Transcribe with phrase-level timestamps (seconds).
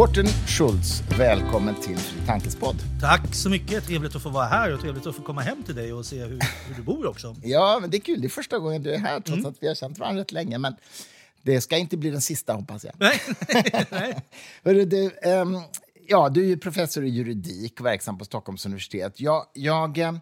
[0.00, 2.76] Mårten Schultz, välkommen till Fri Tankes podd.
[3.00, 3.86] Tack så mycket.
[3.86, 6.18] Trevligt att få vara här och trevligt att få komma hem till dig och se
[6.24, 6.38] hur,
[6.68, 7.36] hur du bor också.
[7.42, 8.20] Ja, men det är kul.
[8.20, 9.46] Det är första gången du är här, trots mm.
[9.46, 10.58] att vi har känt varandra rätt länge.
[10.58, 10.76] Men
[11.42, 12.94] det ska inte bli den sista, hoppas jag.
[12.98, 13.20] Nej.
[13.90, 14.16] Nej.
[14.64, 15.62] Hörru, du, um,
[16.08, 19.20] ja, du är professor i juridik och verksam på Stockholms universitet.
[19.20, 20.20] Jag, jag, ehm,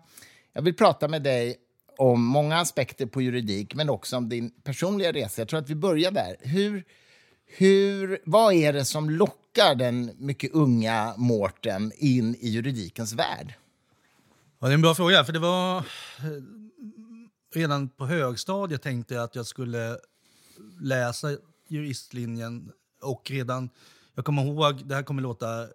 [0.52, 1.56] jag vill prata med dig
[1.98, 5.40] om många aspekter på juridik, men också om din personliga resa.
[5.40, 6.36] Jag tror att vi börjar där.
[6.40, 6.84] Hur,
[7.46, 13.54] hur, vad är det som lockar den mycket unga Mårten in i juridikens värld?
[14.58, 15.24] Ja, det är en bra fråga.
[15.24, 15.86] För det var...
[17.54, 19.98] Redan på högstadiet tänkte jag att jag skulle
[20.80, 21.36] läsa
[21.68, 22.72] juristlinjen.
[23.02, 23.70] Och redan...
[24.14, 25.66] Jag kommer ihåg, det här kommer låta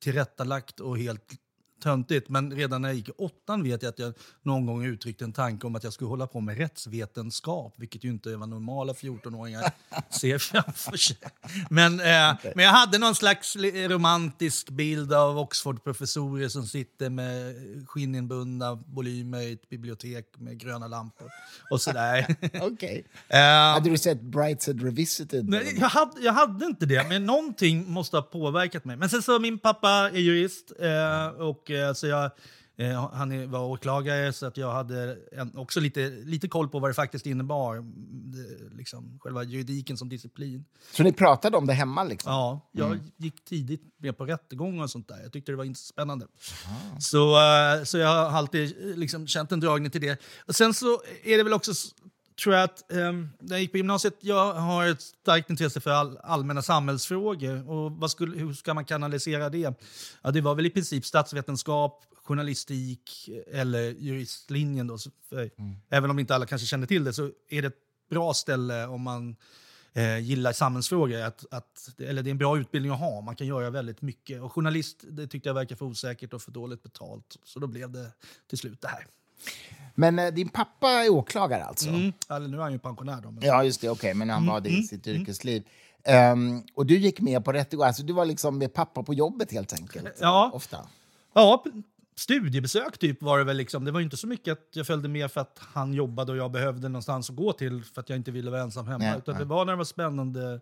[0.00, 1.32] tillrättalagt och helt
[1.80, 5.24] töntigt, men redan när jag gick i åttan vet jag att jag någon gång uttryckte
[5.24, 8.48] en tanke om att jag skulle hålla på med rättsvetenskap, vilket ju inte är vad
[8.48, 9.72] normala 14-åringar
[10.10, 11.16] ser framför sig.
[11.70, 13.56] Men, eh, men jag hade någon slags
[13.88, 17.54] romantisk bild av Oxford-professorer som sitter med
[17.88, 21.30] skinninbundna volymer i ett bibliotek med gröna lampor
[21.70, 22.26] och sådär.
[22.60, 23.02] Okay.
[23.34, 25.48] Uh, hade du sett Brightside Revisited?
[25.48, 28.96] Nej, jag, hade, jag hade inte det, men någonting måste ha påverkat mig.
[28.96, 32.30] Men sen så, min pappa är jurist uh, och Eh, så jag,
[32.76, 35.18] eh, han var åklagare, så att jag hade
[35.54, 37.84] också lite, lite koll på vad det faktiskt innebar.
[38.76, 40.64] liksom, själva juridiken som disciplin.
[40.92, 42.04] Så ni pratade om det hemma?
[42.04, 42.32] Liksom?
[42.32, 43.00] Ja, jag mm.
[43.16, 45.20] gick tidigt med på rättegångar och sånt där.
[45.22, 46.26] Jag tyckte det var spännande.
[46.98, 50.20] Så, eh, så jag har alltid liksom, känt en dragning till det.
[50.46, 51.72] Och sen så är det väl också
[52.42, 55.90] tror jag att um, när jag gick på gymnasiet, jag har ett starkt intresse för
[55.90, 57.70] all, allmänna samhällsfrågor.
[57.70, 59.74] Och skulle, hur ska man kanalisera det?
[60.22, 64.86] Ja, det var väl i princip statsvetenskap, journalistik eller juristlinjen.
[64.86, 64.98] Då.
[65.28, 65.76] För, mm.
[65.90, 67.78] Även om inte alla kanske känner till det så är det ett
[68.10, 69.36] bra ställe om man
[69.92, 71.20] eh, gillar samhällsfrågor.
[71.20, 73.20] Att, att, eller det är en bra utbildning att ha.
[73.20, 74.42] Man kan göra väldigt mycket.
[74.42, 77.36] Och journalist det tyckte jag verkar för osäkert och för dåligt betalt.
[77.44, 78.12] Så då blev det
[78.48, 79.06] till slut det här.
[79.94, 81.88] Men eh, din pappa är åklagare alltså?
[81.88, 82.12] Mm.
[82.30, 83.20] Eller nu är han ju pensionär.
[83.22, 83.42] Då, men...
[83.42, 83.88] Ja, just det.
[83.88, 84.52] Okej, okay, men han mm.
[84.52, 84.84] var det i mm.
[84.84, 85.20] sitt mm.
[85.20, 85.62] yrkesliv.
[86.32, 87.86] Um, och du gick med på rättegång?
[87.86, 90.18] Alltså, du var liksom med pappa på jobbet helt enkelt?
[90.20, 90.50] Ja.
[90.54, 90.78] Ofta?
[91.34, 91.64] Ja,
[92.16, 93.56] studiebesök typ var det väl.
[93.56, 93.84] Liksom.
[93.84, 96.50] Det var inte så mycket att jag följde med för att han jobbade och jag
[96.50, 98.98] behövde någonstans att gå till för att jag inte ville vara ensam hemma.
[98.98, 99.44] Nej, utan nej.
[99.44, 100.60] det var när det var spännande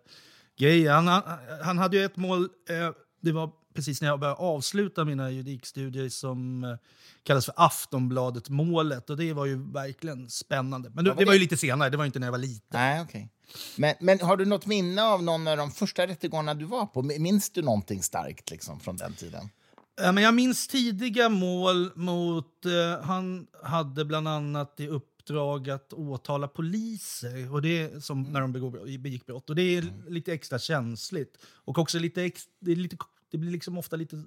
[0.57, 0.91] grejer.
[0.91, 1.23] Han, han,
[1.63, 2.41] han hade ju ett mål.
[2.69, 6.75] Eh, det var precis när jag började avsluta mina juridikstudier som eh,
[7.23, 9.09] kallas för Aftonbladet-målet.
[9.09, 10.89] Och det var ju verkligen spännande.
[10.89, 12.69] Men det, det var ju lite senare, det var inte när jag var liten.
[12.69, 13.27] Nej, okay.
[13.75, 17.01] men, men har du något minne av någon av de första rättegångarna du var på?
[17.01, 19.49] Minns du någonting starkt liksom, från den tiden?
[20.01, 22.65] Ja, men jag minns tidiga mål mot...
[22.65, 28.51] Eh, han hade bland annat i uppdrag att åtala poliser och det som när de
[28.99, 29.49] begick brott.
[29.49, 29.93] Och det är mm.
[30.07, 31.37] lite extra känsligt.
[31.65, 32.97] Och också lite, ex, det är lite
[33.31, 34.23] det blir liksom ofta lite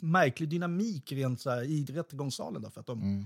[0.00, 2.62] märklig dynamik rent så här, i rättegångssalen.
[2.62, 3.24] Då, för att de, mm.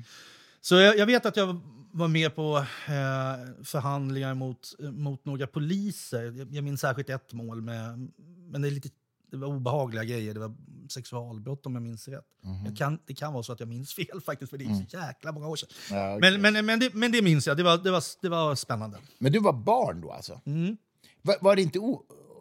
[0.60, 1.60] Så jag, jag, vet att jag
[1.92, 2.56] var med på
[2.86, 6.32] eh, förhandlingar mot, mot några poliser.
[6.38, 8.10] Jag, jag minns särskilt ett mål, med,
[8.50, 8.88] men det, är lite,
[9.30, 10.34] det var obehagliga grejer.
[10.34, 10.54] Det var
[10.88, 12.24] sexualbrott om jag minns rätt.
[12.44, 12.76] Mm.
[12.76, 14.86] Kan, det kan vara så att jag minns fel faktiskt, för det är mm.
[14.88, 15.68] så jäkla många år sedan.
[15.90, 16.38] Ja, okay.
[16.38, 18.98] men, men, men, det, men det minns jag, det var, det, var, det var spännande.
[19.18, 20.40] Men du var barn då alltså?
[20.46, 20.76] Mm.
[21.22, 21.78] Var, var det inte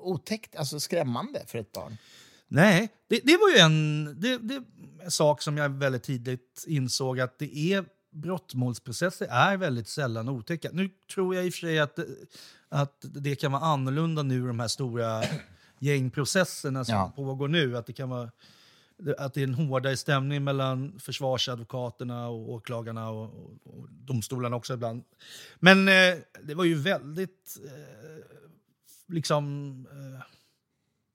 [0.01, 1.97] otäckt, alltså skrämmande för ett barn?
[2.47, 4.63] Nej, det, det var ju en, det, det,
[5.03, 10.69] en sak som jag väldigt tidigt insåg att det är brottmålsprocesser är väldigt sällan otäcka.
[10.73, 11.99] Nu tror jag i och för sig att,
[12.69, 15.23] att det kan vara annorlunda nu, de här stora
[15.79, 17.13] gängprocesserna som ja.
[17.15, 17.77] pågår nu.
[17.77, 18.31] Att det kan vara
[19.17, 24.73] att det är en hårdare stämning mellan försvarsadvokaterna och åklagarna och, och, och domstolarna också
[24.73, 25.03] ibland.
[25.59, 28.23] Men eh, det var ju väldigt eh,
[29.07, 30.25] liksom eh,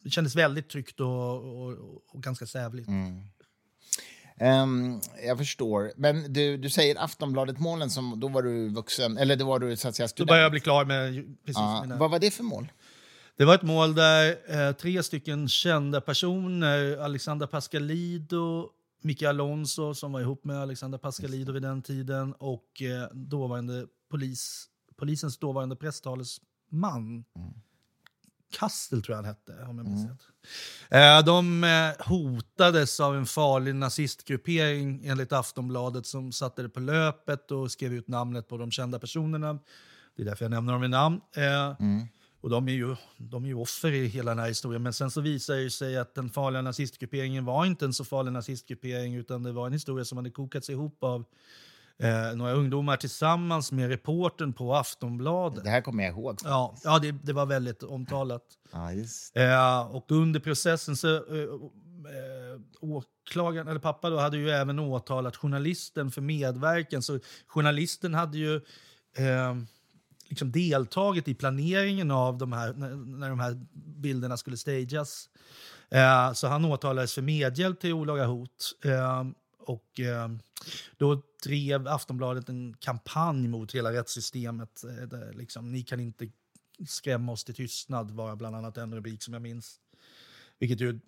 [0.03, 1.77] det kändes väldigt tryggt och, och,
[2.09, 2.89] och ganska sävligt.
[2.89, 3.23] Mm.
[4.41, 5.93] Um, jag förstår.
[5.97, 9.89] Men du, du säger Aftonbladet-målen, som, då var du vuxen, eller då var du så
[9.89, 10.29] att säga student?
[10.29, 11.15] Då började jag bli klar med
[11.45, 11.97] precis uh, mina...
[11.97, 12.69] Vad var det för mål?
[13.37, 18.71] Det var ett mål där eh, tre stycken kända personer, Alexander Pascalido,
[19.03, 24.67] Micke Alonso som var ihop med Alexander Pascalido vid den tiden och eh, dåvarande polis,
[24.97, 27.25] polisens dåvarande presstalesman.
[27.37, 27.53] Mm.
[28.51, 30.17] Kastel tror jag han hette, om jag minns mm.
[30.17, 31.21] rätt.
[31.21, 37.51] Eh, de eh, hotades av en farlig nazistgruppering enligt Aftonbladet som satte det på löpet
[37.51, 39.59] och skrev ut namnet på de kända personerna.
[40.17, 41.21] Det är därför jag nämner dem i namn.
[41.37, 42.07] Eh, mm.
[42.41, 44.83] Och de är, ju, de är ju offer i hela den här historien.
[44.83, 48.33] Men sen så visar det sig att den farliga nazistgrupperingen var inte en så farlig
[48.33, 51.25] nazistgruppering utan det var en historia som hade kokats ihop av
[52.01, 55.65] eh, några ungdomar tillsammans med reportern på Aftonbladet.
[55.65, 56.39] Det här kommer jag ihåg.
[56.45, 58.43] Ja, ja det, det var väldigt omtalat.
[58.73, 59.37] Ja, just.
[59.37, 61.43] Eh, och under processen så eh,
[62.11, 67.03] eh, åklagaren, eller pappa då, hade ju även åtalat journalisten för medverkan.
[67.03, 68.57] Så journalisten hade ju
[69.17, 69.57] eh,
[70.29, 75.29] liksom deltagit i planeringen av de här, när, när de här bilderna skulle stageas.
[75.91, 78.73] Eh, så han åtalades för medhjälp till olaga hot.
[78.85, 79.25] Eh,
[79.71, 80.29] och eh,
[80.97, 84.85] då drev Aftonbladet en kampanj mot hela rättssystemet.
[84.85, 86.29] Eh, liksom, ni kan inte
[86.89, 89.81] skrämma oss till tystnad var bland annat en rubrik som jag minns.
[90.59, 91.01] Vilket ju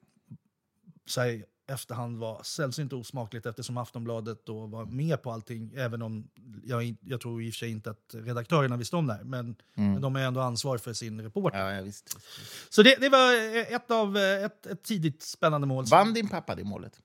[1.06, 5.73] så här, efterhand var sällsynt osmakligt eftersom Aftonbladet då var med på allting.
[5.76, 6.29] Även om
[6.64, 9.25] jag, jag tror i och för sig inte att redaktörerna visste om det här.
[9.25, 9.93] Men, Mm.
[9.93, 11.59] men de är ändå ansvar för sin reporter.
[11.59, 12.17] Ja, ja, visst.
[12.69, 13.32] Så det, det var
[13.75, 15.85] ett av eh, ett, ett tidigt spännande mål.
[15.85, 17.00] Vann din pappa det målet?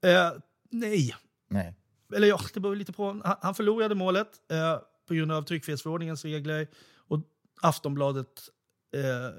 [0.00, 0.32] Eh,
[0.70, 1.14] nej.
[1.48, 1.74] Nej.
[2.14, 3.06] Eller ja, det beror lite på.
[3.24, 4.78] Han, han förlorade målet eh,
[5.08, 6.68] på grund av tryckfrihetsförordningens regler.
[6.96, 7.20] Och
[7.62, 8.48] Aftonbladet
[8.94, 9.36] eh,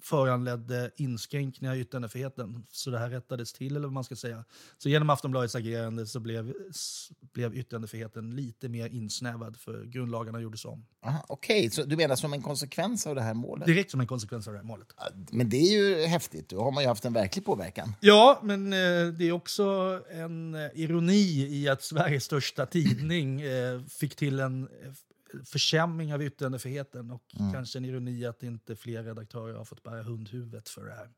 [0.00, 2.66] föranledde inskränkningar i yttrandefriheten.
[2.70, 4.44] Så det här rättades till, eller vad man ska säga.
[4.78, 6.54] Så genom Aftonbladets agerande så blev,
[7.32, 10.86] blev yttrandefriheten lite mer insnävad, för grundlagarna gjordes om.
[11.26, 13.66] Okej, så du menar som en konsekvens av det här målet?
[13.66, 14.88] Direkt som en konsekvens av det här målet.
[15.30, 16.48] Men det är ju häftigt.
[16.48, 17.94] Då har man ju haft en verklig påverkan.
[18.00, 18.78] Ja, men eh,
[19.18, 24.68] det är också en eh, ironi i att Sveriges största tidning eh, fick till en
[25.44, 30.68] försämring av yttrandefriheten och kanske en ironi att inte fler redaktörer har fått bära hundhuvudet
[30.68, 31.10] för det här.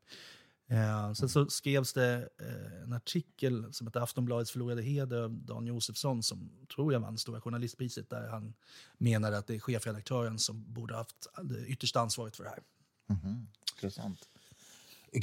[0.67, 5.67] Eh, sen så skrevs det eh, en artikel som heter Aftonbladets förlorade heder av Dan
[5.67, 8.53] Josefsson som tror jag vann Stora journalistpriset där han
[8.97, 12.59] menade att det är chefredaktören som borde ha haft det yttersta ansvaret för det här.
[13.75, 14.29] Intressant.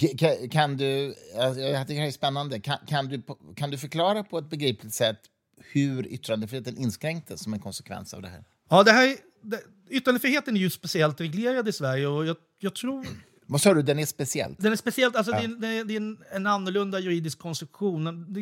[0.01, 2.61] K- Kan, kan du, alltså, jag tycker det här är spännande.
[2.61, 3.23] Kan, kan, du,
[3.57, 5.19] kan du förklara på ett begripligt sätt
[5.57, 8.45] hur yttrandefriheten inskränktes som en konsekvens av det här?
[8.73, 9.61] Ja, det här, det,
[9.91, 13.07] yttrandefriheten är ju speciellt reglerad i Sverige och jag, jag tror
[13.47, 14.55] Vad sa du, den är speciell?
[14.59, 18.05] den är speciellt, alltså det, är, det är- det är en, en annorlunda juridisk konstruktion.
[18.33, 18.41] Det,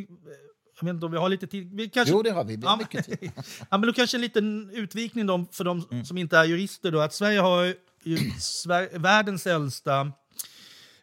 [0.81, 1.75] jag vet inte om vi har lite tid.
[1.77, 2.57] Vi kanske, Jo, det har vi.
[2.57, 3.31] Vi har Ja, mycket tid.
[3.71, 6.05] ja, men då kanske en liten utvikning då, för de Mm.
[6.05, 6.91] som inte är jurister.
[6.93, 7.75] Då, att Sverige har
[8.05, 10.01] ju Sver världens äldsta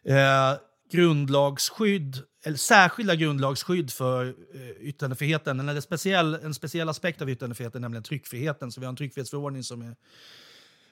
[0.04, 0.54] eh,
[0.92, 5.60] grundlagsskydd, eller särskilda grundlagsskydd för eh, yttrandefriheten.
[5.60, 8.72] En, eller speciell, en speciell aspekt av yttrandefriheten, nämligen tryckfriheten.
[8.72, 9.96] Så vi har en tryckfrihetsförordning som är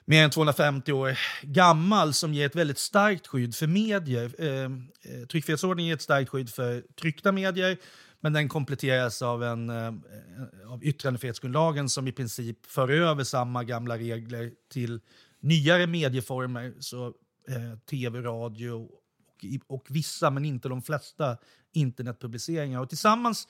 [0.05, 4.35] mer än 250 år gammal som ger ett väldigt starkt skydd för medier.
[4.39, 7.77] Eh, eh, tryckfrihetsförordningen ger ett starkt skydd för tryckta medier
[8.19, 9.93] men den kompletteras av, en, eh,
[10.67, 14.99] av yttrandefrihetsgrundlagen som i princip för över samma gamla regler till
[15.39, 16.73] nyare medieformer.
[16.79, 17.05] Så
[17.47, 18.89] eh, tv, radio
[19.43, 21.37] och, och vissa, men inte de flesta,
[21.73, 22.79] internetpubliceringar.
[22.79, 23.47] Och tillsammans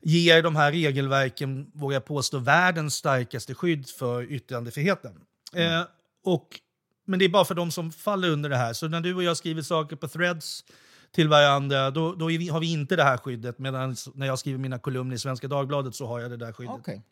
[0.00, 5.20] ger de här regelverken, vågar jag påstå, världens starkaste skydd för yttrandefriheten.
[5.54, 5.82] Eh,
[6.24, 6.60] och,
[7.06, 8.72] men det är bara för de som faller under det här.
[8.72, 10.64] Så när du och jag skriver saker på threads
[11.12, 13.58] till varandra, då, då vi, har vi inte det här skyddet.
[13.58, 16.76] Medan när jag skriver mina kolumner i Svenska Dagbladet så har jag det där skyddet.
[16.78, 17.02] Okej.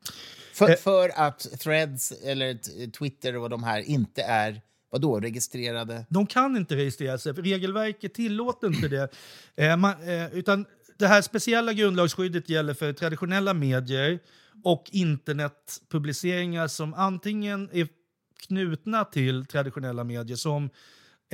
[0.52, 2.58] För, för att Threads eller
[2.90, 6.06] Twitter och de här inte är vadå, registrerade?
[6.08, 9.08] De kan inte registrera sig, för regelverket tillåter inte det.
[9.56, 10.66] Eh, man, eh, utan
[10.98, 14.18] det här speciella grundlagsskyddet gäller för traditionella medier
[14.64, 17.88] och internetpubliceringar som antingen är
[18.46, 20.70] knutna till traditionella medier, som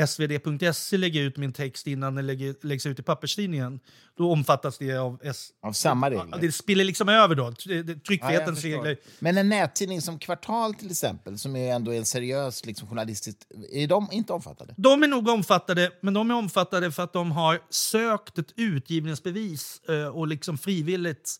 [0.06, 3.80] svd.se lägger ut min text innan den lägger, läggs ut i papperstidningen.
[4.16, 5.20] Då omfattas det av...
[5.22, 6.38] S Av samma Ja, regler?
[6.40, 8.70] det spiller liksom över då, Ja, tryckfrihetens förstår.
[8.70, 8.96] regler.
[9.18, 13.36] Men en nättidning som Kvartal till exempel, som är ändå en seriös liksom, journalistisk...
[13.72, 14.74] Är de inte omfattade?
[14.76, 19.80] De är nog omfattade, men de är omfattade för att de har sökt ett utgivningsbevis
[19.88, 21.30] eh, och liksom frivilligt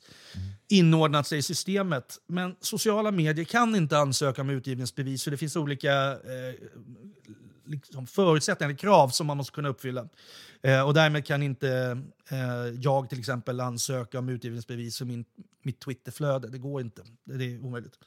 [0.68, 2.18] inordnat sig i systemet.
[2.28, 6.54] Men sociala medier kan inte ansöka om utgivningsbevis för det finns olika eh,
[7.64, 10.08] liksom förutsättningar, eller krav som man måste kunna uppfylla.
[10.62, 11.98] Eh, och därmed kan inte
[12.30, 15.24] eh, jag till exempel ansöka om utgivningsbevis för min,
[15.62, 16.48] mitt Twitterflöde.
[16.48, 17.02] Det går inte.
[17.24, 17.98] Det, det är omöjligt.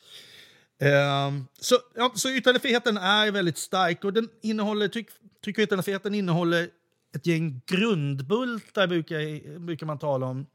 [0.82, 5.10] Eh, så, ja, så yttrandefriheten är väldigt stark och den innehåller, tryck,
[5.44, 6.70] tryck och yttrandefriheten innehåller
[7.16, 10.46] ett gäng grundbultar brukar, brukar man tala om.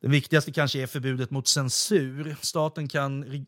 [0.00, 2.36] Den viktigaste kanske är förbudet mot censur.
[2.40, 3.46] Staten kan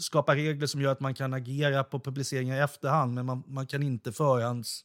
[0.00, 3.66] skapa regler som gör att man kan agera på publiceringar i efterhand men man, man
[3.66, 4.84] kan inte förhands...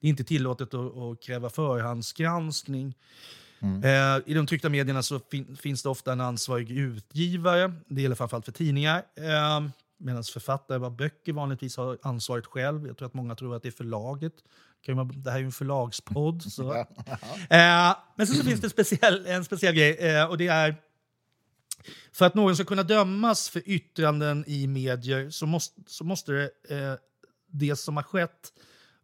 [0.00, 2.94] Det är inte tillåtet att, att kräva förhandsgranskning.
[3.60, 7.72] Eh, I de tryckta medierna så fin, finns det ofta en ansvarig utgivare.
[7.88, 9.02] Det gäller framförallt för tidningar.
[9.16, 9.68] Eh,
[10.00, 12.86] Medan författare av böcker vanligtvis har ansvaret själv.
[12.86, 14.32] Jag tror att många tror att det är förlaget.
[14.86, 16.42] Det här är ju en förlagspodd.
[16.42, 16.72] Så.
[17.50, 20.74] Eh, men sen så finns det en speciell, en speciell grej eh, och det är
[22.12, 26.50] för att någon ska kunna dömas för yttranden i medier så måste, så måste det,
[26.68, 26.94] eh,
[27.46, 28.52] det som har skett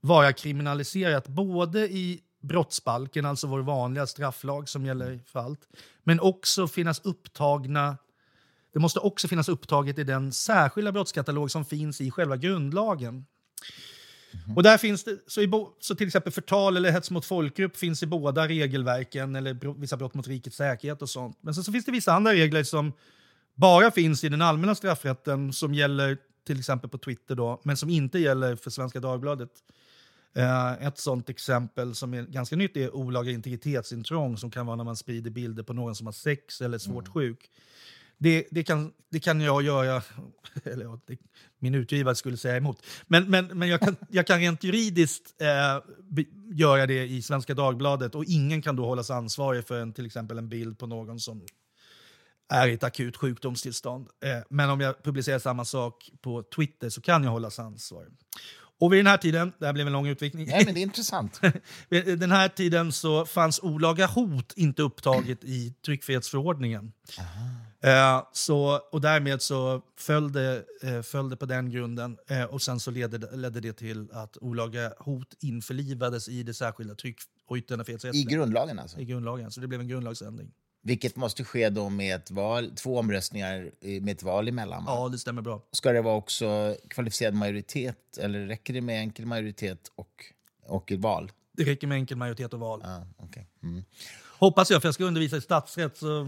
[0.00, 5.68] vara kriminaliserat både i brottsbalken, alltså vår vanliga strafflag som gäller för allt,
[6.02, 7.96] men också finnas upptagna
[8.74, 13.26] det måste också finnas upptaget i den särskilda brottskatalog som finns i själva grundlagen.
[14.56, 17.76] Och där finns det, så, i bo, så till exempel förtal eller hets mot folkgrupp
[17.76, 21.38] finns i båda regelverken, eller bro, vissa brott mot rikets säkerhet och sånt.
[21.40, 22.92] Men så, så finns det vissa andra regler som
[23.54, 27.90] bara finns i den allmänna straffrätten som gäller till exempel på Twitter då, men som
[27.90, 29.50] inte gäller för Svenska Dagbladet.
[30.38, 34.84] Uh, ett sånt exempel som är ganska nytt är olaga integritetsintrång som kan vara när
[34.84, 37.12] man sprider bilder på någon som har sex eller är svårt mm.
[37.12, 37.50] sjuk.
[38.24, 40.02] Det, det, kan, det kan jag göra,
[40.64, 41.16] eller det,
[41.58, 45.82] min utgivare skulle säga emot, men, men, men jag, kan, jag kan rent juridiskt eh,
[46.52, 50.38] göra det i Svenska Dagbladet och ingen kan då hållas ansvarig för en, till exempel
[50.38, 51.46] en bild på någon som
[52.48, 54.08] är i ett akut sjukdomstillstånd.
[54.24, 58.12] Eh, men om jag publicerar samma sak på Twitter så kan jag hållas ansvarig.
[58.80, 60.46] Och vid den här tiden, det här blev en lång utvikning.
[60.46, 61.40] Nej, men det är intressant.
[61.88, 66.92] vid den här tiden så fanns olaga hot inte upptaget i tryckfrihetsförordningen.
[67.84, 72.62] Eh, så, och därmed så föll det, eh, föll det på den grunden eh, och
[72.62, 77.56] sen så ledde, ledde det till att olaga hot införlivades i det särskilda tryck och
[77.56, 78.20] yttrandefrihetsrätten.
[78.20, 78.98] I grundlagen alltså?
[78.98, 80.50] I grundlagen, så det blev en grundlagsändring.
[80.82, 84.84] Vilket måste ske då med ett val, två omröstningar med ett val emellan?
[84.86, 85.62] Ja, det stämmer bra.
[85.72, 90.24] Ska det vara också kvalificerad majoritet eller räcker det med enkel majoritet och,
[90.66, 91.32] och val?
[91.52, 92.82] Det räcker med enkel majoritet och val.
[92.84, 93.44] Ah, okay.
[93.62, 93.84] mm.
[94.44, 96.20] Hoppas jag, för jag ska undervisa i statsrätt så,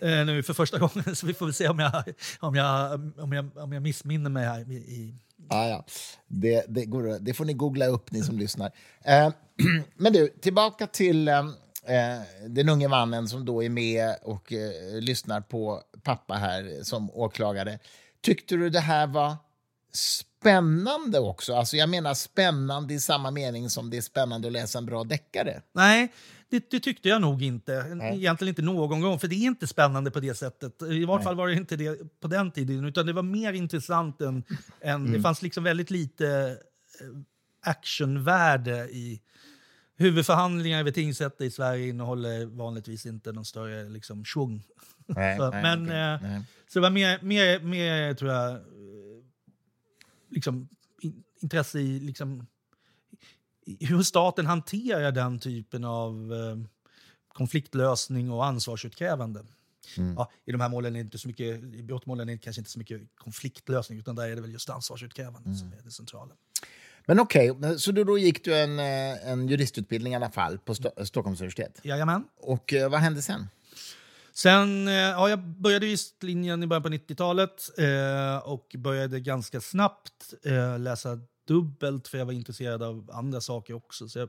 [0.00, 1.16] eh, nu för första gången.
[1.16, 1.92] Så vi får väl se om jag,
[2.40, 4.72] om jag, om jag, om jag missminner mig här.
[4.72, 5.14] I,
[5.48, 5.84] Ah, ja.
[6.28, 8.72] det, det, går, det får ni googla upp, ni som lyssnar.
[9.04, 9.32] Eh,
[9.96, 11.38] men du, tillbaka till eh,
[11.86, 17.10] eh, den unge mannen som då är med och eh, lyssnar på pappa här som
[17.10, 17.78] åklagare.
[18.20, 19.36] Tyckte du det här var
[19.92, 21.54] spännande också?
[21.54, 25.04] Alltså jag menar spännande i samma mening som det är spännande att läsa en bra
[25.04, 25.62] deckare.
[25.72, 26.12] Nej,
[26.50, 27.94] det, det, tyckte jag nog inte.
[27.94, 28.16] Nej.
[28.16, 30.82] Egentligen inte någon gång, för det är inte spännande på det sättet.
[30.82, 34.20] I vart fall var det inte det på den tiden, utan det var mer intressant
[34.20, 34.44] än...
[34.80, 35.12] än mm.
[35.12, 36.58] Det fanns liksom väldigt lite
[37.00, 39.22] eh, actionvärde i...
[39.98, 44.62] Huvudförhandlingar vid tingsrätter i Sverige innehåller vanligtvis inte någon större liksom, tjong.
[45.06, 46.34] Nej, så, nej, men, okay.
[46.34, 48.60] eh, så det var mer, mer, mer tror jag, eh,
[50.30, 50.68] liksom,
[51.40, 52.46] intresse i liksom,
[53.80, 56.68] hur staten hanterar den typen av eh,
[57.28, 59.44] konfliktlösning och ansvarsutkrävande.
[59.96, 60.14] Mm.
[60.14, 62.70] Ja, I de här målen är inte så mycket, i brottmålen är det kanske inte
[62.70, 65.58] så mycket konfliktlösning utan där är det väl just ansvarsutkrävande mm.
[65.58, 66.34] som är det centrala.
[67.06, 70.58] Men okej, okay, så då, då gick du en, eh, en juristutbildning i alla fall
[70.58, 71.80] på Sto Stockholms universitet?
[71.82, 72.24] Jajamän.
[72.36, 73.48] Och eh, vad hände sen?
[74.32, 80.78] Sen, ja, jag började juristlinjen i början på 90-talet eh, och började ganska snabbt eh,
[80.78, 84.08] läsa dubbelt för jag var intresserad av andra saker också.
[84.08, 84.28] Så jag,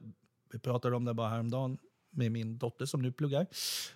[0.51, 1.77] vi pratade om det bara häromdagen
[2.11, 3.47] med min dotter som nu pluggar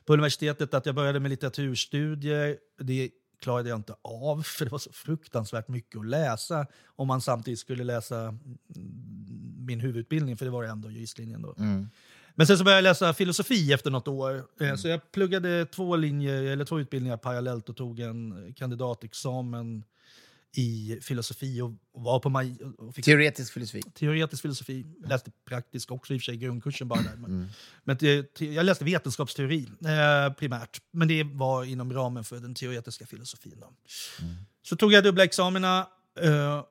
[0.05, 2.57] på universitetet, att jag började med litteraturstudier.
[2.79, 3.09] Det
[3.41, 7.59] klarade jag inte av, för det var så fruktansvärt mycket att läsa om man samtidigt
[7.59, 8.37] skulle läsa
[9.57, 11.55] min huvudutbildning, för det var ändå juristlinjen då.
[11.57, 11.89] Mm.
[12.35, 14.43] Men sen så började jag läsa filosofi efter något år.
[14.59, 14.77] Mm.
[14.77, 19.83] Så jag pluggade två, linjer, eller två utbildningar parallellt och tog en kandidatexamen
[20.53, 23.81] i filosofi och var på maj, och fick, Teoretisk filosofi?
[23.81, 24.86] Teoretisk filosofi.
[25.05, 27.15] Läste praktisk också i och för sig, grundkursen bara där.
[27.15, 27.48] Men, mm.
[27.84, 33.05] men te, jag läste vetenskapsteori eh, primärt, men det var inom ramen för den teoretiska
[33.05, 33.60] filosofin.
[33.60, 33.74] Då.
[34.22, 34.36] Mm.
[34.62, 35.88] Så tog jag dubbla examina
[36.20, 36.63] eh,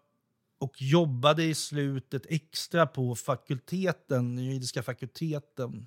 [0.61, 5.87] och jobbade i slutet extra på fakulteten, juridiska fakulteten.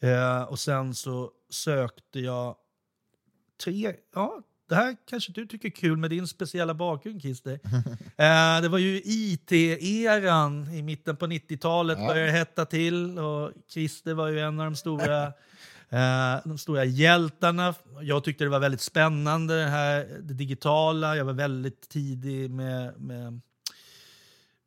[0.00, 2.56] Eh, och sen så sökte jag
[3.64, 7.52] tre, ja, det här kanske du tycker är kul med din speciella bakgrund, Christer.
[8.16, 12.06] eh, det var ju IT-eran i mitten på 90-talet, ja.
[12.06, 13.18] började hetta till.
[13.18, 15.26] Och Christer var ju en av de stora,
[15.88, 17.74] eh, de stora hjältarna.
[18.00, 21.16] Jag tyckte det var väldigt spännande, det, här, det digitala.
[21.16, 23.40] Jag var väldigt tidig med, med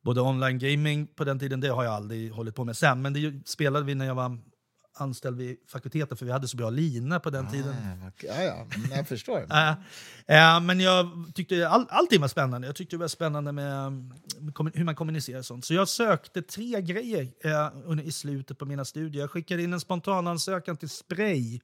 [0.07, 3.13] både online gaming på den tiden, det har jag aldrig hållit på med sen, men
[3.13, 4.37] det spelade vi när jag var
[4.97, 7.75] anställd vid fakulteten för vi hade så bra lina på den ah, tiden.
[8.23, 9.39] Ja, ja, jag förstår.
[9.51, 9.69] äh,
[10.27, 12.67] äh, men jag tyckte all, allting var spännande.
[12.67, 13.91] Jag tyckte det var spännande med,
[14.39, 15.65] med hur man kommunicerar sånt.
[15.65, 19.21] Så jag sökte tre grejer äh, i slutet på mina studier.
[19.21, 21.59] Jag skickade in en spontanansökan till Spray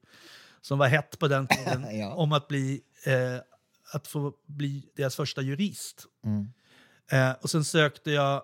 [0.62, 2.13] som var hett på den tiden, ja.
[2.13, 3.38] om att, bli, eh,
[3.94, 6.06] att få bli deras första jurist.
[6.25, 6.48] Mm.
[7.42, 8.44] Och sen sökte jag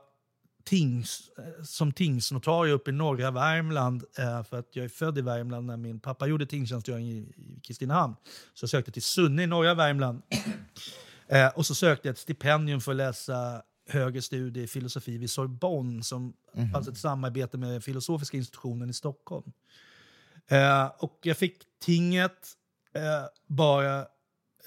[0.70, 4.04] tings, eh, som tingsnotarie uppe i norra Värmland.
[4.18, 7.34] Eh, för att jag är född i Värmland när min pappa gjorde tingstjänstgöring i,
[7.64, 8.16] Kristinehamn.
[8.54, 10.22] Så jag sökte till Sunne i norra Värmland.
[11.32, 15.30] Eh, och så sökte jag ett stipendium för att läsa högre studier i filosofi vid
[15.32, 16.72] Sorbonne som Mhm.
[16.72, 19.52] fanns ett samarbete med Filosofiska institutionen i Stockholm.
[20.98, 22.48] Och jag fick tinget
[23.48, 24.06] bara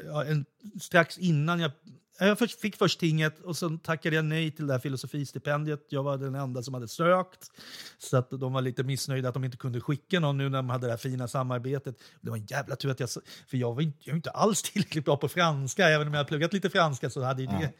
[0.05, 0.45] ja, en,
[0.81, 1.71] strax innan jag...
[2.19, 5.87] Jag fick först tinget och sen tackade jag nej till det här filosofistipendiet.
[5.89, 7.51] Jag var den enda som hade sökt.
[7.99, 10.71] Så att de var lite missnöjda att de inte kunde skicka någon nu när de
[10.71, 11.97] hade det här fina samarbetet.
[12.21, 13.09] Det var en jävla tur att jag...
[13.47, 15.89] För jag var inte, jag var inte alls tillräckligt bra på franska.
[15.89, 17.73] Även om jag hade pluggat lite franska så hade ju det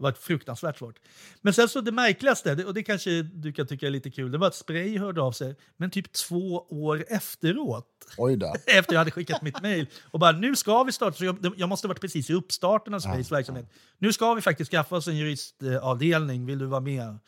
[0.00, 0.98] varit fruktansvärt svårt.
[1.40, 4.38] Men sen så det märkligaste, och det kanske du kan tycka är lite kul, det
[4.38, 8.54] var att Spray hörde av sig, men typ två år efteråt Oj då.
[8.66, 9.86] efter jag hade skickat mitt mejl.
[10.10, 12.94] Och bara, nu ska vi starta, så jag, jag måste ha varit precis i uppstarten
[12.94, 13.66] av Sprays verksamhet.
[13.98, 17.18] Nu ska vi faktiskt skaffa oss en juristavdelning, vill du vara med?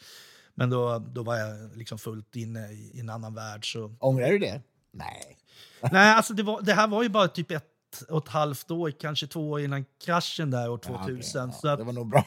[0.54, 3.72] Men då, då var jag liksom fullt inne i, i en annan värld.
[3.72, 3.96] Så.
[4.00, 4.62] Ångrar du det?
[4.92, 5.38] Nej.
[5.92, 7.64] Nej, alltså det, var, det här var ju bara typ ett
[8.08, 11.48] och ett halvt år, kanske två år innan kraschen där år 2000.
[11.48, 12.26] Ja, så ja, att, det var nog bra.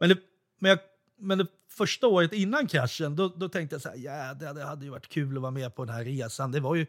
[0.00, 0.18] Men, det,
[0.60, 0.78] men, jag,
[1.20, 4.64] men det första året innan kraschen, då, då tänkte jag så här, ja, det, det
[4.64, 6.52] hade ju varit kul att vara med på den här resan.
[6.52, 6.86] Det var ju...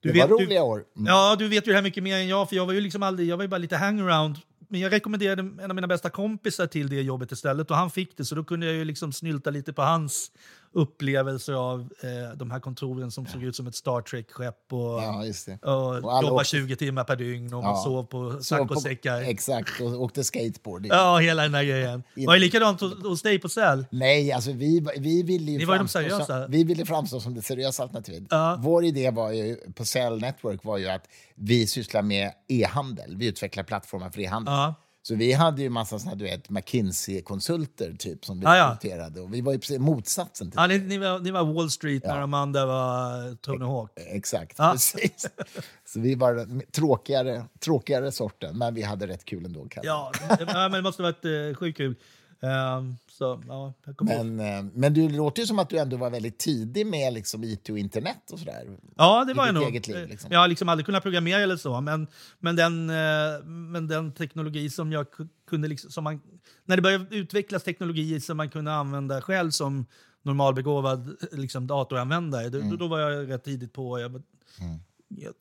[0.00, 0.84] Du Det var vet- du- roliga år.
[0.96, 1.06] Mm.
[1.06, 3.02] Ja, du vet ju det här mycket mer än jag, för jag var ju liksom
[3.02, 4.36] aldrig, jag var ju bara lite hangaround.
[4.68, 8.16] Men jag rekommenderade en av mina bästa kompisar till det jobbet istället och han fick
[8.16, 10.30] det, så då kunde jag ju liksom snylta lite på hans
[10.74, 15.24] upplevelser av eh, de här kontoren som såg ut som ett Star Trek-skepp och, Ja,
[15.62, 17.82] och, Och jobba åkte- 20 timmar per dygn och man Ja.
[17.84, 19.20] sov på saccosäckar.
[19.20, 20.86] Exakt, och åkte skateboard.
[20.86, 22.02] Ja, hela den där grejen.
[22.26, 23.86] Var det likadant hos, dig på Säl?
[23.90, 26.24] Nej, alltså vi, vi ville ju Ni var de framstå seriösa.
[26.42, 28.28] Som, vi ville framstå som det seriösa alternativet.
[28.30, 28.58] Ja.
[28.60, 33.16] Vår idé var ju, på Cell Network var ju att vi sysslar med e-handel.
[33.16, 34.54] Vi utvecklar plattformar för e-handel.
[34.54, 34.74] Ja.
[35.06, 38.70] Så vi hade ju massa såna, du vet, McKinsey-konsulter typ som vi Ja, ja.
[38.70, 39.20] rekryterade.
[39.20, 42.04] Och vi var ju precis motsatsen till Ja, ni, ni, var, ni var Wall Street
[42.04, 43.90] när de andra var Tony Hawk.
[43.96, 44.72] Exakt, Ja.
[44.72, 45.26] precis.
[45.86, 49.68] Så vi var tråkigare, tråkigare sorten, men vi hade rätt kul ändå.
[49.82, 51.94] Ja, det, ja, men det måste ha varit eh, sjukt kul.
[52.44, 53.72] Ehm, så, ja.
[54.00, 57.44] Men, eh, men du låter ju som att du ändå var väldigt tidig med liksom
[57.44, 58.78] IT och internet och sådär.
[58.96, 59.88] Ja, det var jag nog.
[59.88, 60.32] liv, liksom.
[60.32, 62.06] Jag har liksom aldrig kunnat programmera eller så, men,
[62.38, 65.68] men, den, eh, men den teknologi som jag ku- kunde...
[65.68, 66.20] Liksom, som man,
[66.64, 69.86] när det började utvecklas teknologi som man kunde använda själv som
[70.22, 74.00] normalbegåvad liksom, datoranvändare, då, då, då var jag rätt tidigt på.
[74.00, 74.22] Jag,
[74.60, 74.78] Mm.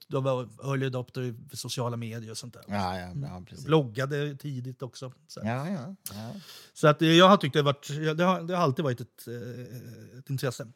[0.08, 2.64] Då var jag early adopter för sociala medier och sånt där.
[2.68, 3.66] Ja, ja, ja precis.
[3.66, 5.14] Bloggade tidigt också.
[5.28, 6.32] Så, Ja, ja, ja.
[6.74, 9.28] så att, eh, jag har tyckt det, varit, det, har, det har alltid varit ett,
[9.28, 10.68] eh, ett intresse.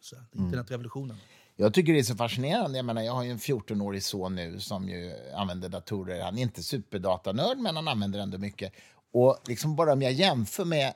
[0.00, 0.44] Så, Mm.
[0.44, 1.16] internetrevolutionen.
[1.56, 2.78] Jag tycker det är så fascinerande.
[2.78, 6.22] Jag, menar, jag har ju en 14-årig son nu som ju använder datorer.
[6.22, 8.72] Han är inte superdatanörd, men han använder ändå mycket.
[9.12, 10.94] Och liksom bara om jag jämför med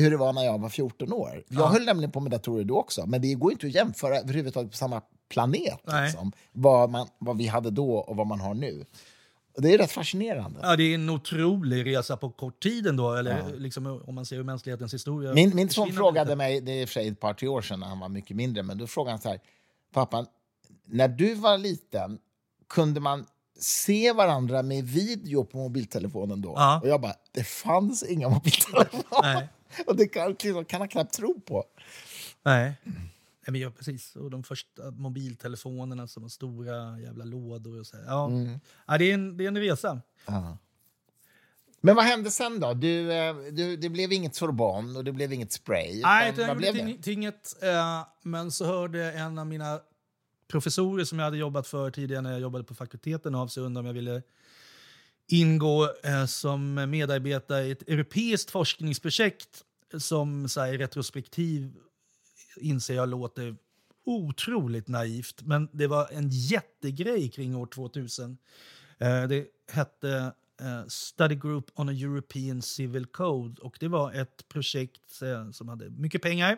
[0.00, 1.44] hur det var när jag var 14 år.
[1.48, 4.70] Jag höll nämligen på med datorer då också, men det går inte att jämföra överhuvudtaget
[4.70, 5.80] på samma planet.
[6.04, 8.84] Liksom, vad, man, vad vi hade då och vad man har nu.
[9.56, 10.60] Det är rätt fascinerande.
[10.62, 14.36] Ja, det är en otrolig resa på kort tid ändå, eller liksom, om man ser
[14.36, 15.34] hur mänsklighetens historia...
[15.34, 17.86] Min, min son frågade mig, det är för sig ett par, tre år sedan när
[17.86, 19.40] han var mycket mindre, men då frågade han så här,
[19.92, 20.26] pappa,
[20.84, 22.18] när du var liten,
[22.68, 23.26] kunde man
[23.60, 26.52] se varandra med video på mobiltelefonen då?
[26.56, 26.80] Ja.
[26.82, 29.04] Och jag bara, det fanns inga mobiltelefoner.
[29.22, 29.48] Nej.
[29.86, 31.64] Och det kan, liksom, kan han knappt tro på.
[32.42, 32.74] Nej.
[32.84, 34.16] Nej, men ja, precis.
[34.16, 38.04] Och de första mobiltelefonerna som var stora jävla lådor och så här.
[38.04, 38.26] Ja.
[38.26, 38.60] Mm.
[38.86, 40.00] Ja, det, är en, det är en resa.
[41.80, 42.74] Men vad hände sen då?
[42.74, 46.00] Du, eh, du, det blev inget Sorbonne och det blev inget spray.
[46.02, 47.56] Nej, blev gjorde ting, tinget.
[47.62, 49.80] Eh, men så hörde en av mina
[50.48, 53.80] professorer som jag hade jobbat för tidigare när jag jobbade på fakulteten av sig undra
[53.80, 54.22] om jag ville
[55.32, 59.64] ingå eh, som medarbetare i ett europeiskt forskningsprojekt
[59.98, 61.72] som så här, i retrospektiv
[62.56, 63.56] inser jag låter
[64.04, 65.42] otroligt naivt.
[65.42, 68.38] Men det var en jättegrej kring år 2000.
[68.98, 74.48] Eh, det hette eh, Study Group on a European Civil Code och det var ett
[74.48, 76.56] projekt eh, som hade mycket pengar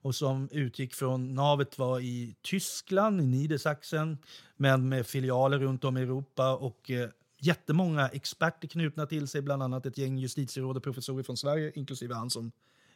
[0.00, 4.18] och som utgick från, navet var i Tyskland, i Niedersachsen,
[4.56, 9.62] men med filialer runt om i Europa och eh, jättemånga experter knutna till sig, bland
[9.62, 12.52] annat ett gäng justitieråd och professorer från Sverige, inklusive han som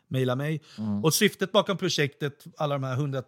[0.08, 0.62] mejlade mig.
[1.02, 3.22] Och syftet bakom projektet, alla de här hundra,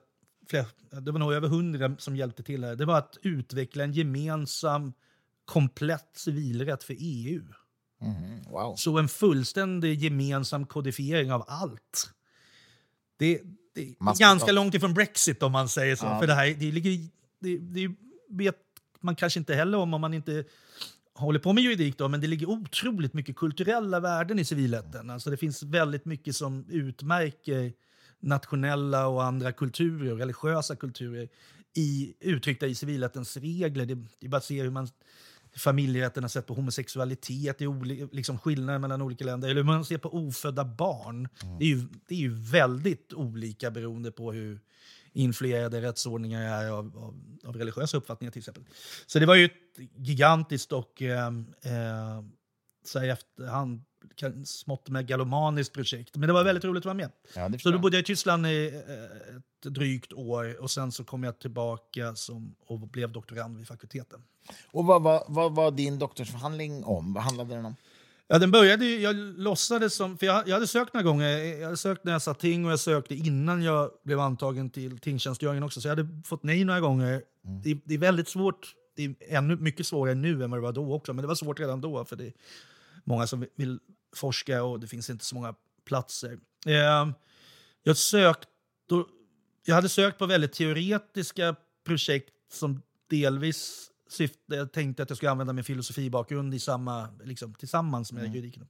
[1.00, 4.92] det var nog över hundra som hjälpte till här, det var att utveckla en gemensam
[5.44, 7.42] komplett civilrätt för EU.
[8.00, 8.76] Mhm, Wow.
[8.76, 12.10] Så en fullständig gemensam kodifiering av allt.
[13.16, 13.42] Det,
[13.74, 16.06] det är ganska långt ifrån Brexit om man säger så.
[16.06, 16.20] Ja.
[16.20, 17.94] För det här det ligger, det, det
[18.28, 18.56] vet
[19.00, 20.44] man kanske inte heller om om man inte
[21.14, 25.10] håller på med juridik då, men det ligger otroligt mycket kulturella värden i civilrätten.
[25.10, 27.72] Alltså det finns väldigt mycket som utmärker
[28.20, 31.28] nationella och andra kulturer, religiösa kulturer,
[31.76, 33.86] i, uttryckta i civilrättens regler.
[33.86, 34.88] Det, det är bara att se hur man
[35.56, 39.84] familjerätten har sett på homosexualitet, det är liksom skillnader mellan olika länder, eller hur man
[39.84, 41.28] ser på ofödda barn.
[41.42, 41.58] Mm.
[41.58, 44.60] Det, är ju, det är ju väldigt olika beroende på hur
[45.14, 48.64] influerade rättsordningar är av, av, av religiösa uppfattningar till exempel.
[49.06, 52.22] Så det var ju ett gigantiskt och eh, eh,
[52.84, 53.82] så här i efterhand
[54.44, 56.16] smått megalomaniskt projekt.
[56.16, 57.10] Men det var väldigt roligt att vara med.
[57.34, 61.04] Ja, så då bodde jag i Tyskland i eh, ett drygt år och sen så
[61.04, 64.22] kom jag tillbaka som, och blev doktorand vid fakulteten.
[64.66, 67.14] Och vad var vad, vad din doktorsförhandling om?
[67.14, 67.76] Vad handlade den om?
[68.34, 71.28] Ja, den började jag låtsades som, för jag, jag hade sökt några gånger.
[71.28, 74.98] Jag hade sökt när jag satt ting och jag sökte innan jag blev antagen till
[74.98, 75.80] tingtjänstgöringen också.
[75.80, 77.22] Så jag hade fått nej några gånger.
[77.44, 77.62] Mm.
[77.62, 80.72] Det, det, är väldigt svårt, det är ännu mycket svårare nu än vad det var
[80.72, 81.12] då också.
[81.12, 82.32] Men det var svårt redan då för det är
[83.04, 83.78] många som vill
[84.16, 86.38] forska och det finns inte så många platser.
[86.66, 87.10] Eh,
[87.82, 88.48] jag, sökt,
[88.88, 89.06] då,
[89.66, 95.30] jag hade sökt på väldigt teoretiska projekt som delvis syfte, jag tänkte att jag skulle
[95.30, 98.34] använda min filosofibakgrund i samma, liksom, tillsammans med mm.
[98.34, 98.66] juridiken.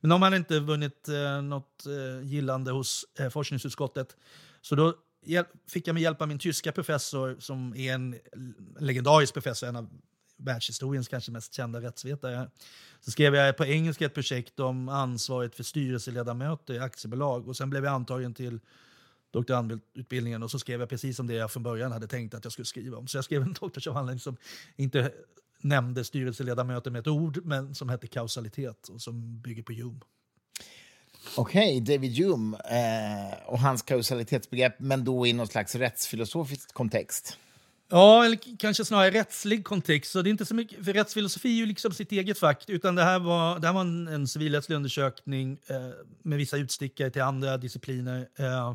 [0.00, 4.16] Men de hade inte vunnit eh, något eh, gillande hos eh, forskningsutskottet.
[4.60, 4.94] Så då
[5.68, 8.18] fick jag med hjälp av min tyska professor, som är en
[8.78, 9.88] legendarisk professor, en av
[10.36, 12.50] världshistoriens kanske mest kända rättsvetare.
[13.00, 17.70] Så skrev jag på engelska ett projekt om ansvaret för styrelseledamöter i aktiebolag och sen
[17.70, 18.60] blev jag antagen till
[19.32, 22.52] doktorandutbildningen och så skrev jag precis om det jag från början hade tänkt att jag
[22.52, 23.08] skulle skriva om.
[23.08, 24.36] Så jag skrev en doktorsavhandling som
[24.76, 25.12] inte
[25.60, 30.00] nämnde styrelseledamöter med ett ord, men som hette kausalitet och som bygger på Hume.
[31.36, 37.38] Okej, okay, David Hume eh, och hans kausalitetsbegrepp, men då i någon slags rättsfilosofisk kontext.
[37.90, 40.12] Ja, eller kanske snarare rättslig kontext.
[40.12, 42.64] Så det är inte så mycket, för rättsfilosofi är ju liksom sitt eget fack.
[42.68, 45.76] Utan det här var, det här var en, en civilrättslig undersökning eh,
[46.22, 48.28] med vissa utstickare till andra discipliner.
[48.38, 48.74] Eh,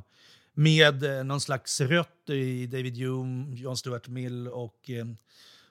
[0.58, 5.06] med eh, någon slags rötter i David Hume, John Stuart Mill och eh,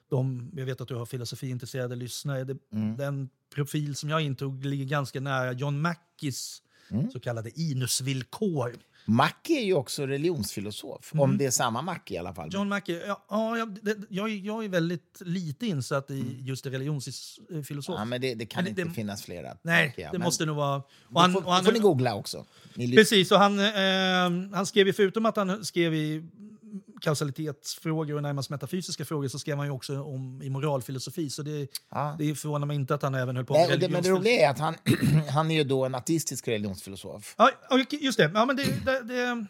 [0.09, 2.43] de, jag vet att du har filosofiintresserade lyssnare.
[2.43, 2.97] Det, mm.
[2.97, 7.11] Den profil som jag intog ligger ganska nära John Mackies mm.
[7.11, 8.75] så kallade inusvillkor.
[9.09, 11.23] Mackie är ju också religionsfilosof, mm.
[11.23, 12.49] om det är samma Mackie i alla fall.
[12.51, 16.37] John Mackie, ja, ja jag, jag, jag, är väldigt lite insatt i mm.
[16.39, 17.95] just det religionsfilosof.
[17.99, 19.57] Ja, men det, det kan men inte det, finnas flera.
[19.61, 20.81] Nej, Mackie, det måste nog vara...
[21.13, 22.45] Och han, får, och han, får ni googla också.
[22.73, 26.23] Ni precis, och han, eh, han skrev ju förutom att han skrev i
[27.01, 31.29] kausalitetsfrågor och närmast metafysiska frågor så skrev han ju också om i moralfilosofi.
[31.29, 32.15] Så det, ja.
[32.19, 34.49] det förvånar mig inte att han även höll på med det, Men det roliga är
[34.49, 34.75] att han,
[35.29, 37.35] han är ju då en ateistisk religionsfilosof.
[37.37, 37.51] Ja,
[38.01, 38.31] just det.
[38.33, 39.45] Ja, men det, det, det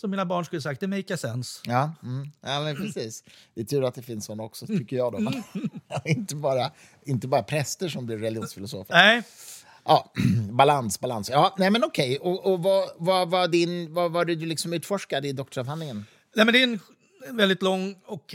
[0.00, 1.60] som mina barn skulle sagt, det make sense.
[1.64, 2.30] Ja, mm.
[2.40, 3.24] ja men precis.
[3.54, 5.12] Det är tur att det finns såna också, tycker jag.
[5.12, 5.32] Då.
[6.04, 6.70] inte, bara,
[7.02, 8.94] inte bara präster som blir religionsfilosofer.
[8.94, 9.22] Nej.
[9.84, 10.12] Ja,
[10.50, 11.30] balans, balans.
[11.30, 12.18] Ja, nej men okej.
[12.18, 16.06] Och, och vad, vad, vad, din, vad var det du liksom utforskade i doktorsavhandlingen?
[16.38, 16.80] Nej, men det är
[17.28, 18.34] en väldigt lång och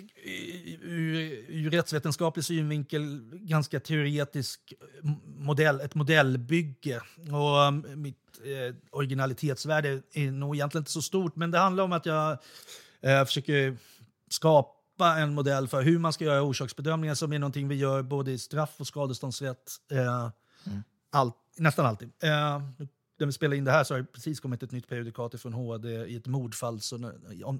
[0.81, 4.73] ur, ur rättsvetenskaplig synvinkel ganska teoretisk
[5.25, 7.01] modell, ett modellbygge.
[7.31, 11.93] Och um, mitt eh, originalitetsvärde är nog egentligen inte så stort, men det handlar om
[11.93, 12.37] att jag
[13.01, 13.77] eh, försöker
[14.29, 18.31] skapa en modell för hur man ska göra orsaksbedömningar som är någonting vi gör både
[18.31, 19.71] i straff och skadeståndsrätt.
[19.91, 20.29] Eh,
[20.65, 20.83] mm.
[21.11, 22.11] all, nästan alltid.
[22.23, 22.61] Eh,
[23.25, 25.53] när vi spelar in det här så har det precis kommit ett nytt prejudikat från
[25.53, 27.11] HD i ett mordfall så,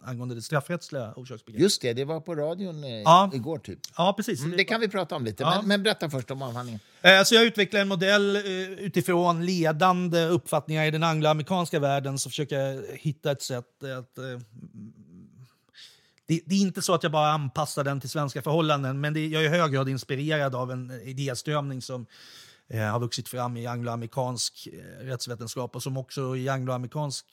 [0.04, 1.62] angående det straffrättsliga orsaksbegreppet.
[1.62, 3.32] Just det, det var på radion eh, ja.
[3.34, 3.80] igår typ.
[3.98, 4.44] Ja, precis.
[4.44, 5.56] Mm, det kan vi prata om lite, ja.
[5.58, 6.80] men, men, berätta först om avhandlingen.
[7.02, 12.30] Eh, så jag utvecklar en modell eh, utifrån ledande uppfattningar i den angloamerikanska världen så
[12.30, 14.24] försöker jag hitta ett sätt att eh,
[16.26, 19.28] det, det, är inte så att jag bara anpassar den till svenska förhållanden, men det,
[19.28, 22.06] jag är i hög grad inspirerad av en idéströmning som
[22.74, 27.26] eh, har vuxit fram i angloamerikansk eh, rättsvetenskap och som också i angloamerikansk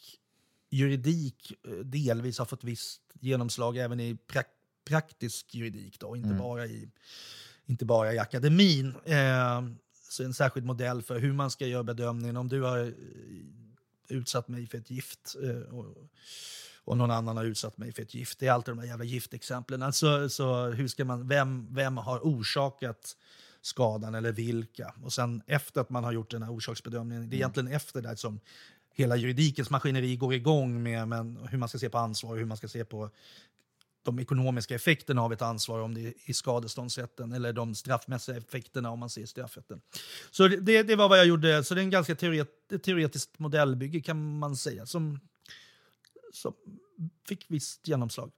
[0.70, 4.46] juridik eh, delvis har fått visst genomslag även i prak
[4.84, 6.38] praktisk juridik, då, inte, mm.
[6.38, 6.88] bara i,
[7.66, 8.94] inte bara i akademin.
[9.04, 9.62] Eh,
[10.10, 12.92] så en särskild modell för hur man ska göra bedömningen om du har eh,
[14.08, 15.96] utsatt mig för ett gift eh, och,
[16.84, 18.38] och någon annan har utsatt mig för ett gift.
[18.38, 19.82] Det är alltid de här jävla giftexemplen.
[19.82, 23.16] Alltså, så hur ska man, vem, vem har orsakat
[23.62, 24.94] skadan eller vilka.
[25.02, 27.40] Och sen efter att man har gjort den här orsaksbedömningen, det är mm.
[27.40, 28.40] egentligen efter det som
[28.94, 32.44] hela juridikens maskineri går igång med men, hur man ska se på ansvar och hur
[32.44, 33.10] man ska se på
[34.02, 38.90] de ekonomiska effekterna av ett ansvar, om det är i skadeståndsrätten eller de straffmässiga effekterna
[38.90, 39.80] om man ser straffrätten.
[40.30, 41.64] Så det, det var vad jag gjorde.
[41.64, 42.48] Så det är en ganska teoret,
[42.82, 45.20] teoretiskt modellbygge kan man säga, som,
[46.32, 46.54] som
[47.28, 48.30] fick visst genomslag.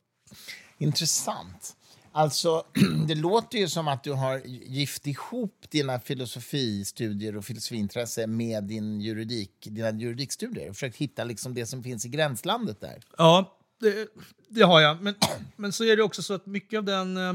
[0.78, 1.76] Intressant.
[2.12, 2.66] Alltså,
[3.08, 9.00] det låter ju som att du har gift ihop dina filosofistudier och filosofiintresse med din
[9.00, 13.02] juridik, dina juridikstudier och försökt hitta liksom det som finns i gränslandet där.
[13.18, 14.08] Ja, det,
[14.48, 15.02] det har jag.
[15.02, 15.14] Men,
[15.56, 17.34] men så är det också så att mycket av den eh,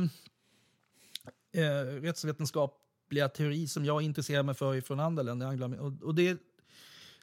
[1.64, 6.38] eh rättsvetenskapliga teori som jag intresserar mig för från andra länder, och, och det,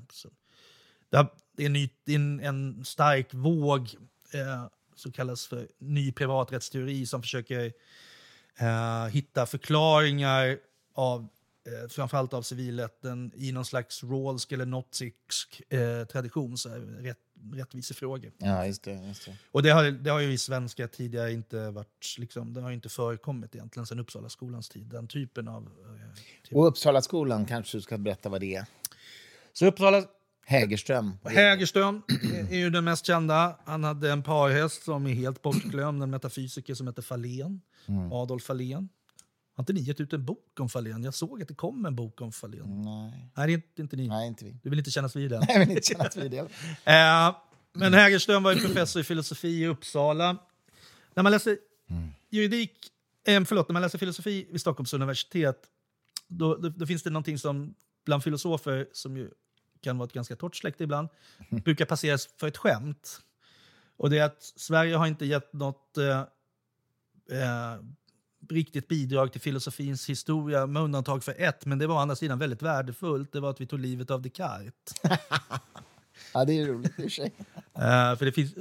[1.10, 3.96] det, är en, ny, en, en stark våg
[4.34, 7.74] eh, som kallas för ny privaträttsteori som försöker
[8.60, 10.58] eh, hitta förklaringar
[10.94, 11.28] av
[11.66, 17.20] eh, framförallt av civilrätten i någon slags rålsk eller nozisk eh, tradition, så här, rätt,
[17.54, 18.32] rättvisefrågor.
[18.38, 19.36] Ja, just det, just det.
[19.52, 22.90] Och det har, det har ju i svenska tidigare inte varit, liksom, det har inte
[22.90, 25.64] förekommit egentligen sedan Uppsala skolans tid, den typen av...
[25.64, 26.56] Eh, typ.
[26.56, 28.66] Och Uppsala skolan kanske du ska berätta vad det är?
[29.54, 30.04] Så Uppsala...
[30.46, 31.18] Hägerström.
[31.24, 32.02] Hägerström
[32.50, 33.58] är ju den mest kända.
[33.66, 38.12] Han hade en parhäst som är helt bortglömd, en metafysiker som heter Fahlén, mm.
[38.12, 38.90] Adolf Fahlén.
[39.62, 41.04] Har inte ni gett ut en bok om Fahlén?
[41.04, 42.82] Jag såg att det kom en bok om Fahlén.
[42.82, 43.32] Nej.
[43.36, 44.08] Nej, det är inte, inte ni.
[44.08, 44.52] Nej, inte vi.
[44.64, 45.40] Du vill inte kännas vid den?
[45.40, 46.38] Nej, jag vill inte kännas vid det.
[46.86, 47.36] eh,
[47.74, 50.38] men Hägerström var ju professor i filosofi i Uppsala.
[51.14, 51.58] När man läser
[51.90, 52.10] mm.
[52.30, 52.72] juridik,
[53.28, 55.58] eh, förlåt, när man läser filosofi vid Stockholms universitet,
[56.28, 59.32] då, då, då, finns det någonting som bland filosofer, som ju
[59.82, 61.10] kan vara ett ganska torrt släkte ibland,
[61.50, 63.22] brukar passeras för ett skämt.
[63.98, 66.20] Och det är att Sverige har inte gett något eh,
[67.40, 67.80] eh,
[68.52, 72.40] riktigt bidrag till filosofins historia med undantag för ett, men det var å andra sidan
[72.40, 73.32] väldigt värdefullt.
[73.32, 74.72] Det var att vi tog livet av Descartes.
[76.34, 77.34] ja, det är roligt i sig.
[77.78, 78.54] uh, för det finns,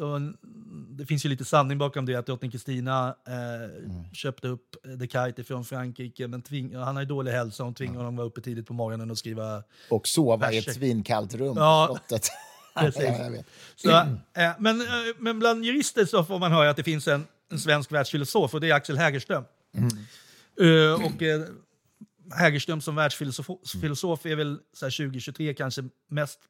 [0.89, 4.05] det finns ju lite sanning bakom det att drottning Kristina uh, mm.
[4.13, 8.05] köpte upp Descartes från Frankrike, men tving, han har ju dålig hälsa och tvingade mm.
[8.05, 10.55] honom vara uppe tidigt på morgonen och skriva Och sova verser.
[10.55, 11.99] i ett svinkallt rum ja.
[12.75, 13.03] Precis.
[13.03, 13.43] ja,
[13.77, 14.83] så, uh, men,
[15.19, 18.61] men bland jurister så får man höra att det finns en, en svensk världsfilosof och
[18.61, 19.45] det är Axel Hägerström.
[19.75, 19.91] Mm.
[20.61, 21.45] Uh, och uh,
[22.35, 26.41] Hägerström som världsfilosof är väl så 2023 kanske mest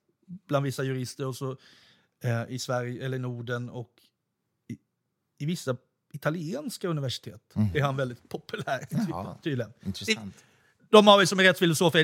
[0.49, 3.91] bland vissa jurister och så, uh, i Sverige eller Norden och
[4.69, 4.77] i,
[5.45, 5.77] i vissa
[6.13, 7.69] italienska universitet mm.
[7.75, 8.87] är han väldigt populär.
[9.09, 9.73] Ja, tydligen.
[9.83, 10.35] Intressant.
[10.91, 11.95] De har väl som rättsfilosof,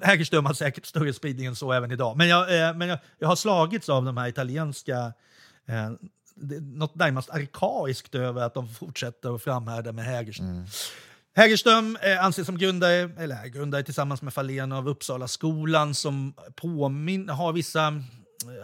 [0.00, 2.16] Hägerström har säkert större spridning än så även idag.
[2.16, 5.12] Men jag, men jag, jag har slagits av de här italienska
[6.60, 10.50] något närmast arkaiskt över att de fortsätter att framhärda med Hägerström.
[10.50, 10.66] Mm.
[11.34, 17.28] Hägerström eh, anses som grundare, eller grundare tillsammans med Fahlén av Uppsala skolan som påmin
[17.28, 18.02] har vissa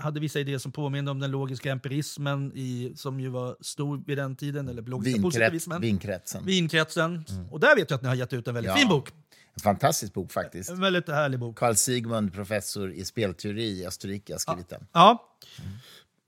[0.00, 4.18] hade vissa idéer som påminner om den logiska empirismen i, som ju var stor vid
[4.18, 4.68] den tiden.
[4.68, 5.80] Eller logiska Vinkrets, positivismen.
[5.80, 6.44] Vinkretsen.
[6.44, 7.24] Vinkretsen.
[7.30, 7.50] Mm.
[7.50, 8.76] Och där vet jag att ni har gett ut en väldigt ja.
[8.76, 9.08] fin bok.
[9.54, 10.70] En fantastisk bok faktiskt.
[10.70, 11.58] En väldigt härlig bok.
[11.58, 14.76] Carl Sigmund, professor i spelteori i Österrike, har skrivit ja.
[14.78, 14.86] den.
[14.92, 15.36] Ja.
[15.58, 15.72] Mm.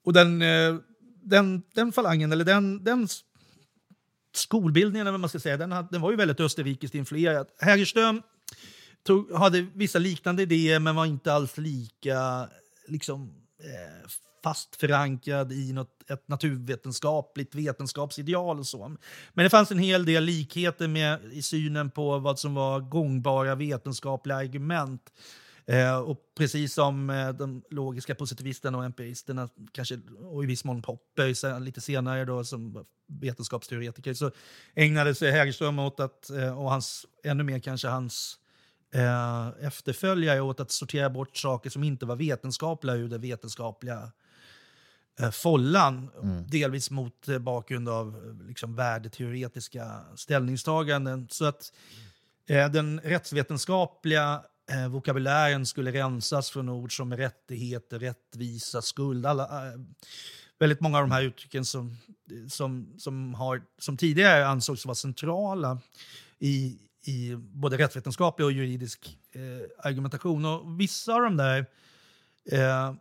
[0.05, 0.77] Och den eh,
[1.25, 3.09] den, den falangen, eller den, den
[4.35, 7.47] skolbildningen, eller man ska säga, den, den var ju väldigt österrikiskt influerad.
[7.59, 8.23] Hägerström
[9.03, 12.49] tog, hade vissa liknande idéer, men var inte alls lika
[12.89, 14.09] liksom, eh,
[14.45, 18.59] fast förankrad i något, ett naturvetenskapligt vetenskapsideal.
[18.59, 18.97] Och så.
[19.33, 23.55] Men det fanns en hel del likheter med, i synen på vad som var gångbara
[23.55, 25.13] vetenskapliga argument
[25.67, 30.83] Eh, och precis som eh, de logiska positivisterna och empiristerna, kanske, och i viss mån
[30.83, 34.31] Popper lite senare då, som vetenskapsteoretiker, så
[34.75, 38.39] ägnade sig Hägerström åt att, eh, och hans, ännu mer kanske hans
[38.95, 44.13] eh, efterföljare, åt att sortera bort saker som inte var vetenskapliga ur det vetenskapliga
[45.21, 46.11] eh, follan.
[46.23, 46.47] Mm.
[46.49, 51.29] Delvis mot eh, bakgrund av liksom, värdeteoretiska ställningstaganden.
[51.31, 51.73] Så att
[52.47, 59.27] den rättsvetenskapliga eh, vokabulären skulle rensas från ord som rättigheter, rättvisa, skuld.
[59.27, 59.81] Alla, eh,
[60.59, 61.97] väldigt många av de här uttrycken som,
[62.49, 65.81] som, som, har, som tidigare ansågs vara centrala
[66.39, 70.45] i, i både rättsvetenskaplig och juridisk eh, argumentation.
[70.45, 71.67] Och vissa av de där
[72.53, 72.95] eh,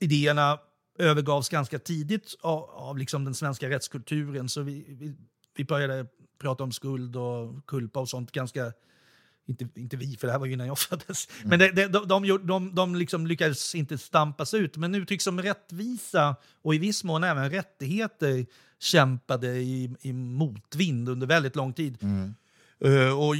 [0.00, 0.58] idéerna
[0.98, 4.48] övergavs ganska tidigt av, av liksom den svenska rättskulturen.
[4.48, 5.14] Så vi, vi,
[5.56, 6.06] vi började
[6.38, 8.72] prata om skuld och kulpa och sånt ganska
[9.46, 11.28] inte, inte vi, för det här var ju innan jag föddes.
[11.36, 11.48] Mm.
[11.48, 14.76] Men det, det, de, de, de, de liksom lyckades inte stampas ut.
[14.76, 18.46] Men uttryck som rättvisa och i viss mån även rättigheter
[18.78, 21.98] kämpade i, i motvind under väldigt lång tid.
[22.02, 22.34] Mm.
[22.84, 23.36] Uh, och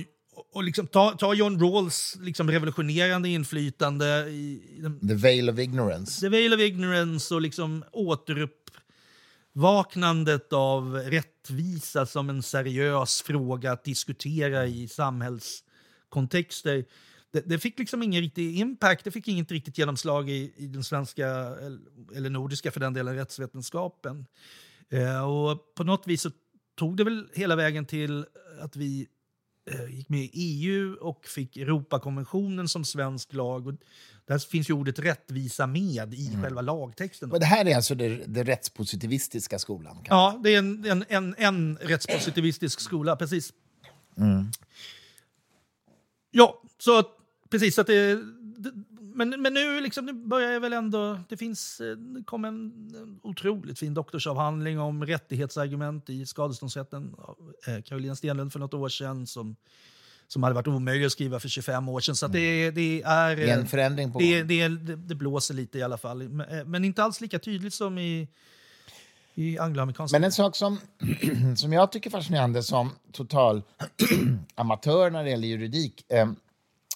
[0.53, 6.21] och liksom ta, ta John Rawls liksom revolutionerande inflytande i, i The Veil of Ignorance.
[6.21, 14.67] The Veil of Ignorance och liksom återuppvaknandet av rättvisa som en seriös fråga att diskutera
[14.67, 14.89] i
[16.13, 16.85] samhällskontexter.
[17.33, 20.85] Det, det fick liksom ingen riktig impact, det fick inget riktigt genomslag i, i den
[20.85, 21.27] svenska,
[22.15, 24.27] eller nordiska för den delen, rättsvetenskapen.
[24.91, 26.31] Eh, och på något vis så
[26.79, 28.27] tog det väl hela vägen till
[28.61, 29.07] att vi
[29.71, 33.67] eh, gick med i EU och fick Europakonventionen som svensk lag.
[33.67, 33.75] Och
[34.27, 36.43] där finns ju ordet rättvisa med i mm.
[36.43, 37.33] själva lagtexten.
[37.33, 40.05] Och det här är alltså det rättspositivistiska skolan?
[40.09, 43.53] Ja, det är en, en, en, en rättspositivistisk skola, precis.
[44.17, 44.51] Mm.
[46.33, 47.03] Ja, så
[47.51, 48.15] precis att det,
[48.57, 48.73] det
[49.15, 51.19] men, men nu, liksom, nu börjar jag väl ändå...
[51.29, 57.53] Det finns, eh, det kom en, otroligt fin doktorsavhandling om rättighetsargument i skadeståndsrätten av
[58.07, 59.57] eh, Stenlund för något år sedan som,
[60.29, 62.17] som hade varit omöjlig att skriva för 25 år sedan.
[62.17, 62.75] Så det, mm.
[62.75, 63.37] det, är...
[63.37, 66.29] Det är en förändring på det, det, det, det blåser lite i alla fall.
[66.29, 68.29] Men, eh, men inte alls lika tydligt som i,
[69.35, 70.19] i angloamerikanska.
[70.19, 70.81] Men en sak som,
[71.57, 73.63] som jag tycker är fascinerande som total
[74.55, 76.27] amatör när det gäller juridik eh,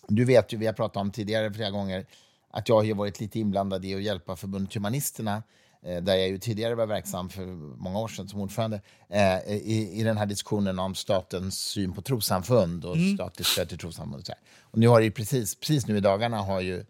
[0.08, 2.06] du vet ju, vi har pratat om tidigare flera gånger,
[2.50, 5.42] att jag har varit lite inblandad i att hjälpa förbundet Humanisterna
[5.82, 7.46] eh, där jag ju tidigare var verksam för
[7.76, 12.02] många år sedan som ordförande, eh, i, i den här diskussionen om statens syn på
[12.02, 13.14] trossamfund och mm.
[13.14, 14.20] statligt stöd till trossamfund.
[14.20, 14.40] Och, så här.
[14.62, 16.84] och nu har det precis, precis nu i dagarna har ju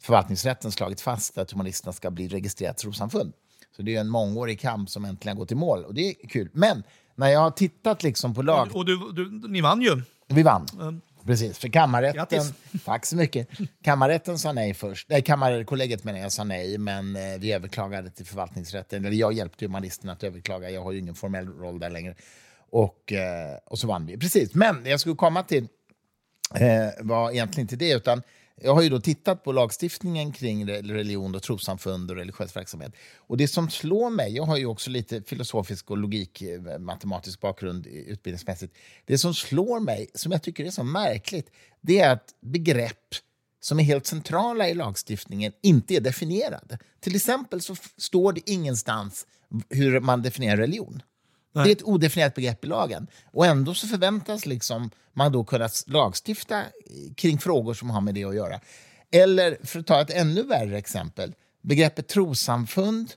[0.00, 3.32] förvaltningsrätten slagit fast att humanisterna ska bli registrerat trossamfund.
[3.80, 6.48] Så det är en mångårig kamp som äntligen går till mål och det är kul.
[6.52, 6.82] Men
[7.14, 8.68] när jag har tittat liksom på lag...
[8.70, 10.02] Och, och du, du, ni vann ju.
[10.28, 10.66] Vi vann.
[10.80, 11.00] Mm.
[11.24, 12.42] Precis, för kammarrätten...
[12.84, 13.48] Tack så mycket.
[13.82, 15.08] Kammarrätten sa nej först.
[15.08, 19.04] Nej, kammarkollegiet menar jag sa nej, men eh, vi överklagade till förvaltningsrätten.
[19.04, 20.70] Eller jag hjälpte humanisterna att överklaga.
[20.70, 22.14] Jag har ju ingen formell roll där längre.
[22.70, 24.18] Och, eh, och så vann vi.
[24.18, 25.68] Precis, men jag skulle komma till
[26.54, 28.22] eh, var egentligen inte det, utan
[28.62, 32.92] jag har ju då tittat på lagstiftningen kring religion och trossamfund och religiös verksamhet.
[33.16, 37.40] Och det som slår mig, jag har ju också lite filosofisk och logik, eh, matematisk
[37.40, 38.74] bakgrund eh, utbildningsmässigt.
[39.04, 43.14] Det som slår mig, som jag tycker är så märkligt, det är att begrepp
[43.60, 46.78] som är helt centrala i lagstiftningen inte är definierade.
[47.00, 49.26] Till exempel så står det ingenstans
[49.68, 51.02] hur man definierar religion.
[51.52, 51.64] Nej.
[51.64, 53.06] Det är ett odefinierat begrepp i lagen.
[53.32, 56.62] Och ändå så förväntas liksom man då kunna lagstifta
[57.16, 58.60] kring frågor som har med det att göra.
[59.12, 63.12] Eller, för att ta ett ännu värre exempel, begreppet trossamfund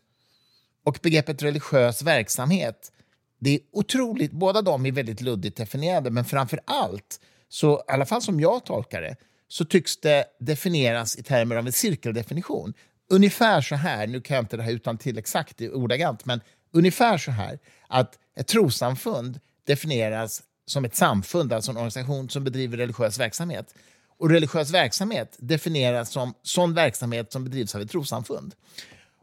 [0.84, 2.92] och begreppet religiös verksamhet.
[3.40, 7.20] Det är otroligt, båda de är väldigt luddigt definierade, men framför allt,
[7.50, 9.16] så, i alla fall som jag tolkar det,
[9.48, 12.74] så tycks det definieras i termer av en cirkeldefinition.
[13.10, 16.42] Ungefär så här, nu kan jag inte det här utan till exakt ordagrant, men
[16.72, 22.78] ungefär så här att ett trossamfund definieras som ett samfund, alltså en organisation som bedriver
[22.78, 23.76] religiös verksamhet.
[24.18, 28.56] Och religiös verksamhet definieras som sån verksamhet som bedrivs av ett trossamfund.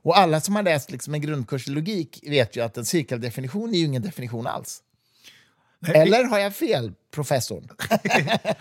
[0.02, 3.74] Och alla som har läst liksom en grundkurs i logik vet ju att en cirkeldefinition
[3.74, 4.82] är ju ingen definition alls.
[5.86, 7.68] Eller har jag fel, professorn?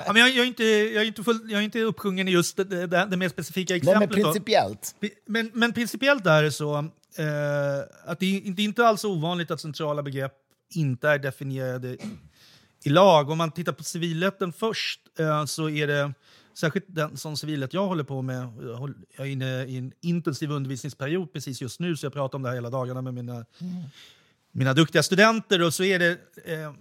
[0.06, 2.32] ja, men jag, jag, är inte, jag, är inte full, jag är inte uppsjungen i
[2.32, 4.10] just det, det, det mer specifika exemplet.
[4.10, 4.96] Nej, men principiellt.
[5.26, 10.04] Men, men principiellt är det så eh, att det, är inte alls ovanligt att centrala
[10.04, 10.34] begrepp
[10.74, 11.98] inte är definierade
[12.84, 13.30] i lag.
[13.30, 16.14] Om man tittar på civilrätten först eh, så är det
[16.54, 18.48] särskilt den som civilrätt jag håller på med.
[19.18, 22.50] Jag är inne i en intensiv undervisningsperiod precis just nu så jag pratar om det
[22.50, 23.84] här hela dagarna med mina, mm.
[24.52, 25.62] mina duktiga studenter.
[25.62, 26.74] Och så är det eh,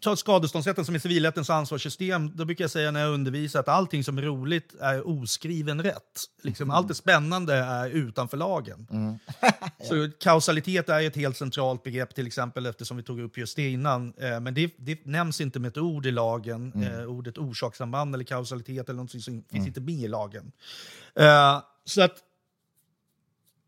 [0.00, 2.36] ta skadeståndsrätten som är civilrättens ansvarssystem.
[2.36, 6.24] Då brukar jag säga när jag undervisar att allting som är roligt är oskriven rätt.
[6.42, 6.76] Liksom, mm.
[6.76, 8.86] Allt det spännande är utanför lagen.
[8.90, 9.18] Mm.
[9.88, 13.70] Så kausalitet är ett helt centralt begrepp till exempel eftersom vi tog upp just det
[13.70, 14.12] innan.
[14.16, 16.72] Eh, men det, det, nämns inte med ett ord i lagen.
[16.74, 17.00] Mm.
[17.00, 19.66] Eh, ordet orsakssamband eller kausalitet eller någonting som finns mm.
[19.66, 20.52] inte med i lagen.
[21.14, 22.16] Eh, så att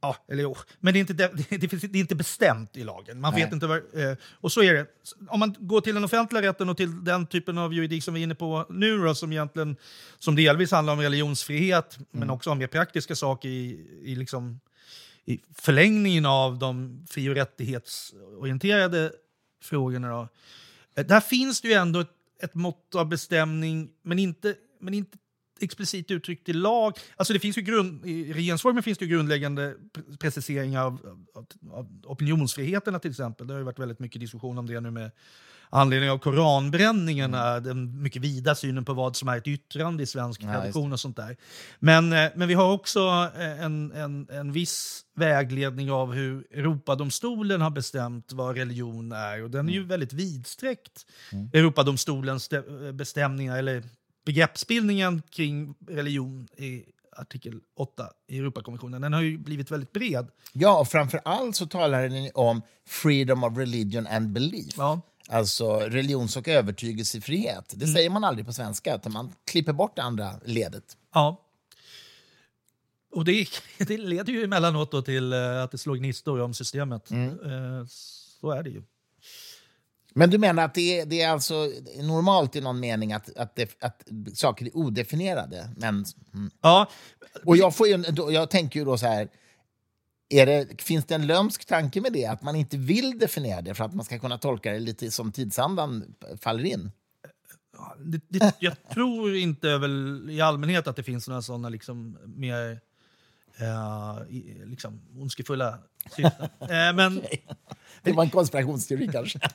[0.05, 0.57] Ja, eller jo.
[0.81, 3.21] Men det är, inte, det, det, är inte bestämt i lagen.
[3.21, 4.87] Man vet inte var, eh, och så är det.
[5.29, 8.21] Om man går till den offentliga rätten och till den typen av juridik som vi
[8.21, 9.77] är inne på nu, då, som, egentligen,
[10.19, 12.07] som delvis handlar om religionsfrihet, mm.
[12.11, 14.61] men också om mer praktiska saker i, i, liksom,
[15.25, 19.13] i förlängningen av de fri och rättighetsorienterade
[19.63, 20.09] frågorna.
[20.09, 20.29] Då.
[20.95, 22.11] Eh, där finns det ju ändå ett,
[22.43, 25.19] ett mått av bestämning, men inte, men inte
[25.61, 26.99] explicit uttryckt i lag.
[27.17, 29.75] Alltså det finns ju grund, I regeringsformen finns det grundläggande
[30.21, 33.47] preciseringar av, av, av opinionsfriheterna till exempel.
[33.47, 35.11] Det har ju varit väldigt mycket diskussion om det nu med
[35.71, 40.43] anledning av koranbränningarna, den mycket vida synen på vad som är ett yttrande i svensk
[40.43, 41.37] Ja, tradition och sånt där.
[41.79, 47.61] Men, eh, men vi har också eh, en, en, en viss vägledning av hur Europadomstolen
[47.61, 49.43] har bestämt vad religion är.
[49.43, 51.07] Och den är ju väldigt vidsträckt,
[51.53, 53.83] Europadomstolens de- bestämningar, eller
[54.25, 56.85] begreppsbildningen kring religion i
[57.17, 59.03] artikel 8 i Europakonventionen.
[59.03, 60.29] Den har ju blivit väldigt bred.
[60.53, 64.75] Ja, och framför allt så talar ni om freedom of religion and belief.
[64.77, 65.01] Ja.
[65.29, 67.73] Alltså religions och övertygelsefrihet.
[67.77, 70.97] Det säger man aldrig på svenska, utan man klipper bort det andra ledet.
[71.15, 71.41] Ja.
[73.11, 73.47] Och det,
[73.79, 77.11] det leder ju emellanåt till eh, att det slår gnistor om systemet.
[77.11, 77.87] Eh,
[78.41, 78.83] Så är det ju.
[80.17, 81.71] Men du menar att det är, det är alltså
[82.03, 85.71] normalt i någon mening att, att, det, att saker är odefinierade?
[85.77, 86.05] Men,
[86.35, 86.51] mm.
[86.61, 86.89] Ja,
[87.45, 89.29] Och jag, får ju, jag tänker ju då så här,
[90.29, 92.27] är det, finns det en lömsk tanke med det?
[92.27, 95.33] Att man inte vill definiera det för att man ska kunna tolka det lite som
[95.33, 96.91] tidsandan faller in?
[97.99, 102.81] det, det, jag tror inte väl i allmänhet att det finns några sådana liksom mer
[103.57, 104.19] eh,
[104.65, 105.79] liksom, ondskefulla.
[106.61, 107.23] Eh, men
[108.05, 109.39] Det var en konspirationsteori kanske.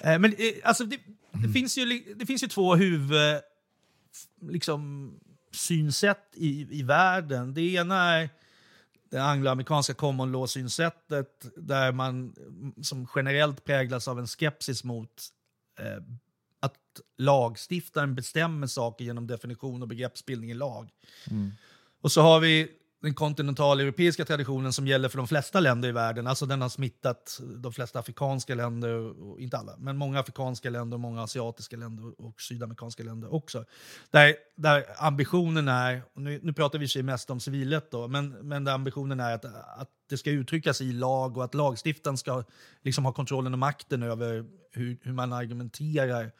[0.00, 0.98] Eh, men eh, alltså, det,
[1.32, 3.40] det, finns ju, det finns ju två huvud,
[4.42, 5.12] liksom,
[5.52, 7.54] synsätt i, i världen.
[7.54, 8.30] Det ena är
[9.10, 15.28] det angloamerikanska common law-synsättet där man mm, som generellt präglas av en skepsis mot
[15.78, 16.02] eh,
[16.60, 20.90] att lagstiftaren bestämmer saker genom definition och begreppsbildning i lag.
[22.00, 22.68] Och så har vi
[23.02, 26.26] den kontinentaleuropeiska traditionen som gäller för de flesta länder i världen.
[26.26, 30.98] Alltså den har smittat de flesta afrikanska länder, och inte alla, men många afrikanska länder,
[30.98, 33.64] många asiatiska länder och sydamerikanska länder också.
[34.10, 38.64] Där, där ambitionen är, nu, nu pratar vi sig mest om civilrätt då, men, men
[38.64, 42.44] där ambitionen är att, att det ska uttryckas i lag och att lagstiftaren ska
[42.82, 46.32] liksom ha kontrollen och makten över hur, hur man argumenterar.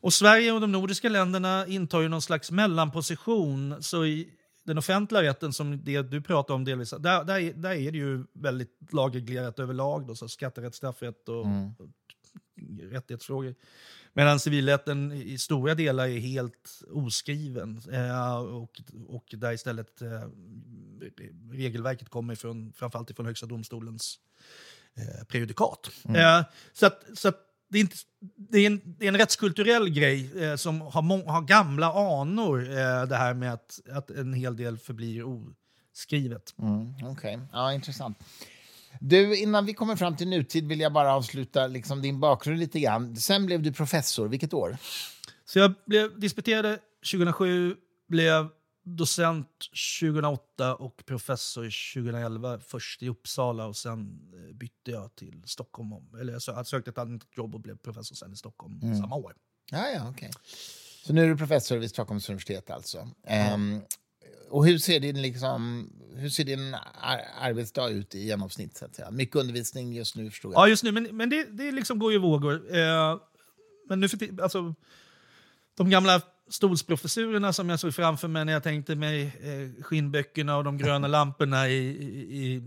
[0.00, 3.82] Och Sverige och de nordiska länderna intar ju någon slags mellanposition.
[3.82, 4.28] Så i
[4.66, 7.98] den offentliga rätten, som det du pratar om delvis, där, där, är- där är det
[7.98, 10.06] ju väldigt lagreglerat överlag.
[10.06, 11.46] Då, så skatterätt, straffrätt och,
[11.78, 11.88] och
[12.92, 13.54] rättighetsfrågor.
[14.12, 17.82] Medan civilrätten i stora delar är helt oskriven.
[17.92, 20.22] Eh, och, och där istället eh,
[21.52, 24.18] regelverket kommer från, framförallt från Högsta domstolens
[24.94, 25.90] eh, prejudikat.
[26.40, 27.96] Eh, så att, så att det, är inte,
[28.50, 32.70] det, är en, det är en rättskulturell grej eh, som har, må, har gamla anor,
[32.70, 35.24] eh, det här med att, att en hel del förblir
[35.92, 36.54] oskrivet.
[36.58, 38.18] Mm, Okej, ja, intressant.
[39.00, 42.80] Du, innan vi kommer fram till nutid vill jag bara avsluta liksom, din bakgrund lite
[42.80, 43.16] grann.
[43.16, 44.28] Sen blev du professor.
[44.28, 44.76] Vilket år?
[45.44, 46.78] Så jag blev disputerade
[47.12, 47.76] 2007,
[48.08, 48.48] blev
[48.88, 49.48] docent
[50.00, 52.60] 2008 och professor 2011.
[52.60, 55.92] Först i Uppsala och sen eh, bytte jag till Stockholm.
[55.92, 58.80] om- Eller jag sö- jag sökte ett annat jobb och blev professor sen i Stockholm
[58.80, 59.34] samma år.
[59.70, 60.30] Ja, ja, okej.
[61.06, 63.08] Så nu är du professor vid Stockholms universitet alltså.
[63.26, 63.80] Ehm,
[64.50, 68.76] och hur ser din, liksom, hur ser din ar arbetsdag ut i genomsnitt?
[68.76, 69.10] Så att säga?
[69.10, 70.60] Mycket undervisning just nu förstår jag.
[70.62, 70.92] Ja, just nu.
[70.92, 72.76] Men, men det, det liksom går ju i vågor.
[72.76, 73.18] Eh,
[73.88, 74.74] men nu för alltså,
[75.76, 80.64] de gamla stolsprofessurerna som jag såg framför mig när jag tänkte mig eh, skinnböckerna och
[80.64, 81.86] de gröna lamporna i,
[82.44, 82.62] i,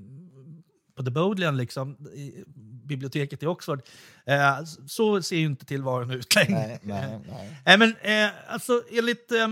[0.95, 2.43] på The Bodleian, liksom, i
[2.84, 3.82] biblioteket i Oxford.
[4.25, 6.67] Eh, så ser ju inte tillvaron ut längre.
[6.67, 7.61] Nej, nej, nej.
[7.65, 9.47] Nej, men, eh, alltså, enligt eh,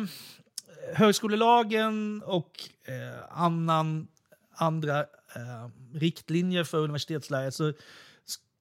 [0.93, 2.51] högskolelagen och
[2.85, 4.07] eh, annan,
[4.55, 4.99] andra
[5.35, 7.67] eh, riktlinjer för universitetslärare så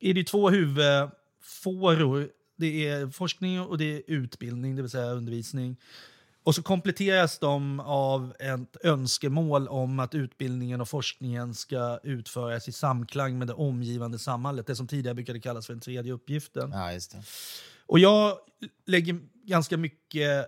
[0.00, 2.28] är det ju två huvudfåror.
[2.56, 5.76] Det är forskning och det är utbildning, det vill säga undervisning.
[6.42, 12.72] Och så kompletteras de av ett önskemål om att utbildningen och forskningen ska utföras i
[12.72, 14.66] samklang med det omgivande samhället.
[14.66, 16.70] Det som tidigare brukade kallas för den tredje uppgiften.
[16.72, 17.22] Ja, just det.
[17.86, 18.38] Och jag
[18.86, 20.46] lägger ganska mycket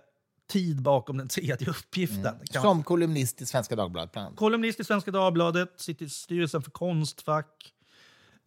[0.49, 2.35] tid bakom den tredje uppgiften.
[2.53, 4.35] man Som kolumnist i Svenska Dagbladet.
[4.35, 7.73] Kolumnist i Svenska Dagbladet, sitter i styrelsen för Konstfack.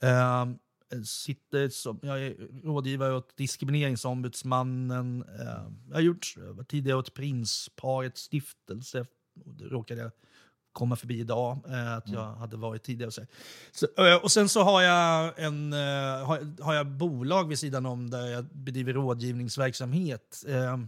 [0.02, 0.46] Eh,
[1.04, 2.34] sitter som, jag är
[2.64, 5.24] rådgivare åt Diskrimineringsombudsmannen.
[5.38, 6.34] Eh, jag har gjort
[6.68, 9.06] tidigare åt Prinsparets stiftelse.
[9.34, 10.10] Det råkade jag
[10.72, 13.06] komma förbi idag, eh, att jag hade varit tidigare.
[13.06, 13.22] Och, så.
[13.72, 18.10] Så, eh, och sen så har jag, en, har, har jag bolag vid sidan om
[18.10, 20.44] där jag bedriver rådgivningsverksamhet.
[20.48, 20.78] Eh,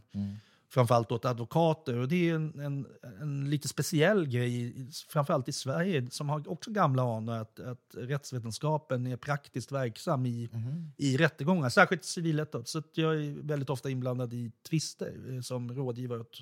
[0.74, 1.96] framförallt åt advokater.
[1.96, 2.86] Och det är en, en,
[3.20, 4.74] en lite speciell grej,
[5.08, 10.48] framförallt i Sverige, som har också gamla anor, att, att rättsvetenskapen är praktiskt verksam i,
[10.96, 12.54] i rättegångar, särskilt civilrätt.
[12.64, 16.38] Så att jag är väldigt ofta inblandad i tvister eh, som rådgivare åt,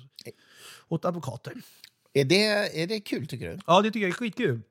[0.87, 1.53] åt advokater.
[2.13, 3.59] Är det, är det kul, tycker du?
[3.67, 4.61] Ja, det tycker jag är skitkul.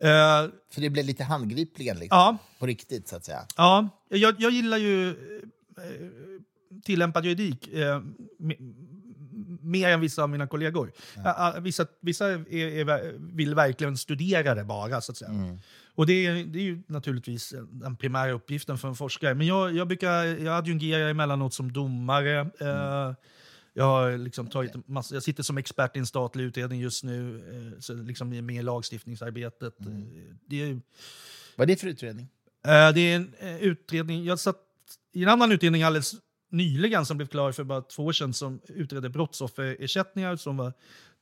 [0.00, 3.46] Eh, För det blev lite handgripligen, liksom, ja, på riktigt, så att säga.
[3.56, 5.14] ja jag, jag gillar ju eh,
[6.84, 8.00] tillämpad juridik eh,
[8.38, 8.74] me-
[9.62, 10.92] mer än vissa av mina kollegor.
[11.24, 15.58] Ah, vissa vissa är, är, vill verkligen studera det bara, så att säga.
[15.94, 19.34] Och det är, det är ju naturligtvis den primära uppgiften för en forskare.
[19.34, 22.40] Men jag, jag, brukar, jag adjungerar emellanåt som domare.
[22.60, 23.14] Eh,
[23.74, 27.36] jag, har liksom tagit massa, jag sitter som expert i en statlig utredning just nu,
[27.74, 29.80] eh, så liksom med i lagstiftningsarbetet.
[29.80, 29.86] Eh,
[30.48, 30.80] Det är,
[31.56, 32.28] Vad är det för utredning?
[32.66, 34.56] Eh, Det är en eh, utredning, jag satt
[35.12, 36.14] i en annan utredning alldeles
[36.48, 40.72] nyligen som blev klar för bara två år sedan som utredde brottsofferersättningar som var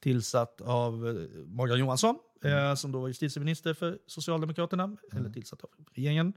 [0.03, 5.71] tillsatt av eh, Morgan Johansson eh, som då var justitieminister för Socialdemokraterna, eller tillsatt av
[5.95, 6.33] regeringen,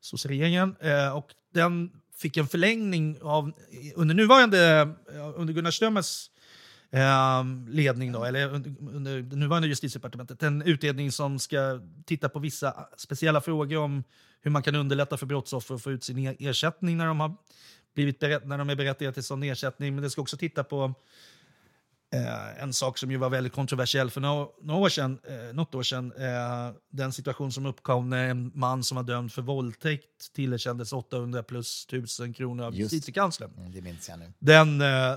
[0.00, 0.76] sosseregeringen.
[0.80, 3.52] Eh, och den fick en förlängning av,
[3.94, 4.80] under nuvarande,
[5.14, 6.30] eh, under Gunnar Strömmers
[6.90, 12.38] eh, ledning, då, eller under, under det nuvarande justitiedepartementet, en utredning som ska titta på
[12.38, 14.04] vissa speciella frågor om
[14.40, 17.36] hur man kan underlätta för brottsoffer att få ut sin e- ersättning när de, har
[17.96, 19.94] blivit när de är berättigade till sån ersättning.
[19.94, 20.94] Men det ska också titta på
[22.14, 25.74] eh, en sak som ju var väldigt kontroversiell för några, några år sedan, eh, något
[25.74, 26.12] år sedan.
[26.18, 31.42] Eh, den situation som uppkom när en man som var dömd för våldtäkt tillerkändes 800
[31.42, 32.92] plus 1000 kronor av Just.
[32.92, 34.32] justitiekanslern Mm, Det minns jag nu.
[34.38, 35.16] den, eh,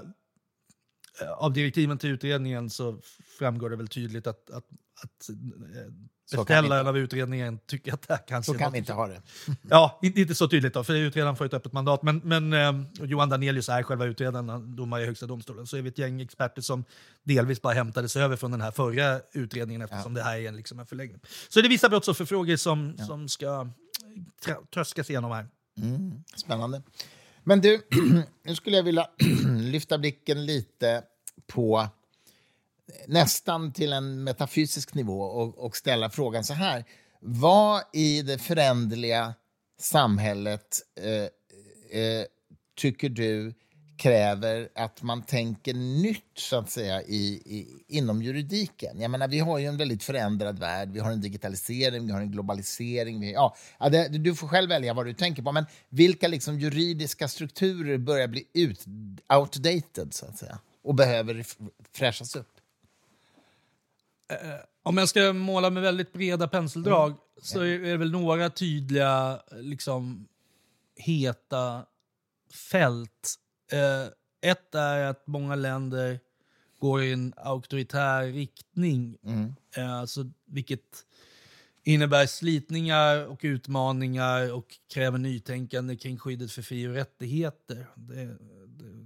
[1.38, 3.02] av direktiven till utredningen så
[3.40, 4.66] framgår det väl tydligt att, att,
[5.04, 5.30] att
[6.32, 9.22] beställaren av utredningen tycker att det här kanske Så kan vi inte ha det.
[9.70, 12.04] Ja, inte, inte så tydligt då, för utredaren får ett öppet mandat.
[12.04, 12.74] Men, men eh,
[13.06, 15.68] Johan Danelius är själva utredaren, domare i Högsta domstolen.
[15.68, 16.84] Så är vi ett gäng experter som
[17.24, 20.80] delvis bara hämtades över från den här förra utredningen eftersom det här är en, liksom
[20.80, 21.20] en förlängning.
[21.50, 23.70] Så det är vissa brottsofferfrågor som, som ska
[24.74, 25.48] tröskas igenom här.
[25.82, 26.82] Mm, spännande.
[27.44, 27.82] Men du,
[28.44, 29.08] nu skulle jag vilja
[29.58, 31.04] lyfta blicken lite
[31.48, 31.88] på
[33.08, 36.86] nästan till en metafysisk nivå och, och ställa frågan så här.
[37.20, 39.34] Vad i det föränderliga
[39.80, 42.26] samhället eh, eh,
[42.76, 43.54] tycker du
[44.00, 49.02] kräver att man tänker nytt så att säga, i, i, inom juridiken.
[49.02, 50.90] Jag menar, vi har ju en väldigt förändrad värld.
[50.92, 53.20] Vi har en digitalisering, vi har en globalisering.
[53.20, 55.52] Vi, ja, det, du får själv välja vad du tänker på.
[55.52, 58.86] Men vilka liksom, juridiska strukturer börjar bli ut,
[59.34, 61.46] outdated så att säga, och behöver
[61.94, 62.59] fräschas upp?
[64.84, 70.28] Om jag ska måla med väldigt breda penseldrag så är det väl några tydliga, liksom,
[70.96, 71.86] heta
[72.72, 73.36] fält.
[73.72, 76.20] Eh, ett är att många länder
[76.80, 79.18] går i en auktoritär riktning,
[79.76, 81.06] eh, alltså, vilket
[81.84, 87.88] innebär slitningar och utmaningar och kräver nytänkande kring skyddet för fri och rättigheter.
[87.96, 88.36] Det, det,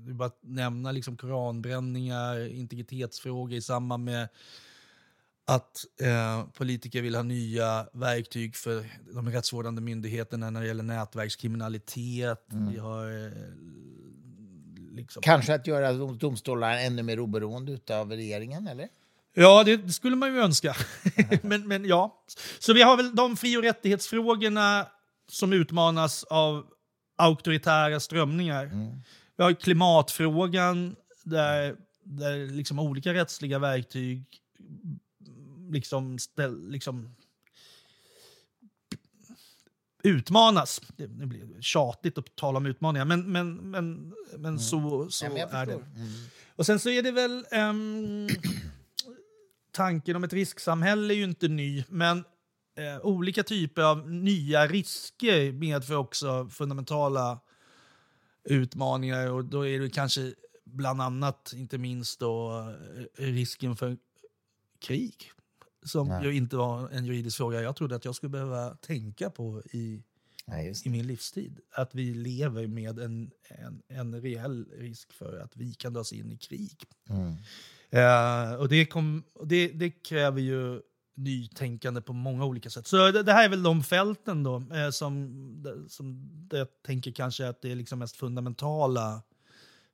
[0.05, 4.29] det är bara att nämna liksom koranbränningar, integritetsfrågor i samband med
[5.45, 12.45] att eh, politiker vill ha nya verktyg för de rättsvårdande myndigheterna när det gäller nätverkskriminalitet.
[12.71, 13.31] Vi har eh,
[14.95, 15.21] liksom...
[15.21, 18.87] Kanske att göra dom- domstolarna ännu mer oberoende av regeringen, eller?
[19.35, 20.75] Ja, det, det skulle man ju önska.
[21.41, 22.23] men, men ja.
[22.59, 24.87] Så vi har väl de fri och rättighetsfrågorna
[25.27, 26.65] som utmanas av
[27.17, 28.71] auktoritära strömningar.
[29.37, 34.25] Vi har klimatfrågan där, där liksom olika rättsliga verktyg
[35.73, 37.15] liksom, ställ, liksom
[40.03, 40.81] utmanas.
[40.97, 45.29] Det, det blir tjatigt att tala om utmaningar, men, men, men, men så, så Ja,
[45.29, 45.73] men är det.
[45.73, 45.85] Mm.
[46.55, 47.45] Och sen så är det väl...
[47.51, 48.27] ehm,
[49.73, 52.17] tanken om ett risksamhälle är ju inte ny, men
[52.77, 57.39] eh, olika typer av nya risker medför också fundamentala
[58.43, 59.31] utmaningar.
[59.31, 60.33] Och då är det kanske
[60.65, 62.59] bland annat, inte minst, då,
[63.17, 63.97] eh, risken för
[64.79, 65.31] krig.
[65.85, 66.25] Som Nej.
[66.25, 70.03] ju inte var en juridisk fråga jag trodde att jag skulle behöva tänka på i,
[70.45, 71.59] Nej, i min livstid.
[71.71, 76.31] Att vi lever med en, en, en reell risk för att vi kan dras in
[76.31, 76.83] i krig.
[77.09, 77.35] Mm.
[77.89, 80.81] Eh, och det, kom, det, det kräver ju
[81.15, 82.87] nytänkande på många olika sätt.
[82.87, 87.47] Så det, det här är väl de fälten då, eh, som, som jag tänker kanske
[87.47, 89.21] att det är liksom mest fundamentala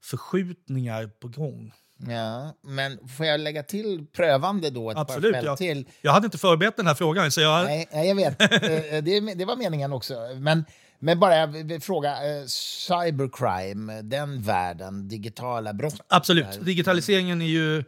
[0.03, 1.73] förskjutningar på gång.
[2.07, 4.91] Ja, men får jag lägga till prövande då?
[4.91, 5.57] Ett Absolut, par fält ja.
[5.57, 5.87] till?
[6.01, 7.65] Jag hade inte förberett den här frågan, så jag...
[7.65, 8.41] Nej, jag vet.
[8.41, 10.13] Eh, det, det var meningen också.
[10.35, 10.65] Men,
[10.99, 16.01] men bara jag vill fråga, eh, cybercrime, den världen, digitala brott.
[16.07, 16.65] Absolut.
[16.65, 17.83] Digitaliseringen är ju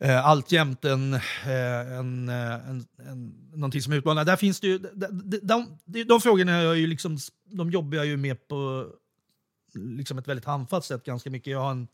[0.00, 4.24] eh, alltjämt en, eh, en, eh, en, en, någonting som utmanar.
[4.24, 5.06] Där finns det ju, de,
[5.42, 8.86] de, de, de, frågorna är jag ju liksom, de jobbar jag ju med på
[9.74, 11.50] liksom ett väldigt handfast sätt ganska mycket.
[11.50, 11.88] Jag har en,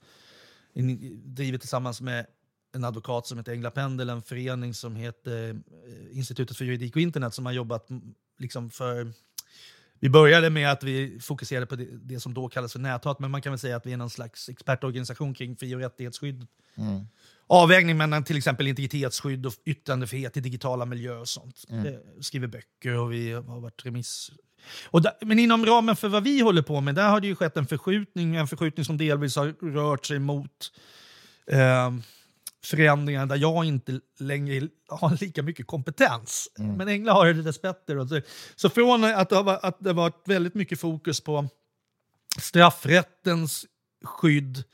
[1.25, 2.27] driver tillsammans med
[2.75, 7.03] en advokat som heter Engla Pendel, en förening som heter eh, Institutet för juridik och
[7.03, 7.89] internet som har jobbat
[8.39, 9.13] liksom för...
[10.01, 13.31] Vi började med att vi fokuserade på det, det som då kallas för näthat, men
[13.31, 16.47] man kan väl säga att vi är någon slags expertorganisation kring fri och rättighetsskydd.
[16.75, 17.07] Mm.
[17.47, 21.65] Avvägning mellan till exempel integritetsskydd och yttrandefrihet i digitala miljöer och sånt.
[21.71, 21.95] Mm.
[22.21, 24.31] Skriver böcker och vi har varit remiss...
[24.93, 27.57] Där, men inom ramen för vad vi håller på med, där har det ju skett
[27.57, 30.73] en förskjutning, en förskjutning som delvis har rört sig mot
[31.47, 31.91] eh,
[32.65, 36.49] förändringar där jag inte längre har lika mycket kompetens.
[36.77, 37.95] Men Engla har det dessbättre.
[37.95, 38.09] då.
[38.09, 38.21] Så,
[38.57, 41.49] så från att det, har, varit- att det varit väldigt mycket fokus på
[42.39, 43.67] straffrättens
[44.05, 44.65] skydd,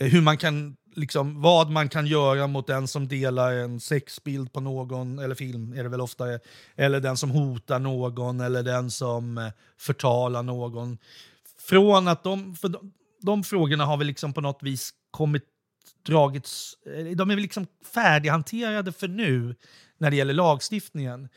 [0.00, 4.52] eh, hur man kan, liksom, vad man kan göra mot den som delar en sexbild
[4.52, 6.24] på någon, eller film är det väl ofta,
[6.76, 10.98] eller den som hotar någon, eller den som eh, förtalar någon.
[11.58, 15.44] Från att de, för de, de frågorna har väl liksom på något vis kommit
[16.06, 19.54] dragits, eh, de är liksom färdighanterade för nu
[19.98, 21.28] när det gäller lagstiftningen.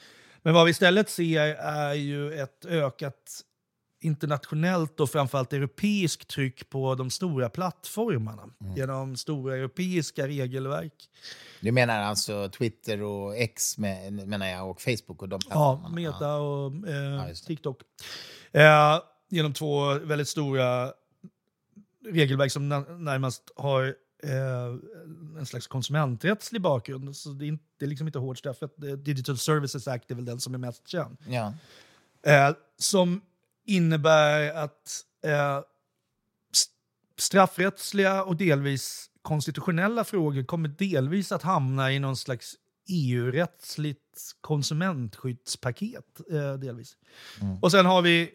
[0.41, 3.44] Men vad vi istället ser är ju ett ökat
[4.04, 11.10] internationellt och framförallt europeiskt tryck på de stora plattformarna genom stora europeiska regelverk.
[11.62, 15.91] Du menar alltså Twitter och X med, menar jag, och Facebook och de Ja?
[15.96, 17.36] Meta och eh, det.
[17.36, 17.82] TikTok.
[18.52, 20.94] Eh, genom två väldigt stora
[22.06, 27.16] regelverk som närmast har eh, en slags konsumenträttslig bakgrund.
[27.16, 28.74] Så det är, inte, det är liksom inte hårt straffet.
[28.78, 31.18] Det- Digital Services Act är väl den som är mest känd.
[31.28, 31.54] Ja.
[32.26, 33.22] Eh, som
[33.66, 35.58] innebär att eh,
[36.54, 36.72] st-
[37.18, 42.56] straffrättsliga och delvis konstitutionella frågor kommer delvis att hamna i någon slags
[42.88, 44.00] EU-rättsligt
[44.42, 46.22] konsumentskyddspaket.
[46.32, 46.98] Eh, delvis.
[47.62, 48.30] Och sen har vi,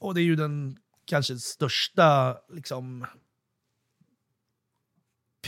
[0.00, 3.06] och det är ju den kanske största liksom,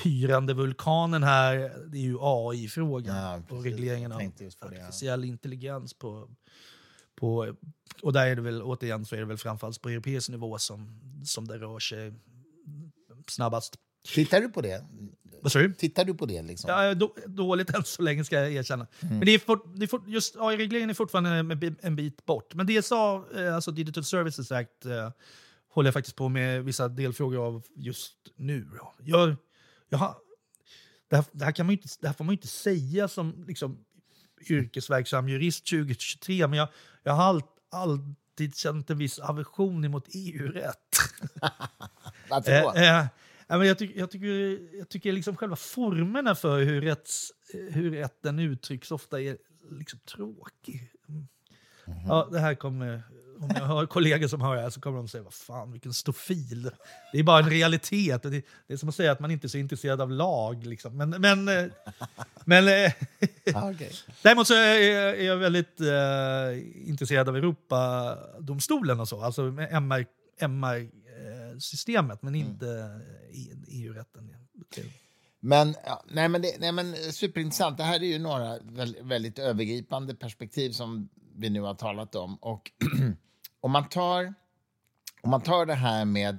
[0.02, 1.56] pyrande vulkanen här,
[1.88, 4.24] det är ju AI-frågan Ja, och regleringen av på
[4.68, 4.82] det, ja.
[4.82, 6.28] artificiell intelligens på,
[7.16, 7.54] på,
[8.02, 11.00] och där är det väl återigen så är det väl framförallt på europeisk nivå som,
[11.24, 12.12] som det rör sig
[13.28, 13.76] snabbast.
[14.14, 14.84] Tittar du på det?
[15.42, 15.72] Vad sa du?
[15.72, 16.42] Tittar du på det?
[16.42, 16.70] Liksom?
[16.70, 18.86] Ja, då, dåligt än så länge ska jag erkänna.
[19.00, 19.16] Mm.
[19.18, 22.24] Men det är fort, det är fort, just AI-regleringen är fortfarande en bi- en bit
[22.26, 22.54] bort.
[22.54, 25.10] Men DSA, eh, alltså Digital Services Act, eh,
[25.68, 28.68] håller jag faktiskt på med vissa delfrågor av just nu.
[29.02, 29.36] Jag,
[29.88, 30.16] jag har,
[31.08, 33.44] det, här, det, här kan man inte, det här får man ju inte säga som
[33.48, 33.84] liksom,
[34.50, 36.68] yrkesverksam jurist 2023, men jag,
[37.02, 40.78] jag har all, alltid känt en viss aversion emot EU-rätt.
[42.46, 43.06] Eh, eh,
[43.48, 47.32] jag, tycker, jag tycker, jag tycker liksom själva formerna för hur, rätts,
[47.70, 49.38] hur rätten uttrycks ofta är
[49.70, 50.90] liksom tråkig.
[51.08, 51.26] Mm.
[52.06, 53.02] Ja, det här kommer,
[53.40, 55.94] om jag har kollegor som hör det här så kommer de säga vad fan vilken
[55.94, 56.70] stofil.
[57.12, 58.22] Det är bara en realitet.
[58.22, 58.30] Det,
[58.66, 60.66] det är som att säga att man inte är så intresserad av lag.
[60.66, 60.96] Liksom.
[60.96, 61.64] Men, men, eh,
[62.44, 62.92] men eh,
[63.54, 63.92] Ah, okej.
[64.22, 70.06] Däremot så är jag, väldigt eh, intresserad av Europadomstolen och så, alltså MR,
[70.38, 73.00] MR-systemet, men inte
[73.32, 74.34] i EU-rätten.
[75.40, 77.78] Men, ja, nej, men, det, nej, men superintressant.
[77.78, 82.36] Det här är ju några väl, väldigt övergripande perspektiv som vi nu har talat om.
[82.36, 82.70] Och
[83.60, 84.34] om man tar,
[85.20, 86.38] om man tar det här med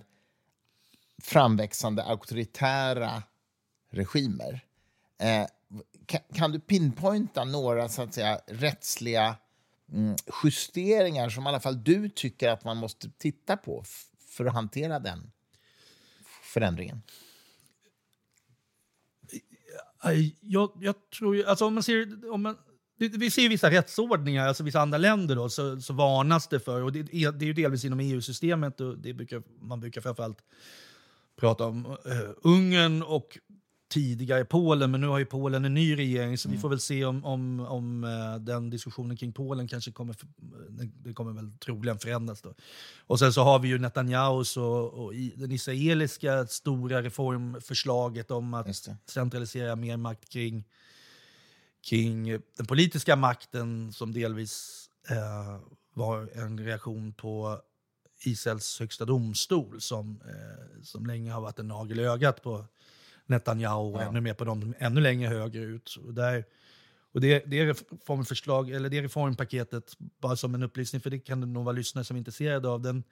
[1.21, 3.23] framväxande auktoritära
[3.89, 4.59] regimer.
[5.17, 5.47] Eh,
[6.05, 9.35] kan, kan du pinpointa några så att säga, rättsliga
[9.91, 13.83] mm, justeringar som i alla fall du tycker att man måste titta på
[14.27, 15.31] för att hantera den
[16.43, 17.01] förändringen?
[20.41, 22.57] Jag, jag tror ju, alltså om man ser, om man,
[22.97, 26.91] vi ser vissa rättsordningar, alltså vissa andra länder då, så, så varnas det för, och
[26.91, 30.37] det, är- det är ju delvis inom EU-systemet, och det brukar, man brukar framförallt
[31.39, 31.95] prata om uh,
[32.43, 33.37] Ungern och
[33.87, 37.05] tidigare Polen, men nu har ju Polen en ny regering, så vi får väl se
[37.05, 40.15] om, om, om eh, den diskussionen kring Polen kanske kommer,
[41.03, 42.41] det- kommer väl troligen förändras.
[42.41, 42.53] Då.
[43.07, 48.53] Och sen så har vi ju Netanyahus och, och i, den israeliska stora reformförslaget om
[48.53, 50.63] att centralisera mer makt kring,
[51.89, 55.59] kring den politiska makten som delvis eh,
[55.93, 57.61] var en reaktion på
[58.25, 62.65] Israels högsta domstol som, eh, som länge har varit en nagel i ögat på
[63.25, 64.01] Netanyahu och Ja.
[64.01, 65.95] ännu mer på de ännu längre högerut.
[66.05, 66.45] Och, där,
[67.13, 71.47] och det, det reformförslag, eller det reformpaketet, bara som en upplysning, för det kan det
[71.47, 73.03] nog vara lyssnare som är intresserade av, den,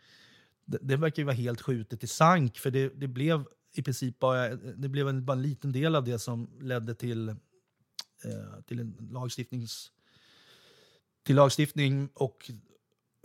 [0.66, 3.44] det, det verkar ju vara helt skjutet i sank, för det, det blev
[3.76, 7.36] i princip bara, det blev en, bara en liten del av det som ledde till,
[8.68, 9.92] till en lagstiftnings
[11.26, 12.52] till lagstiftning och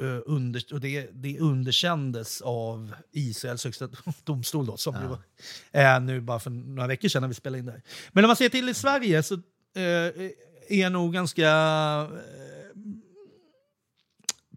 [0.02, 3.88] eh, under, och det, det underkändes av Israels högsta
[4.24, 5.22] domstol då, som ja.
[5.72, 7.82] är nu bara för några veckor sedan när vi spelade in det här.
[8.12, 9.82] Men om man ser till i Sverige så eh,
[10.68, 11.48] är jag nog ganska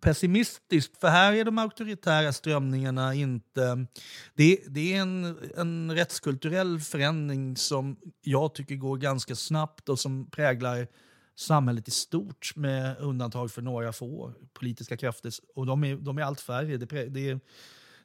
[0.01, 3.85] pessimistiskt, pessimistisk, för här är de auktoritära strömningarna inte...
[4.33, 10.29] Det, det är en, en rättskulturell förändring som jag tycker går ganska snabbt och som
[10.29, 10.87] präglar
[11.35, 15.31] samhället i stort med undantag för några få politiska krafter.
[15.55, 16.77] Och de är, de är allt färre.
[16.77, 17.39] Det, det,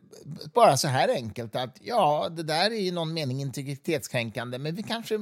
[0.55, 4.83] bara så här enkelt att ja, det där är i någon mening integritetskränkande men vi
[4.83, 5.19] kanske,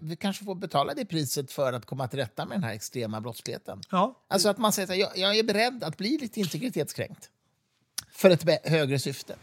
[0.00, 3.20] vi kanske får betala det priset för att komma till rätta med den här extrema
[3.20, 3.80] brottsligheten.
[3.90, 4.24] Ja.
[4.28, 7.30] Alltså att man säger att jag, jag är beredd att bli lite integritetskränkt
[8.12, 9.34] för ett högre syfte.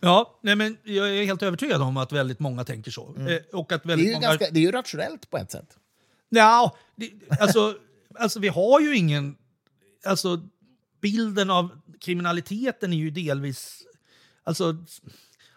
[0.00, 3.14] Ja, nej men jag är helt övertygad om att väldigt många tänker så.
[3.16, 3.26] Mm.
[3.26, 4.26] Eh, och att väldigt det, är många...
[4.26, 5.76] ganska, det är ju rationellt på ett sätt.
[6.28, 7.74] Ja, det, alltså,
[8.18, 9.36] alltså vi har ju ingen...
[10.04, 10.48] Alltså,
[11.00, 13.82] bilden av kriminaliteten är ju delvis...
[14.44, 14.76] Alltså,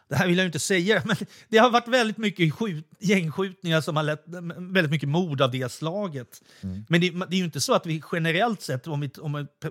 [0.07, 1.15] det här vill jag inte säga, men
[1.49, 4.23] det har varit väldigt mycket skjut, gängskjutningar som har lett
[4.57, 6.41] väldigt mycket mord av det slaget.
[6.61, 6.85] Mm.
[6.89, 9.69] Men det, det, är ju inte så att vi generellt sett, om vi, om vi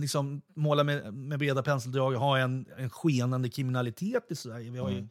[0.00, 4.70] liksom målar med, med breda penseldrag, har en, en skenande kriminalitet i Sverige.
[4.70, 5.00] Vi har mm.
[5.00, 5.08] ju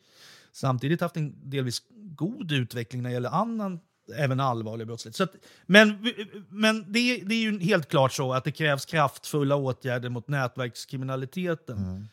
[0.51, 3.79] samtidigt haft en delvis god utveckling när det gäller annan
[4.15, 5.15] även allvarlig brottslighet.
[5.15, 5.33] Så att,
[5.65, 6.13] men
[6.49, 11.77] men det, det, är ju helt klart så att det krävs kraftfulla åtgärder mot nätverkskriminaliteten.
[11.77, 12.07] Mm.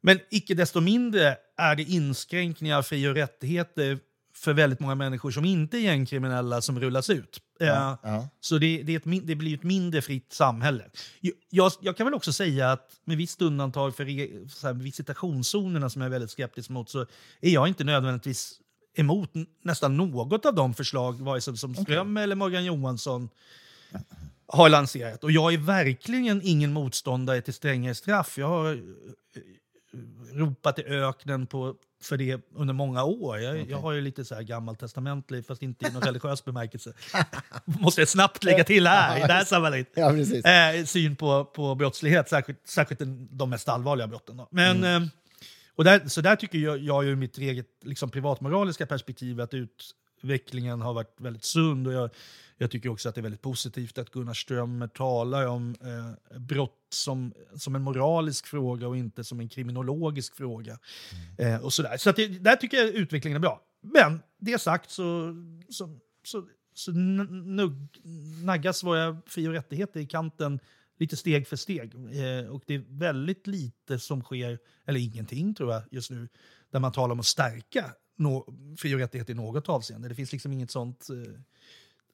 [0.00, 3.98] Men icke desto mindre är det inskränkningar av fri och rättigheter
[4.36, 7.40] för väldigt många människor som inte är gängkriminella som rullas ut.
[7.58, 7.66] Ja,
[8.04, 8.28] uh, ja.
[8.40, 10.84] Så det, det, ett, det, blir ett mindre fritt samhälle.
[11.50, 16.06] Jag, jag, kan väl också säga att med visst undantag för här, visitationszonerna som jag
[16.06, 17.06] är väldigt skeptisk mot så
[17.40, 18.60] är jag inte nödvändigtvis
[18.96, 19.30] emot
[19.62, 22.24] nästan något av de förslag, vare sig som Ström okay.
[22.24, 23.28] eller Morgan Johansson
[24.48, 25.24] har lanserat.
[25.24, 28.38] Och jag är verkligen ingen motståndare till strängare straff.
[28.38, 28.78] Jag har eh,
[30.32, 33.38] ropat i öknen på, för det under många år.
[33.38, 33.70] Jag, okay.
[33.70, 36.92] jag har ju lite så här gammaltestamentlig, fast inte i någon religiös bemärkelse.
[37.64, 39.92] Måste jag snabbt lägga till här, i det här sammanhanget.
[39.94, 40.16] Ja,
[40.50, 44.36] eh, syn på, på brottslighet, särskilt, särskilt de mest allvarliga brotten.
[44.36, 44.48] Då.
[44.50, 44.76] Men...
[44.76, 45.02] Mm.
[45.02, 45.08] Eh,
[45.76, 50.80] och där, så där tycker jag, jag ur mitt eget liksom, privatmoraliska perspektiv att utvecklingen
[50.80, 51.86] har varit väldigt sund.
[51.86, 52.10] Och jag,
[52.56, 56.86] jag tycker också att det är väldigt positivt att Gunnar Strömmer talar om eh, brott
[56.88, 60.78] som, som en moralisk fråga och inte som en kriminologisk fråga.
[61.38, 61.54] Mm.
[61.54, 61.96] Eh, och sådär.
[61.96, 63.60] Så det, där tycker jag utvecklingen är bra.
[63.82, 65.34] Men det sagt så,
[65.68, 67.88] så, så, så nugg,
[68.44, 70.60] naggas våra fri och rättigheter i kanten
[70.98, 71.94] lite steg för steg.
[71.94, 76.28] Eh, och det är väldigt lite som sker, eller ingenting tror jag just nu,
[76.70, 77.84] där man talar om att stärka
[78.16, 80.08] no, fri och rättigheter i något avseende.
[80.08, 81.08] Det finns liksom inget sånt.
[81.10, 81.40] Eh,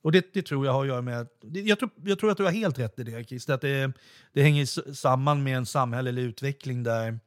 [0.03, 1.27] och det, det, tror jag har att göra med...
[1.53, 3.55] Jag tror, jag tror att du har helt rätt i det, Christer.
[3.55, 3.93] Att det,
[4.33, 7.21] det hänger samman med en samhällelig utveckling där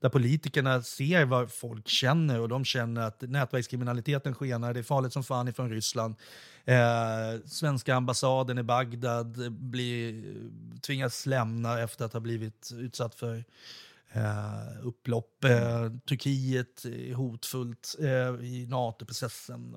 [0.00, 5.12] där politikerna ser vad folk känner och de känner att nätverkskriminaliteten skenar, det är farligt
[5.12, 6.14] som fan ifrån Ryssland.
[6.64, 10.24] Eh, svenska ambassaden i Bagdad blir,
[10.80, 13.44] tvingas lämna efter att ha blivit utsatt för
[14.12, 15.44] eh, upplopp.
[15.44, 19.74] Eh, Turkiet är hotfullt eh, i NATO-processen.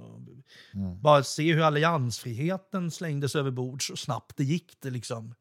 [0.73, 1.01] Mm.
[1.01, 4.77] Bara se hur alliansfriheten slängdes över bord så snabbt det gick.
[4.81, 5.35] Det liksom.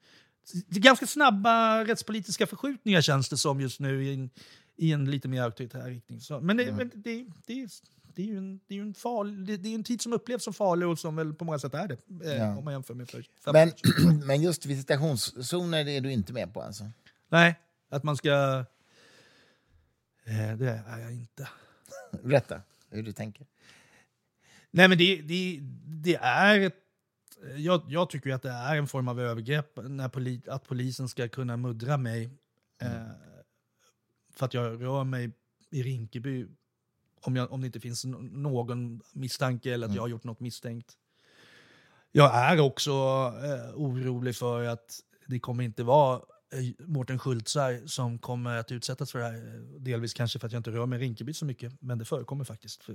[0.69, 4.31] Ganska snabba rättspolitiska förskjutningar känns det som just nu i en,
[4.77, 6.21] i en lite mer auktoritär riktning.
[6.21, 6.77] Så, men det, mm.
[6.77, 7.69] men det, det,
[8.15, 10.55] det är ju en, det är en, farlig, det, är en tid som upplevs som
[10.55, 12.29] farlig och som väl på många sätt är det.
[12.31, 12.57] Eh, ja.
[12.57, 13.73] Om man jämför med för, för men,
[14.27, 16.85] men just visitationszoner är du inte med på alltså?
[17.29, 17.55] Nej,
[17.89, 18.65] att man ska...
[20.25, 21.49] Eh, det är jag inte.
[22.23, 22.61] Rätta.
[22.91, 23.47] hur du tänker?
[24.71, 26.79] Nej, men det, det, det är ett
[27.57, 31.29] jag, jag, tycker att det är en form av övergrepp när poli, att polisen ska
[31.29, 32.31] kunna muddra mig
[32.79, 32.95] mm.
[32.97, 33.11] eh,
[34.35, 35.31] för att jag rör mig
[35.71, 36.47] i Rinkeby
[37.21, 39.97] om, jag, om det inte finns någon misstanke eller att mm.
[39.97, 40.97] jag har gjort något misstänkt.
[42.13, 42.91] Jag är också
[43.45, 46.17] eh, orolig för att det kommer inte vara
[46.53, 49.63] eh, Mårten Schultzar som kommer att utsättas för det här.
[49.79, 52.45] Delvis kanske för att jag inte rör mig i Rinkeby så mycket, men det förekommer
[52.45, 52.85] faktiskt.
[52.85, 52.93] För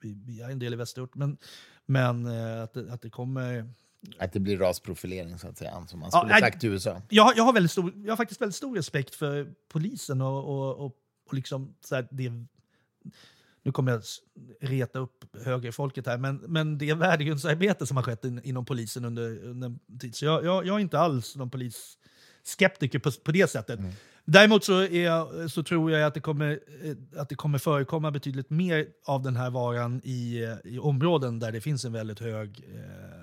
[0.00, 1.14] vi, vi är en del i västerort.
[1.14, 1.38] Men,
[1.86, 3.72] men eh, att, det, att det kommer...
[4.18, 7.02] Att det blir rasprofilering, så att säga, som man skulle ja, sagt i USA.
[7.08, 10.86] Jag, jag, har väldigt stor, jag har faktiskt väldigt stor respekt för polisen och, och,
[10.86, 10.96] och,
[11.26, 12.32] och liksom så här, det
[13.62, 14.02] nu kommer jag
[14.60, 19.44] reta upp högerfolket här, men, men det värdegrundsarbete som har skett in, inom polisen under,
[19.44, 20.14] under tid.
[20.14, 23.78] Så jag, jag, jag är inte alls någon polisskeptiker på, på det sättet.
[23.78, 23.92] Mm.
[24.24, 26.60] Däremot så, är, så tror jag att det, kommer,
[27.16, 31.60] att det kommer förekomma betydligt mer av den här varan i, i områden där det
[31.60, 33.17] finns en väldigt hög eh,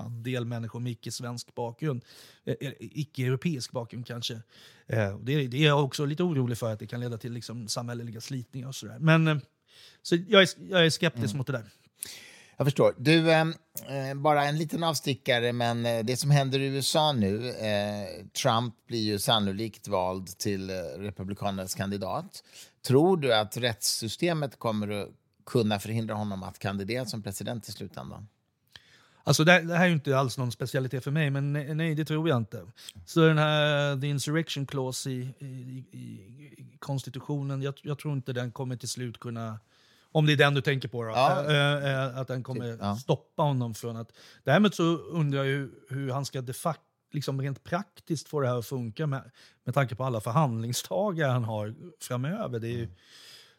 [0.00, 2.04] andel människor med icke-svensk bakgrund.
[2.44, 4.34] Eh, eh icke-europeisk bakgrund kanske.
[4.86, 7.68] Eh, det, det, är jag också lite orolig för att det kan leda till liksom,
[7.68, 8.98] samhälleliga slitningar och sådär.
[8.98, 9.36] Men eh,
[10.02, 11.38] så jag är, jag är skeptisk mm.
[11.38, 11.64] mot det där.
[12.58, 12.94] Jag förstår.
[12.98, 17.50] Du, eh, eh, bara en liten avstickare, men eh, det som händer i USA nu...
[17.50, 22.44] Eh, Trump blir ju sannolikt vald till eh, Republikanernas kandidat.
[22.86, 25.08] Tror du att rättssystemet kommer att
[25.46, 28.28] kunna förhindra honom att kandidera som president i slutändan?
[29.28, 31.94] Alltså det, det, här är ju inte alls någon specialitet för mig, men nej, nej,
[31.94, 32.66] det tror jag inte.
[33.06, 35.46] Så den här the insurrection clause i, i,
[35.90, 39.58] i, i konstitutionen, jag, jag, tror inte den kommer till slut kunna
[40.12, 41.10] om det är den du tänker på då.
[41.10, 41.52] Ja.
[41.52, 42.96] Äh, att den kommer ja.
[42.96, 44.12] stoppa honom från att...
[44.44, 48.48] Däremot så undrar jag hur, hur han ska de facto liksom rent praktiskt få det
[48.48, 49.30] här att funka med,
[49.64, 52.58] med tanke på alla förhandlingstagare han har framöver.
[52.58, 52.90] Det, är, mm.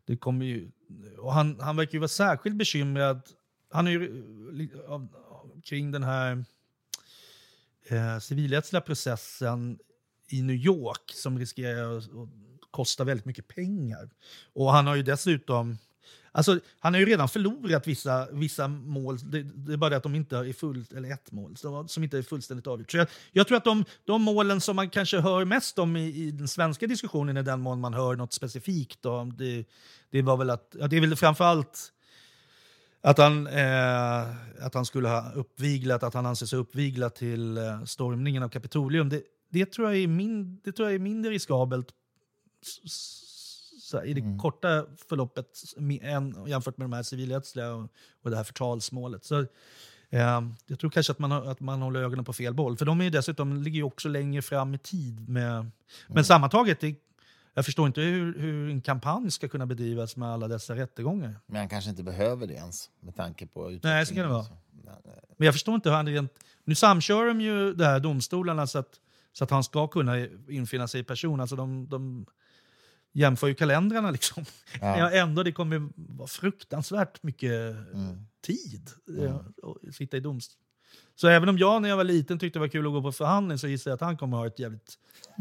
[0.05, 0.72] det kommer ju,
[1.17, 3.22] och han, han verkar ju vara särskilt bekymrad
[3.72, 5.07] han är ju, av,
[5.64, 6.43] kring den här
[7.88, 9.80] eh, civilrättsliga processen
[10.28, 12.30] i New York som riskerar att, att
[12.72, 14.10] kosta väldigt mycket pengar.
[14.53, 15.78] Och han har ju dessutom
[16.32, 19.18] Alltså, han har ju redan förlorat vissa, vissa mål.
[19.24, 21.57] Det, det är bara det att de inte är fullt, eller ett mål
[21.88, 22.91] som inte är fullständigt avgjort.
[22.91, 26.16] Så jag, jag, tror att de, de målen som man kanske hör mest om i,
[26.16, 29.01] i den svenska diskussionen är den mån man hör något specifikt.
[29.01, 29.32] Då.
[29.38, 29.66] Det,
[30.10, 31.91] det var väl att, ja, det är väl framförallt
[33.02, 34.22] att han, eh,
[34.66, 39.10] att han skulle ha uppviglat, att han anses ha uppviglat till eh, stormningen av Kapitolium.
[39.10, 41.88] Det, det, tror jag är min, det tror jag är mindre riskabelt
[43.82, 44.39] så i det mm.
[44.39, 45.47] korta förloppet
[46.02, 47.88] än, jämfört med de här civilrättsliga och,
[48.24, 49.26] och det här förtalsmålet.
[49.26, 49.39] Så,
[50.10, 52.78] eh, jag tror kanske att man, att man håller ögonen på fel boll.
[52.78, 55.30] För de är dessutom, ligger ju också längre fram i tid.
[55.30, 55.72] Med, mm.
[56.08, 56.95] Men sammantaget, det,
[57.54, 61.39] jag förstår inte hur, hur, en kampanj ska kunna bedrivas med alla dessa rättegångar.
[61.45, 63.80] Men han kanske inte behöver det ens, med tanke på.
[63.84, 64.45] Nej, så kan det vara.
[65.38, 66.34] Men jag förstår inte hur han rent...
[66.64, 69.00] Nu samkör de ju det här domstolarna så att,
[69.34, 71.39] så att han ska kunna infinna sig i person.
[71.39, 72.26] Alltså de, de
[73.12, 74.45] jämför ju kalendrarna liksom.
[74.82, 74.97] Ja.
[74.97, 78.26] ja ändå det kommer vara fruktansvärt mycket mm.
[78.41, 79.36] tid mm.
[79.36, 80.62] att sitta i domstol.
[81.16, 83.12] Så även om jag när jag var liten tyckte det var kul att gå på
[83.12, 84.98] förhandling så gissar jag att han kommer ha ett jävligt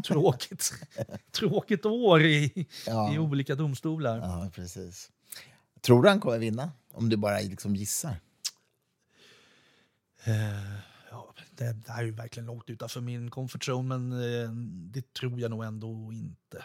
[0.07, 0.73] tråkigt,
[1.31, 3.13] tråkigt år i, ja.
[3.13, 4.17] i olika domstolar.
[4.17, 5.11] Ja, precis.
[5.81, 6.71] Tror du han kommer vinna?
[6.91, 8.15] Om du bara liksom gissar.
[10.27, 10.79] Uh,
[11.11, 14.49] ja, det, det här är ju verkligen långt utanför min comfort zone, men uh,
[14.91, 16.63] det tror jag nog ändå inte.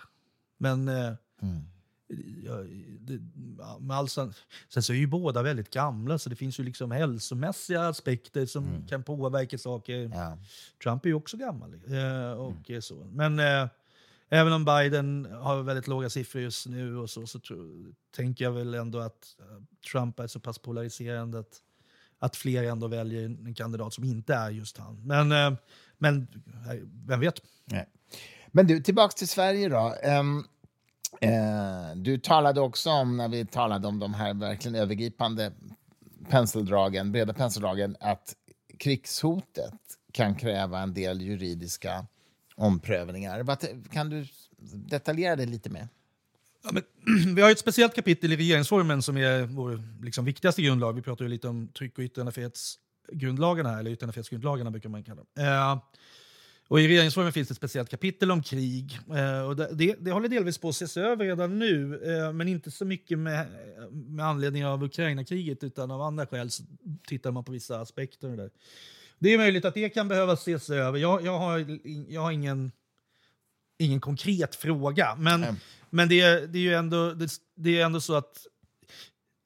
[0.59, 1.13] Men eh,
[1.43, 1.63] mm.
[3.81, 4.33] Med all sen
[4.69, 8.87] så är ju båda väldigt gamla, så det finns ju liksom hälsomässiga aspekter som mm.
[8.87, 10.11] kan påverka saker.
[10.15, 10.39] Ja.
[10.83, 11.75] Trump är ju också gammal.
[11.75, 12.83] Eh, och mm.
[12.83, 12.95] så.
[13.13, 13.69] Men eh,
[14.29, 17.87] även om Biden har väldigt låga siffror just nu och så, så tro,
[18.17, 21.61] tänker jag väl ändå att eh, Trump är så pass polariserande att,
[22.19, 25.07] att fler ändå väljer en kandidat som inte är just han.
[25.07, 25.59] Men, eh,
[25.99, 26.27] men
[27.07, 27.41] vem vet?
[27.65, 27.89] Nej.
[28.49, 29.95] Men du, tillbaka till Sverige då.
[30.21, 30.47] Um,
[31.21, 35.53] Eh, du talade också om, när vi talade om de här verkligen övergripande
[36.29, 38.35] penseldragen, breda penseldragen, att
[38.79, 39.75] krigshotet
[40.13, 42.07] kan kräva en del juridiska
[42.57, 43.57] omprövningar.
[43.93, 44.27] Kan du
[44.73, 45.89] detaljera det lite mer?
[46.65, 46.83] Ja, men,
[47.35, 50.93] vi har ett speciellt kapitel i regeringsformen som är vår liksom, viktigaste grundlag.
[50.93, 55.45] Vi pratar ju lite om tryck och yttrandefrihetsgrundlagarna, eller yttrandefrihetsgrundlagarna brukar man kalla dem.
[55.45, 55.79] Eh,
[56.69, 58.99] och I regeringsformen finns ett speciellt kapitel om krig.
[59.17, 62.71] Eh, och det, det håller delvis på att ses över redan nu, eh, men inte
[62.71, 63.47] så mycket med,
[63.91, 66.63] med anledning av Ukraina-kriget utan av andra skäl så
[67.07, 68.29] tittar man på vissa aspekter.
[68.29, 68.51] Där.
[69.19, 70.99] Det är möjligt att det kan behöva ses över.
[70.99, 72.73] Jag, jag, har, jag har ingen,
[73.79, 75.55] ingen konkret fråga, men, mm.
[75.91, 78.47] men det, det, är ju ändå, det, det, är ändå så att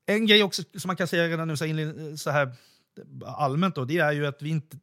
[0.06, 2.52] En grej också som man kan säga redan nu så här, så här
[3.24, 4.76] allmänt då, det är ju att vi inte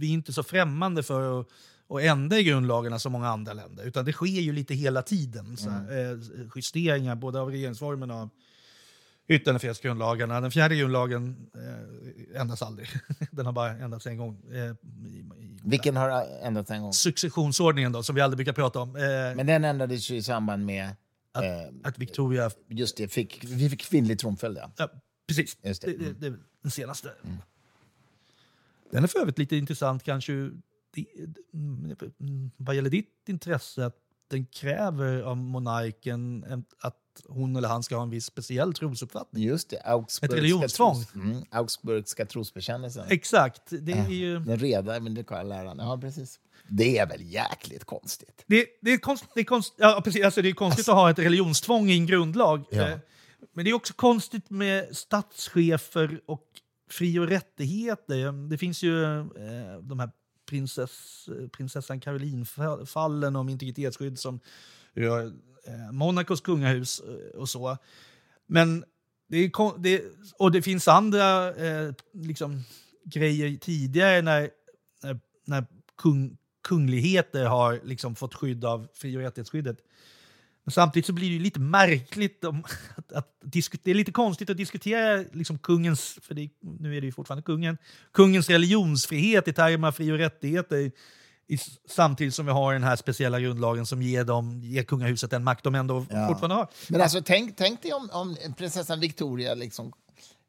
[0.00, 1.46] vi är inte så främmande för att,
[1.90, 3.84] att ändra i grundlagarna som många andra länder.
[3.84, 5.56] Utan det sker ju lite hela tiden.
[5.56, 6.50] Så här, mm.
[6.56, 8.28] justeringar både av regeringsformen och
[9.28, 10.40] yttrandefrihetsgrundlagarna.
[10.40, 12.88] Den fjärde grundlagen eh, ändras aldrig.
[13.30, 14.42] Den har bara ändrats en gång.
[14.52, 16.92] Eh, i, i, Vilken har ändrats en gång?
[16.92, 18.96] Successionsordningen då, som vi aldrig brukar prata om.
[18.96, 19.02] Eh,
[19.36, 20.90] Men den ändrades ju i samband med...
[21.32, 21.50] Att, eh,
[21.82, 22.50] att Victoria...
[22.68, 24.58] Just det, fick, vi fick kvinnlig tronföljd.
[24.58, 24.70] Ja.
[24.76, 24.88] ja.
[25.28, 25.56] precis.
[25.62, 25.90] Just det.
[25.90, 26.16] Mm.
[26.18, 27.08] Det, det, den senaste.
[27.24, 27.36] Mm.
[28.90, 30.32] Den är för övrigt lite intressant kanske
[32.56, 33.86] vad gäller ditt intresse.
[33.86, 33.96] Att
[34.30, 36.44] den kräver av monarken
[36.80, 36.96] att
[37.28, 39.44] hon eller han ska ha en viss speciell trosuppfattning.
[39.44, 40.94] Just det, Augsburgska Ett religionstvång.
[40.94, 43.06] Tros, mm, Augsburgska trosbekännelsen.
[43.08, 43.62] Exakt.
[43.70, 44.38] Det är ju...
[44.38, 45.78] Den reda men det kan läran.
[45.78, 46.40] Ja, precis.
[46.68, 48.44] Det är väl jäkligt konstigt?
[48.46, 50.92] Det, det är, konst, det är, konst, ja, precis, alltså det är konstigt alltså.
[50.92, 52.64] att ha ett religionstvång i en grundlag.
[52.70, 52.88] Ja.
[52.88, 52.98] Eh,
[53.52, 56.46] men det är också konstigt med statschefer och
[56.90, 58.48] fri och rättigheter.
[58.48, 60.10] Det finns ju eh, de här
[60.50, 64.40] prinsess, eh, prinsessan Caroline-fallen om integritetsskydd som
[64.94, 65.32] rör
[65.66, 67.76] eh, Monacos kungahus eh, och så.
[68.46, 68.84] Men
[69.28, 70.02] det, är, det,
[70.38, 72.62] och det finns andra eh, liksom,
[73.04, 74.50] grejer tidigare när,
[75.02, 76.36] när, när kung,
[76.68, 79.78] kungligheter har liksom fått skydd av fri och rättighetsskyddet.
[80.64, 82.44] Men samtidigt så blir det lite märkligt.
[82.44, 82.64] Om,
[82.96, 87.06] att, att det är lite konstigt att diskutera liksom kungens, för det, nu är det
[87.06, 87.78] ju fortfarande kungen,
[88.12, 91.58] kungens religionsfrihet i termer av fri och rättigheter i,
[91.88, 95.64] samtidigt som vi har den här speciella grundlagen som ger, dem, ger kungahuset den makt
[95.64, 96.28] de ändå ja.
[96.28, 96.68] fortfarande har.
[96.88, 99.92] Men alltså, tänk, tänk dig om, om prinsessan Victoria liksom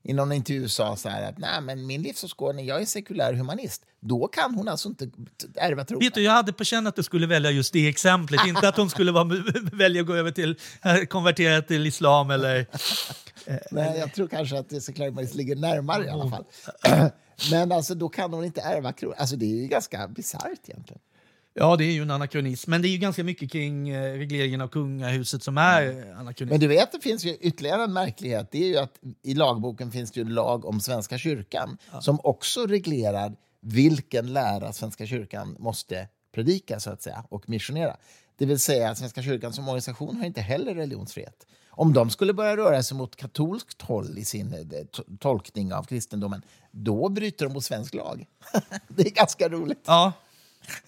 [0.04, 3.86] i någon intervju sa så här att Nej, men min livsåskådning, jag är sekulär humanist.
[4.00, 5.10] Då kan hon alltså inte
[5.56, 6.00] ärva tron.
[6.00, 8.48] Vet du, jag hade på känn att du skulle välja just det exemplet.
[8.48, 9.24] inte att hon skulle vara,
[9.74, 12.68] välja att gå över till, eh, konvertera till islam eller...
[13.72, 16.46] Nej, jag tror kanske att sekulär humanist ligger närmare i alla fall.
[17.52, 19.18] men alltså, då kan hon inte ärva kronan.
[19.20, 21.02] Alltså, det är ju ganska bisarrt egentligen.
[21.54, 22.72] Ja, det är ju en anakronism.
[22.72, 26.18] Men det är ju ganska mycket kring eh, regleringen av kungahuset som är mm.
[26.18, 26.54] anakronism.
[26.54, 28.52] Men du vet, det finns ju ytterligare en märklighet.
[28.52, 32.02] Det är ju att i lagboken finns det ju en lag om Svenska kyrkan ja.
[32.02, 37.98] som också reglerar vilken lära Svenska kyrkan måste predika så att säga, och missionera.
[38.38, 41.46] Det vill säga att Svenska kyrkan som organisation har inte heller religionsfrihet.
[41.70, 44.86] Om de skulle börja röra sig mot katolskt håll i sin eh,
[45.20, 46.42] tolkning av kristendomen,
[46.72, 48.26] då bryter de mot svensk lag.
[48.88, 49.84] det är ganska roligt.
[49.86, 50.14] Ja.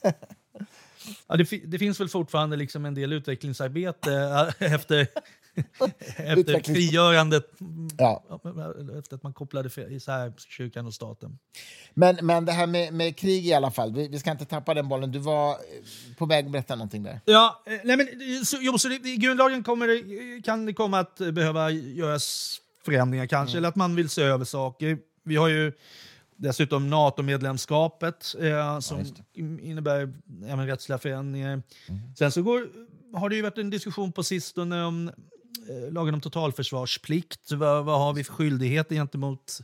[1.27, 4.13] Ja, det, det, finns väl fortfarande liksom en del utvecklingsarbete
[4.59, 5.07] äh, efter,
[6.17, 7.45] efter frigörandet.
[7.97, 8.23] Ja.
[8.99, 11.39] Efter att man kopplade isär kyrkan och staten.
[11.93, 14.73] Men, men det här med, med krig i alla fall, vi, vi, ska inte tappa
[14.73, 15.11] den bollen.
[15.11, 15.55] Du var eh,
[16.17, 17.19] på väg att berätta någonting där.
[17.25, 21.17] Ja, eh, nej men, så, jo, så det, i grundlagen kommer kan det komma att
[21.17, 23.57] behöva göras förändringar kanske, mm.
[23.57, 24.97] eller att man vill se över saker.
[25.23, 25.73] Vi har ju
[26.43, 28.99] Dessutom NATO-medlemskapet eh, som
[29.33, 30.13] ja, innebär
[30.45, 31.51] även rättsliga förändringar.
[31.87, 32.15] Mm.
[32.17, 32.67] Sen så går,
[33.13, 35.07] har det ju varit en diskussion på sistone om
[35.69, 37.51] eh, lagen om totalförsvarsplikt.
[37.51, 39.59] Vad, vad har vi för skyldigheter gentemot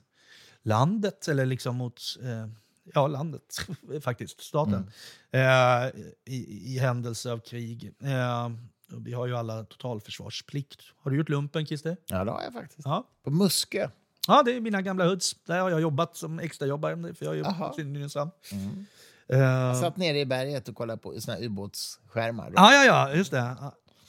[0.63, 1.27] landet?
[1.27, 2.47] Eller liksom mot eh,
[2.93, 3.67] ja, landet,
[4.01, 4.91] faktiskt, staten.
[5.31, 5.85] Mm.
[5.85, 5.91] Eh,
[6.25, 7.91] i, I händelse av krig.
[8.01, 8.49] Eh,
[8.97, 10.81] vi har ju alla totalförsvarsplikt.
[10.97, 11.97] Har du gjort lumpen, Christer?
[12.07, 12.85] Ja, det har jag faktiskt.
[12.85, 13.07] Ja.
[13.23, 13.89] På Muskö.
[14.27, 15.35] Ja, det är mina gamla hoods.
[15.45, 17.13] Där har jag jobbat som extrajobbare.
[17.13, 18.31] För jag är Nynäshamn.
[18.51, 18.85] Mm.
[19.33, 22.53] Uh, jag satt nere i berget och kollade på såna ubåtsskärmar.
[22.55, 23.55] Ja, ja, ja, just det.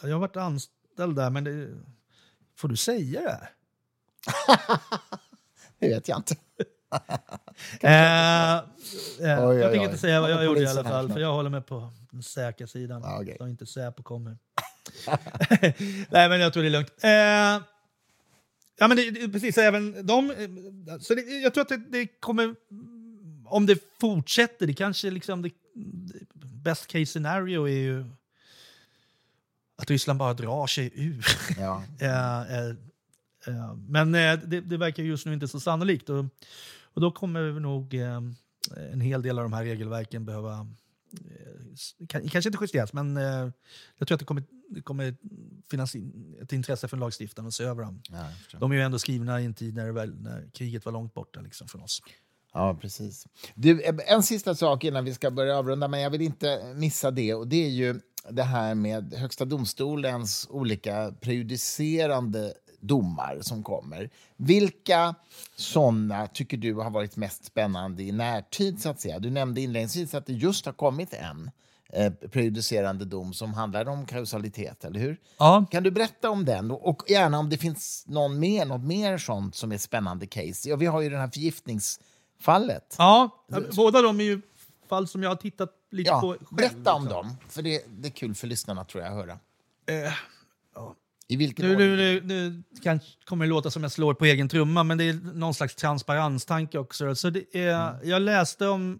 [0.03, 1.69] Jag har varit anställd där, men det...
[2.57, 3.49] Får du säga det?
[5.79, 6.35] det vet jag inte.
[7.85, 7.91] uh,
[9.29, 11.51] uh, oj, jag tänker inte säga vad jag gjorde i alla fall, för jag håller
[11.51, 13.05] mig på den säkra sidan.
[13.05, 13.37] Ah, okay.
[13.39, 14.39] Så inte Säpo kommer.
[16.11, 16.91] Nej, men jag tror det är lugnt.
[17.05, 17.67] Uh,
[18.81, 19.59] Ja, men det, precis.
[19.59, 20.33] Även de,
[21.01, 22.55] så det, jag tror att det, det, kommer...
[23.45, 25.43] Om det fortsätter, det kanske liksom...
[25.43, 25.51] Det,
[26.63, 28.05] best case scenario är ju
[29.77, 31.27] att Ryssland bara drar sig ur.
[31.59, 31.83] Ja.
[32.01, 32.69] äh, äh,
[33.47, 36.09] äh, men det, det, verkar just nu inte så sannolikt.
[36.09, 36.25] Och,
[36.83, 37.95] och då kommer nog
[38.93, 40.67] en hel del av de här regelverken behöva
[42.09, 43.17] kanske inte justeras, men
[43.97, 45.17] jag tror att det kommer det kommer
[45.71, 45.95] finnas
[46.43, 48.03] ett intresse för lagstiftaren att se över dem.
[48.11, 51.15] Ja, de är ju ändå skrivna i en tid när, väl, när kriget var långt
[51.15, 52.03] borta liksom, från oss.
[52.53, 53.27] Ja, precis.
[53.55, 57.35] Du, en sista sak innan vi ska börja avrunda, men jag vill inte missa det.
[57.35, 58.01] Och Det är ju
[58.31, 64.11] det här med Högsta domstolens olika prejudicerande domar som kommer.
[64.37, 65.15] Vilka
[65.57, 68.81] sådana tycker du har varit mest spännande i närtid?
[68.81, 69.19] så att säga?
[69.19, 71.51] Du nämnde inledningsvis att det just har kommit en
[71.93, 75.17] eh, prejudicerande dom som handlar om kausalitet, eller hur?
[75.39, 75.65] Ja.
[75.71, 76.71] Kan du berätta om den?
[76.71, 80.69] Och gärna om det finns någon mer, något mer sånt som är spännande case.
[80.69, 82.95] Ja, vi har ju det här förgiftningsfallet.
[82.99, 83.31] Ja,
[83.77, 84.41] båda de är ju
[84.89, 86.47] fall som jag har tittat lite Ja, på själv.
[86.51, 87.23] berätta om liksom.
[87.27, 89.33] dem, för det, det är kul för lyssnarna tror jag att höra.
[89.87, 90.13] Eh,
[91.29, 94.49] I vilken Nu, nu, nu, nu kan, kommer det låta som jag slår på egen
[94.49, 97.15] trumma, men det är någon slags transparenstanke också.
[97.15, 98.09] Så det är, Mm.
[98.09, 98.99] Jag läste om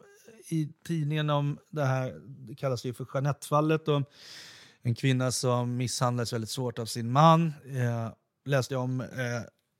[0.53, 4.05] i tidningen om det här, det kallas ju för Jeanette-fallet, om
[4.83, 7.53] en kvinna som misshandlades väldigt svårt av sin man.
[7.65, 8.13] Eh,
[8.45, 9.07] läste jag om eh,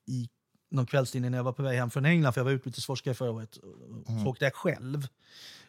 [0.07, 0.29] i
[0.71, 3.31] någon kvällstidning när jag var på väg hem från England, för jag var utbytesforskare förra
[3.31, 3.59] året.
[4.23, 5.07] Så åkte jag själv.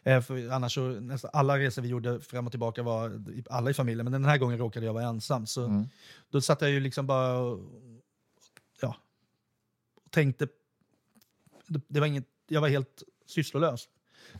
[0.02, 3.74] Eh, för annars så, nästan alla resor vi gjorde fram och tillbaka var alla i
[3.74, 5.46] familjen, men den här gången råkade jag vara ensam.
[5.46, 5.86] Så
[6.30, 7.60] då satt jag ju liksom bara och,
[8.80, 8.96] ja,
[10.04, 10.48] och tänkte...
[11.66, 13.88] Det, det var inget, jag var helt sysslolös.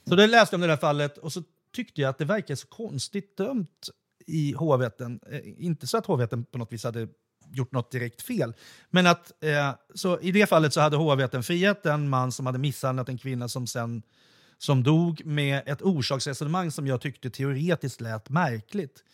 [0.05, 1.43] Så då läste jag om det där fallet och så
[1.75, 3.89] tyckte jag att det verkade så konstigt dömt
[4.27, 5.21] i hovrätten.
[5.31, 7.09] Eh, inte så att hovrätten på något vis hade
[7.53, 8.55] gjort något direkt fel.
[8.91, 12.59] Men att eh, så i det fallet så hade hovrätten friat en man som hade
[12.59, 14.03] misshandlat en kvinna som sen
[14.59, 19.05] som dog med ett orsaksresonemang som jag tyckte teoretiskt lät märkligt.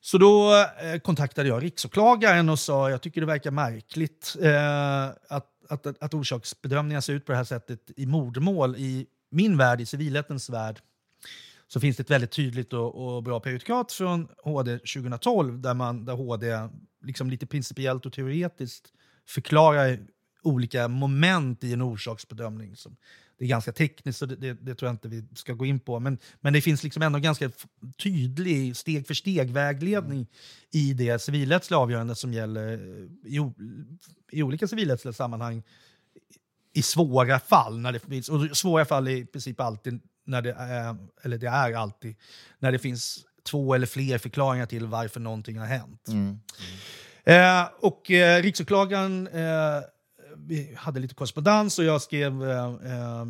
[0.00, 5.46] Så då eh, kontaktade jag riksåklagaren och sa jag tycker det verkar märkligt eh, att,
[5.68, 8.76] att, att, att orsaksbedömningar ser ut på det här sättet i mordmål.
[8.76, 10.80] I min värld, i civilrättens värld,
[11.68, 16.04] så finns det ett väldigt tydligt och, och bra prejudikat från HD 2012 där, man,
[16.04, 16.68] där HD
[17.04, 18.92] liksom lite principiellt och teoretiskt
[19.28, 19.98] förklarar
[20.42, 22.76] olika moment i en orsaksbedömning.
[22.76, 22.96] Som,
[23.38, 25.80] det är ganska tekniskt, så det, det, det tror jag inte vi ska gå in
[25.80, 26.00] på.
[26.00, 27.50] Men, men det finns liksom ändå ganska
[28.02, 30.26] tydlig steg för steg-vägledning
[30.70, 32.78] i det civilrättsliga avgörandet som gäller
[33.24, 33.52] i,
[34.32, 35.62] i olika civilrättsliga sammanhang
[36.74, 37.78] i svåra fall.
[37.78, 41.46] När det finns, och svåra fall är i princip alltid, när det är, eller det
[41.46, 42.16] är alltid,
[42.58, 43.18] när det finns
[43.50, 46.08] två eller fler förklaringar till varför någonting har hänt.
[47.24, 49.82] Eh, och eh, riksåklagaren, eh,
[50.36, 53.24] vi hade lite korrespondens och jag skrev eh, eh,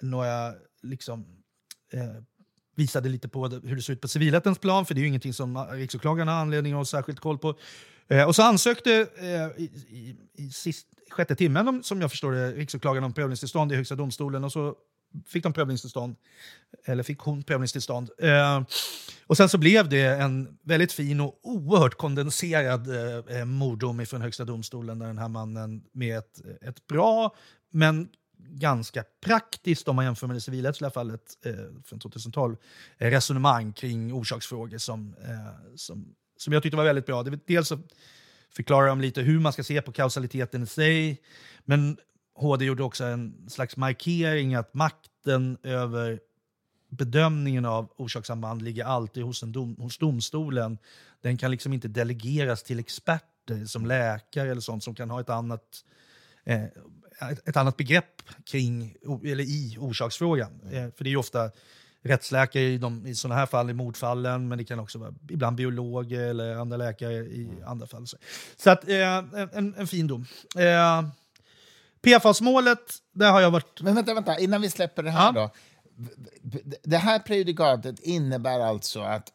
[0.00, 0.52] några,
[0.82, 1.26] liksom,
[1.92, 2.22] eh,
[2.76, 5.32] visade lite på hur det ser ut på civilrättens plan, för det är ju ingenting
[5.34, 7.58] som riksåklagaren har anledning att ha särskilt koll på.
[8.08, 8.90] Eh, och så ansökte
[9.56, 13.76] i, i, i sist, sjätte timmen, de, som jag förstår det, riksåklagaren om prövningstillstånd i
[13.76, 14.74] Högsta domstolen och så
[15.26, 16.16] fick de prövningstillstånd,
[16.84, 18.10] eller fick hon prövningstillstånd.
[18.18, 18.62] Eh,
[19.26, 24.22] och sen så blev det en väldigt fin och oerhört kondenserad eh, eh morddom från
[24.22, 27.34] Högsta domstolen där den här mannen med ett, ett bra
[27.70, 28.08] men
[28.50, 31.54] ganska praktiskt, om man jämför med det civilrättsliga fallet eh,
[31.84, 32.56] från 2012,
[32.98, 37.22] resonemang kring orsaksfrågor som, eh, som, som jag tyckte var väldigt bra.
[37.22, 37.78] Det, dels så
[38.50, 41.22] förklarar de lite hur man ska se på kausaliteten i sig,
[41.64, 41.96] men
[42.34, 46.20] HD gjorde också en slags markering att makten över
[46.88, 50.78] bedömningen av orsakssamband ligger alltid hos, en dom, hos domstolen.
[51.22, 55.30] Den kan liksom inte delegeras till experter som läkare eller sånt som kan ha ett
[55.30, 55.84] annat,
[56.44, 56.64] eh,
[57.44, 58.94] ett, annat begrepp kring,
[59.24, 60.60] eller i orsaksfrågan.
[60.72, 61.50] Eh, för det är ofta
[62.08, 65.56] rättsläkare i, de, i sådana här fall, i mordfallen, men det kan också vara ibland
[65.56, 68.06] biologer eller andra läkare i andra fall.
[68.56, 69.16] Så, att, eh,
[69.52, 70.26] en, en fin dom.
[70.56, 71.02] Eh,
[72.02, 73.80] PFAS-målet, där har jag varit...
[73.80, 75.40] Men vänta, vänta, innan vi släpper det här Ja.
[75.40, 75.50] då.
[76.82, 79.32] Det här prejudikatet innebär alltså att,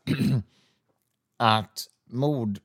[1.39, 2.59] att mord...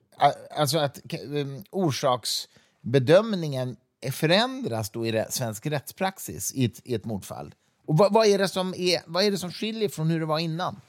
[0.57, 3.77] Alltså att um, orsaksbedömningen
[4.13, 7.55] förändras då i svensk rättspraxis i ett, i ett mordfall.
[7.89, 10.27] Och vad, vad, är det som är, vad är det som skiljer från hur det
[10.27, 10.81] var innan?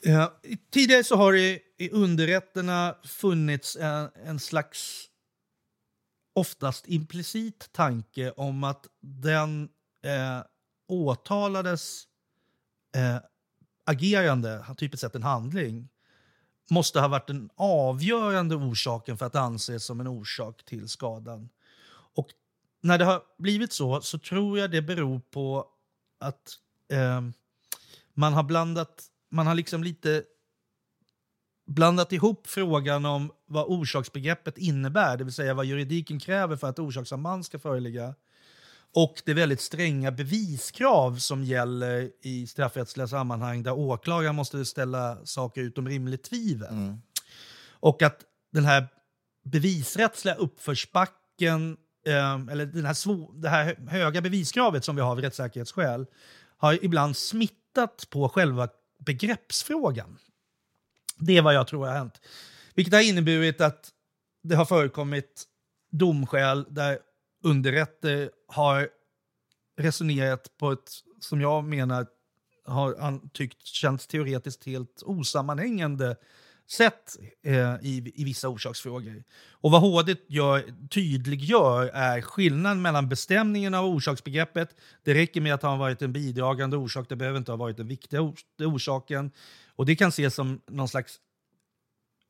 [0.00, 5.08] Ja, tidigare så har det i underrätterna funnits en, en slags
[6.34, 9.68] oftast implicit tanke om att den
[10.04, 10.44] eh,
[10.88, 12.04] åtalades
[12.96, 13.16] eh,
[13.86, 15.88] agerande, typiskt sett en handling,
[16.70, 21.48] måste ha varit den avgörande orsaken för att anses som en orsak till skadan.
[22.82, 25.66] När det har blivit så, så tror jag det beror på
[26.20, 26.58] att
[26.92, 27.20] eh,
[28.14, 30.22] man har blandat, man har liksom lite
[31.66, 36.78] blandat ihop frågan om vad orsaksbegreppet innebär, det vill säga vad juridiken kräver för att
[36.78, 38.14] orsakssamband ska föreligga,
[38.94, 45.60] och det väldigt stränga beviskrav som gäller i straffrättsliga sammanhang där åklagaren måste ställa saker
[45.60, 46.68] utom rimligt tvivel.
[47.70, 48.20] Och att
[48.52, 48.88] den här
[49.44, 51.76] bevisrättsliga uppförsbacken,
[52.06, 56.06] eh, eller den här svå- det här höga beviskravet som vi har av rättssäkerhetsskäl,
[56.56, 58.68] har ibland smittat på själva
[58.98, 60.18] begreppsfrågan.
[61.18, 62.20] Det är vad jag tror har hänt.
[62.74, 63.90] Vilket har inneburit att
[64.42, 65.44] det har förekommit
[65.90, 66.98] domskäl där
[67.44, 68.88] underrätter har
[69.78, 72.06] resonerat på ett, som jag menar,
[72.64, 76.16] har tyckt känts teoretiskt helt osammanhängande
[76.72, 79.24] sätt eh, i, i vissa orsaksfrågor.
[79.50, 84.76] Och vad HD gör, tydliggör är skillnaden mellan bestämningen av orsaksbegreppet.
[85.02, 87.88] Det räcker med att ha varit en bidragande orsak, det behöver inte ha varit den
[87.88, 89.30] viktiga or orsaken.
[89.76, 91.20] Och det kan ses som någon slags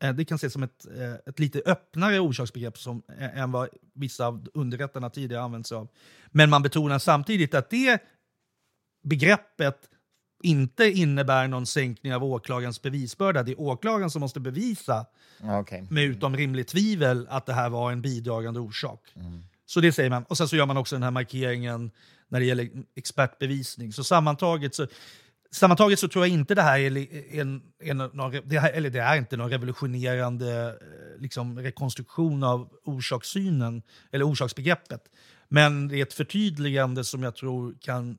[0.03, 3.69] eh, det kan ses som ett, eh, ett lite öppnare orsaksbegrepp som, eh, än vad
[3.95, 5.89] vissa av underrättarna tidigare använt sig av.
[6.31, 8.03] Men man betonar samtidigt att det
[9.03, 9.89] begreppet
[10.43, 13.43] inte innebär någon sänkning av åklagarens bevisbörda.
[13.43, 15.07] Det är åklagaren som måste bevisa
[15.61, 15.83] okay.
[15.91, 19.13] med utom rimligt tvivel att det här var en bidragande orsak.
[19.17, 19.43] Mm.
[19.67, 20.25] Så det säger man.
[20.25, 21.91] Och sen så gör man också den här markeringen
[22.29, 23.93] när det gäller expertbevisning.
[23.93, 24.87] Så sammantaget så,
[25.51, 29.01] sammantaget så tror jag inte det här är en, en, någon, det här, eller det
[29.01, 33.83] är inte någon revolutionerande eh, liksom, rekonstruktion av orsakssynen
[34.13, 35.03] eller orsaksbegreppet.
[35.49, 38.19] Men det är ett förtydligande som jag tror kan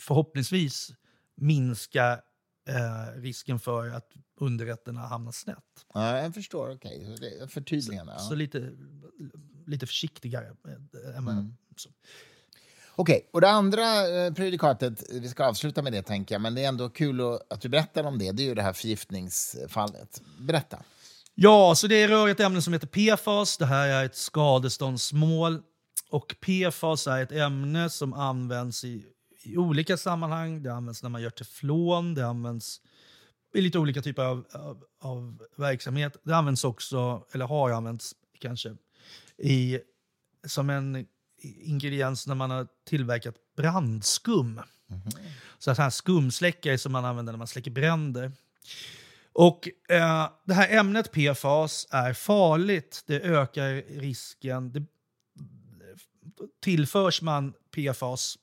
[0.00, 0.92] förhoppningsvis
[1.36, 2.20] minska
[2.68, 5.86] eh, risken för att underrätterna hamnar snett.
[5.94, 6.70] Ja, jag förstår.
[6.70, 7.48] Okej, okay.
[7.48, 8.12] förtydligande.
[8.12, 8.28] Så, ja.
[8.28, 8.70] så, lite,
[9.66, 10.46] lite försiktigare.
[10.46, 11.56] Eh, mm.
[12.94, 13.20] Okej, okay.
[13.30, 16.68] och det andra eh, predikatet, vi ska avsluta med det tänker jag, men det är
[16.68, 17.20] ändå kul
[17.50, 18.32] att, du berättar om det.
[18.32, 20.22] Det är ju det här förgiftningsfallet.
[20.38, 20.82] Berätta.
[21.34, 23.56] Ja, så det rör ett ämne som heter PFAS.
[23.56, 25.62] Det här är ett skadeståndsmål.
[26.10, 29.04] Och PFAS är ett ämne som används i
[29.42, 30.62] i olika sammanhang.
[30.62, 32.80] Det används när man gör teflon, det används
[33.54, 36.16] i lite olika typer av, av, av, verksamhet.
[36.22, 38.76] Det används också, eller har använts kanske,
[39.38, 39.78] i,
[40.44, 41.06] som en
[41.42, 44.46] ingrediens när man har tillverkat brandskum.
[44.46, 45.30] Mm -hmm.
[45.58, 48.32] Så att här skumsläckare som man använder när man släcker bränder.
[49.32, 53.04] Och eh, Det här ämnet PFAS är farligt.
[53.06, 54.72] Det ökar risken.
[54.72, 54.84] Det,
[56.60, 58.38] tillförs man PFAS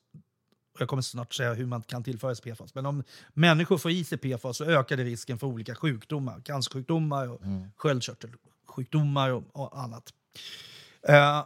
[0.80, 4.18] jag kommer snart säga hur man kan tillföras PFAS, men om människor får i sig
[4.18, 7.72] PFAS så ökar det risken för olika sjukdomar, cancersjukdomar, och mm.
[7.76, 10.14] sköldkörtelsjukdomar och, och annat.
[11.10, 11.46] Uh,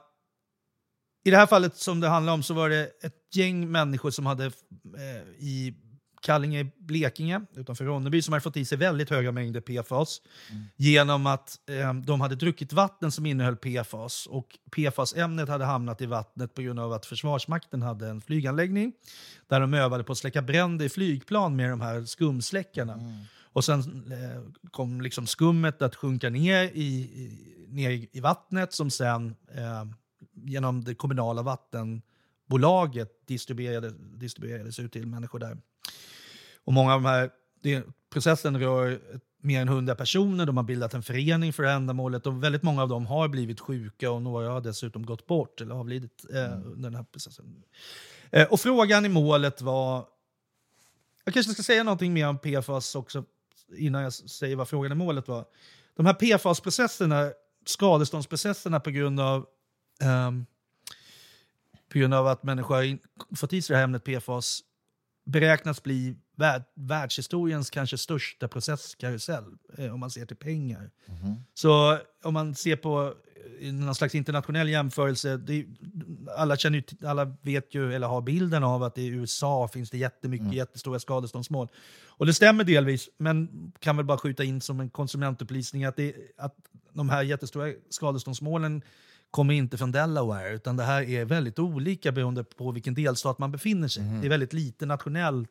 [1.23, 4.25] I det här fallet som det handlar om så var det ett gäng människor som
[4.25, 4.51] hade uh,
[5.37, 5.75] i
[6.21, 10.21] Kallinge, Blekinge, utanför Ronneby, som hade fått i sig väldigt höga mängder PFAS
[10.51, 10.63] mm.
[10.75, 14.27] genom att eh, de hade druckit vatten som innehöll PFAS.
[14.27, 18.93] Och PFAS-ämnet hade hamnat i vattnet på grund av att Försvarsmakten hade en flyganläggning
[19.47, 22.93] där de övade på att släcka bränder i flygplan med de här skumsläckarna.
[22.93, 23.21] Mm.
[23.53, 23.79] Och sen
[24.11, 29.85] eh, kom liksom skummet att sjunka ner i, i, ner i vattnet som sen eh,
[30.33, 35.57] genom det kommunala vattenbolaget distribuerade, distribuerades ut till människor där.
[36.63, 37.29] Och många av de här,
[37.61, 38.99] det, processen rör
[39.41, 42.89] mer än 100 personer, de har bildat en förening för ändamålet och väldigt många av
[42.89, 46.63] dem har blivit sjuka och några har dessutom gått bort eller avlidit eh, mm.
[46.63, 47.63] under den här processen.
[48.29, 50.05] Eh, och frågan i målet var...
[51.25, 53.23] Jag kanske ska säga någonting mer om PFAS också
[53.77, 55.45] innan jag säger vad frågan i målet var.
[55.95, 57.31] De här PFAS-processerna,
[57.65, 59.45] skadeståndsprocesserna på grund av
[60.27, 60.45] um,
[61.91, 62.97] på grund av att människor har
[63.35, 64.61] fått i sig det här ämnet PFAS
[65.23, 69.45] beräknas bli värld, världshistoriens kanske största processkarusell,
[69.77, 70.91] eh, om man ser till pengar.
[71.07, 71.35] Mm.
[71.53, 73.13] Så om man ser på
[73.61, 75.65] eh, någon slags internationell jämförelse, det,
[76.37, 79.97] alla, känner ju, alla vet ju, eller har bilden av att i USA finns det
[79.97, 80.57] jättemycket mm.
[80.57, 81.67] jättestora skadeståndsmål.
[82.07, 86.15] Och det stämmer delvis, men kan väl bara skjuta in som en konsumentupplysning att, det,
[86.37, 86.55] att
[86.93, 88.81] de här jättestora skadeståndsmålen
[89.31, 93.51] kommer inte från Delaware, utan det här är väldigt olika beroende på vilken delstat man
[93.51, 94.21] befinner sig mm.
[94.21, 95.47] Det är väldigt lite nationell,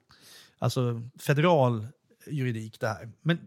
[0.59, 1.87] alltså federal
[2.27, 3.11] juridik det här.
[3.23, 3.39] Men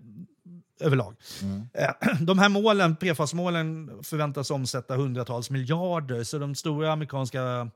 [0.79, 1.15] överlag.
[1.41, 1.67] Mm.
[1.73, 1.91] Eh,
[2.21, 7.69] de här målen, PFAS-målen förväntas omsätta hundratals miljarder, så de stora amerikanska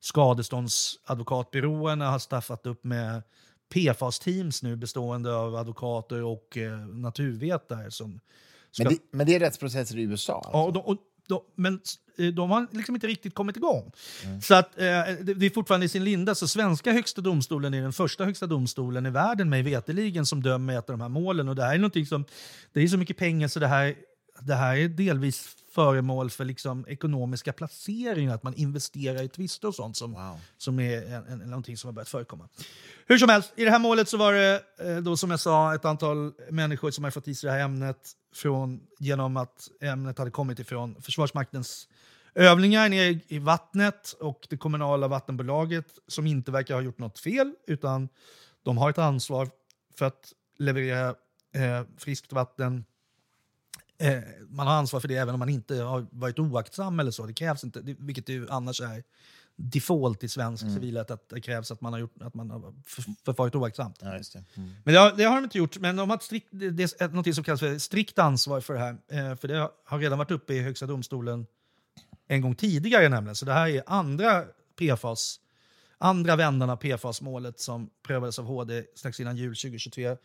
[0.00, 3.22] skadeståndsadvokatbyråerna har staffat upp med
[3.74, 7.90] PFAS-teams nu bestående av advokater och eh, naturvetare.
[7.90, 8.20] Som
[8.70, 8.84] ska...
[8.84, 10.34] men, det, men det är rättsprocesser i USA?
[10.34, 10.50] Alltså.
[10.52, 10.96] Ja, och, de, och
[11.28, 11.80] de, men
[12.18, 13.92] eh, de har liksom inte riktigt kommit igång.
[14.24, 14.42] Mm.
[14.42, 14.84] Så att, eh,
[15.22, 16.34] det är fortfarande i sin linda.
[16.34, 20.78] Så svenska högsta domstolen är den första högsta domstolen i världen, mig veteligen, som dömer
[20.78, 21.48] ett av de här målen.
[21.48, 22.24] Och det här är någonting som,
[22.72, 23.94] det är så mycket pengar så det här,
[24.40, 29.74] det här är delvis föremål för liksom ekonomiska placeringar, att man investerar i tvister och
[29.74, 30.40] sånt som, wow.
[30.58, 32.48] som är en, en, någonting som har börjat förekomma.
[33.06, 35.74] Hur som helst, i det här målet så var det eh, då som jag sa
[35.74, 40.18] ett antal människor som har fått i sig det här ämnet från, genom att ämnet
[40.18, 41.88] hade kommit ifrån Försvarsmaktens
[42.34, 47.54] övningar nere i vattnet och det kommunala vattenbolaget som inte verkar ha gjort något fel
[47.66, 48.08] utan
[48.62, 49.48] de har ett ansvar
[49.98, 51.08] för att leverera
[51.54, 52.84] eh, friskt vatten
[53.98, 54.18] Eh,
[54.48, 57.26] man har ansvar för det även om man inte har varit oaktsam eller så.
[57.26, 59.02] Det krävs inte, det, vilket ju annars är
[59.56, 60.74] default i svensk mm.
[60.74, 62.74] civilrätt, att det krävs att man har, gjort, att man har
[63.24, 63.98] förfarit oaktsamt.
[64.00, 64.34] Ja, det.
[64.34, 64.70] Mm.
[64.84, 65.78] Men det har, det har, de inte gjort.
[65.78, 68.80] Men de har strikt, det, det är något som kallas för strikt ansvar för det
[68.80, 68.96] här.
[69.08, 71.46] Eh, för det har redan varit uppe i Högsta domstolen
[72.28, 73.36] en gång tidigare nämligen.
[73.36, 74.44] Så det här är andra
[74.78, 75.40] PFAS,
[75.98, 80.16] andra vändan av PFAS-målet som prövades av HD strax innan jul 2023.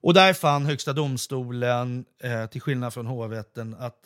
[0.00, 3.96] Och där fann Högsta domstolen, eh, till skillnad från hovrätten, att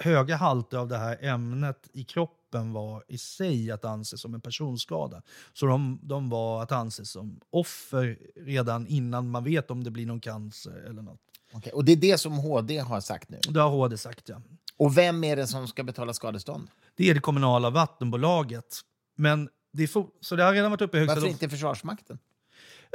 [0.00, 4.40] höga halter av det här ämnet i kroppen var i sig att anse som en
[4.40, 5.22] personskada.
[5.52, 10.06] Så de, de var att anse som offer redan innan man vet om det blir
[10.06, 11.20] någon cancer eller något.
[11.52, 11.72] Okay.
[11.72, 13.40] Och det är det som HD har sagt nu?
[13.48, 14.42] Det har HD sagt, ja.
[14.76, 16.68] Och vem är det som ska betala skadestånd?
[16.96, 18.80] Det är det kommunala vattenbolaget.
[19.16, 19.88] Men det
[20.20, 22.18] så det har redan varit uppe i högsta Varför inte Försvarsmakten?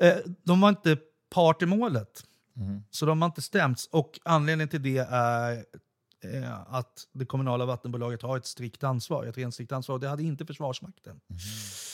[0.02, 0.14] Eh,
[0.44, 0.98] de var inte
[1.30, 2.24] part i målet.
[2.62, 2.84] Mm.
[2.90, 3.90] Så de har inte stämts.
[3.92, 5.66] Och anledningen till det är
[6.24, 10.00] eh, att det kommunala vattenbolaget har ett strikt ansvar, ett rent strikt ansvar.
[10.00, 11.12] Det hade inte Försvarsmakten.
[11.30, 11.40] Mm.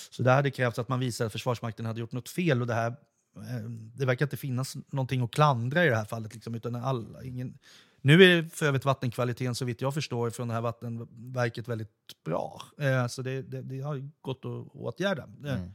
[0.10, 2.62] Så det hade krävts att man visade att Försvarsmakten hade gjort något fel.
[2.62, 2.88] Och det, här,
[3.36, 6.34] eh, det verkar inte finnas någonting att klandra i det här fallet.
[6.34, 7.58] Liksom, utan alla, ingen,
[8.02, 12.62] nu är för övrigt vattenkvaliteten, så vitt jag förstår, från det här vattenverket väldigt bra.
[12.78, 15.24] Eh, så det, det, det, har gått att åtgärda.
[15.46, 15.72] Eh, mm.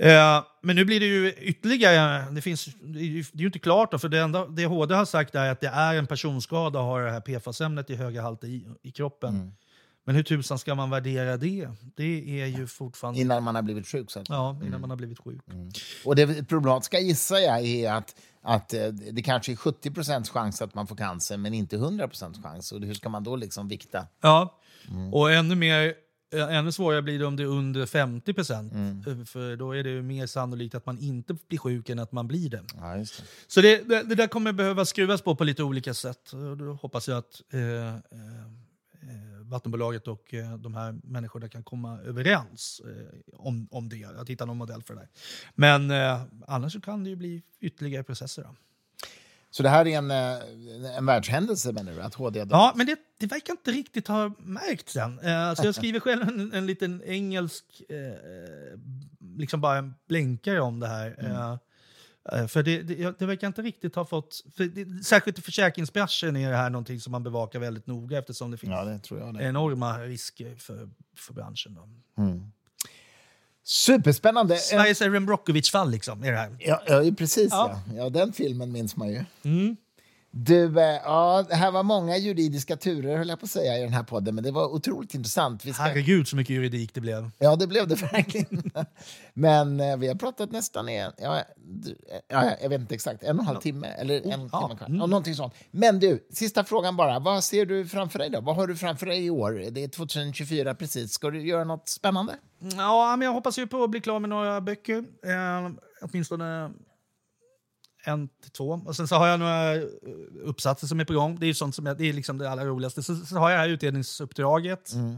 [0.00, 3.98] Eh, men nu blir det ju ytterligare, det, finns, det är ju inte klart då,
[3.98, 7.00] för det enda det HD har sagt är att det är en personskada att ha
[7.00, 9.34] det här PFAS-ämnet i höga halter i, i kroppen.
[9.34, 9.52] Mm.
[10.04, 11.68] Men hur tusan ska man värdera det?
[11.96, 13.20] Det är ju fortfarande...
[13.20, 14.10] Innan man har blivit sjuk?
[14.10, 14.28] Så att...
[14.28, 14.80] Ja, innan mm.
[14.80, 15.40] man har blivit sjuk.
[15.50, 15.70] Mm.
[16.04, 20.74] Och det problematiska gissar jag är att, att eh, det kanske är 70 chans att
[20.74, 22.08] man får cancer, men inte 100
[22.42, 22.72] chans.
[22.72, 24.06] Och hur ska man då liksom vikta?
[24.20, 24.58] Ja,
[24.90, 25.14] mm.
[25.14, 25.94] och ännu mer
[26.32, 28.72] Ännu svårare blir det om det är under 50 procent.
[28.72, 29.26] Mm.
[29.26, 32.50] För då är det mer sannolikt att man inte blir sjuk än att man blir
[32.50, 32.62] det.
[32.80, 33.06] Ja, det.
[33.46, 36.30] Så det, det, det, där kommer behöva skruvas på på lite olika sätt.
[36.58, 37.98] Då hoppas jag att eh, eh,
[39.40, 44.04] vattenbolaget och eh, de här människorna kan komma överens eh, om, om det.
[44.04, 45.08] Att hitta någon modell för det där.
[45.54, 48.42] Men eh, annars kan det ju bli ytterligare processer.
[48.42, 48.54] Då.
[49.52, 52.02] Så det här är en, eh, en världshändelse menar du?
[52.02, 55.18] Att HD Ja, men det, det verkar inte riktigt ha märkts än.
[55.18, 58.78] Eh, så jag skriver själv en, en liten engelsk, eh,
[59.36, 61.16] liksom bara en blänkare om det här.
[61.18, 61.32] Mm.
[61.32, 61.56] Eh
[62.48, 64.44] för det, det, det, verkar inte riktigt ha fått...
[64.56, 68.50] För det, särskilt i försäkringsbranschen är det här någonting som man bevakar väldigt noga eftersom
[68.50, 68.70] det finns
[69.10, 71.78] ja, det enorma risker för, för branschen.
[72.18, 72.52] Mm.
[73.64, 74.56] Superspännande.
[74.56, 76.56] Sveriges Erin Brockovich-fall liksom, är det här.
[76.58, 77.48] Ja, ja precis.
[77.50, 77.80] Ja.
[77.86, 77.94] Ja.
[77.96, 78.10] ja.
[78.10, 79.24] den filmen minns man ju.
[79.44, 79.76] Mm.
[80.34, 83.82] Du, eh, ja, det här var många juridiska turer höll jag på att säga i
[83.82, 85.64] den här podden, men det var otroligt intressant.
[85.64, 85.82] Vi ska...
[85.82, 87.30] Herregud så mycket juridik det blev.
[87.38, 88.70] Ja, det blev det verkligen.
[89.34, 91.42] men eh, vi har pratat nästan en, ja,
[92.28, 94.86] ja, jag vet inte exakt, en och en halv timme eller en oh, timme kvar.
[94.86, 95.00] Mm.
[95.00, 95.54] Ja, någonting sånt.
[95.70, 97.18] Men du, sista frågan bara.
[97.18, 98.40] Vad ser du framför dig då?
[98.40, 99.64] Vad har du framför dig i år?
[99.70, 101.12] Det är 2024 precis.
[101.12, 102.34] Ska du göra något spännande?
[102.76, 104.98] Ja, men jag hoppas ju på att bli klar med några böcker.
[105.24, 105.70] Eh,
[106.02, 106.70] åtminstone
[108.04, 108.82] en till två.
[108.86, 109.82] Och sen så har jag några eh,
[110.44, 111.38] uppsatser som är på gång.
[111.40, 113.02] Det är sånt som jag, det är liksom det allra roligaste.
[113.02, 114.92] Så, så har jag det här utredningsuppdraget.
[114.92, 115.16] Mm.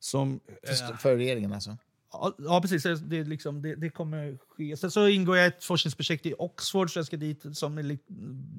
[0.00, 1.76] Som, för, för regeringen alltså?
[2.12, 2.82] Ja, ja, precis.
[3.00, 4.76] Det, liksom, det, det, kommer ske.
[4.76, 7.98] Sen så ingår jag i ett forskningsprojekt i Oxford så jag ska dit, som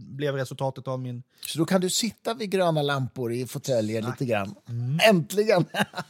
[0.09, 1.23] blev resultatet av min...
[1.47, 4.55] Så då kan du sitta vid gröna lampor i fåtöljer lite grann?
[4.69, 4.99] Mm.
[5.09, 5.65] Äntligen!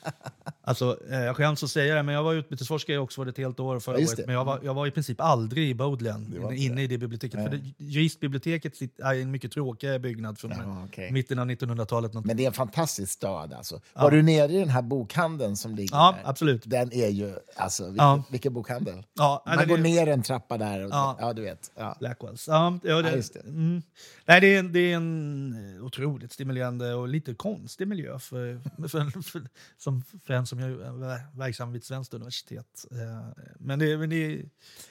[0.71, 3.59] alltså, eh, jag skäms att säga det, men jag var utbytesforskare i Oxford ett helt
[3.59, 4.25] år förra året.
[4.25, 7.39] Men jag var, jag var i princip aldrig i Bodleian, inne i det biblioteket.
[7.39, 7.49] Nej.
[7.49, 11.11] För det, juristbiblioteket är en mycket tråkigare byggnad från ja, okay.
[11.11, 12.13] mitten av 1900-talet.
[12.13, 13.81] Men det är en fantastisk stad alltså.
[13.93, 14.01] Ja.
[14.01, 16.29] Var du nere i den här bokhandeln som ligger ja, där?
[16.29, 16.61] absolut.
[16.65, 18.23] Den är ju Alltså, vilken, ja.
[18.29, 19.03] vilken bokhandel.
[19.13, 20.85] Ja, Man går det, ner en trappa där.
[20.85, 21.17] Och, ja.
[21.19, 21.71] ja, du vet.
[21.75, 21.95] Ja.
[21.99, 22.47] Blackwells.
[22.47, 23.39] Ja, ja, det, det.
[23.39, 23.81] Mm.
[24.25, 29.41] Nej, det, är, det är en otroligt stimulerande och lite konstig miljö för, för, för,
[29.77, 32.85] som, för en som är verksam vid ett svenskt universitet.
[32.91, 34.45] Eh, men det, men det,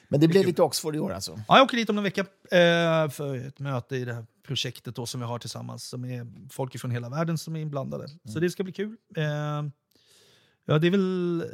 [0.09, 1.41] men det blir lite Oxford i år alltså?
[1.49, 2.21] Ja, jag åker dit om en vecka
[2.51, 5.85] eh, för ett möte i det här projektet då, som vi har tillsammans.
[5.89, 8.05] Som är folk från hela världen som är inblandade.
[8.05, 8.19] Mm.
[8.25, 8.97] Så det ska bli kul.
[9.17, 9.25] Eh,
[10.65, 11.45] ja, det är väl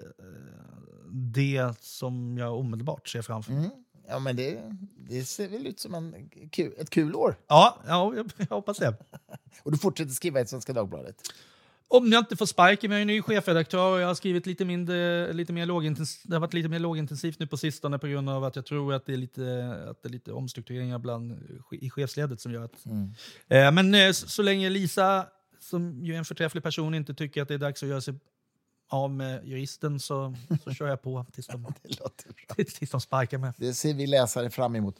[1.10, 3.64] det som jag omedelbart ser framför mig.
[3.64, 3.86] Mm.
[4.08, 4.62] Ja, men det,
[5.08, 7.36] det ser väl ut som en kul, ett kul år?
[7.46, 8.94] Ja, ja jag, jag hoppas det.
[9.62, 11.16] och du fortsätter skriva i Svenska Dagbladet?
[11.88, 15.32] Om jag inte får sparken, jag är ny chefredaktör och jag har skrivit lite, mindre,
[15.32, 16.22] lite mer lågintensivt.
[16.24, 18.94] Det har varit lite mer lågintensivt nu på sistone på grund av att jag tror
[18.94, 21.38] att det är lite, att det är lite omstruktureringar bland,
[21.70, 22.86] i chefsledet som gör att...
[22.86, 23.14] Mm.
[23.48, 25.26] Eh, men eh, så, så länge Lisa,
[25.60, 28.14] som ju är en förträfflig person, inte tycker att det är dags att göra sig
[28.88, 30.34] av med juristen så,
[30.64, 31.66] så kör jag på tills de,
[32.56, 33.52] tills de sparkar mig.
[33.56, 34.96] Det ser vi läsare fram emot.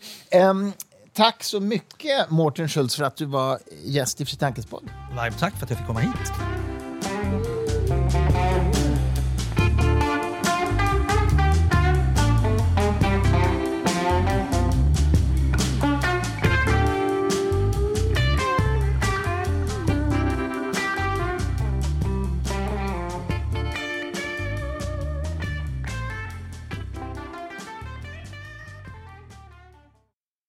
[0.50, 0.72] Um,
[1.12, 4.90] tack så mycket, Mårten Schultz, för att du var gäst i Fri Tankes podd.
[5.38, 6.75] Tack för att jag fick komma hit.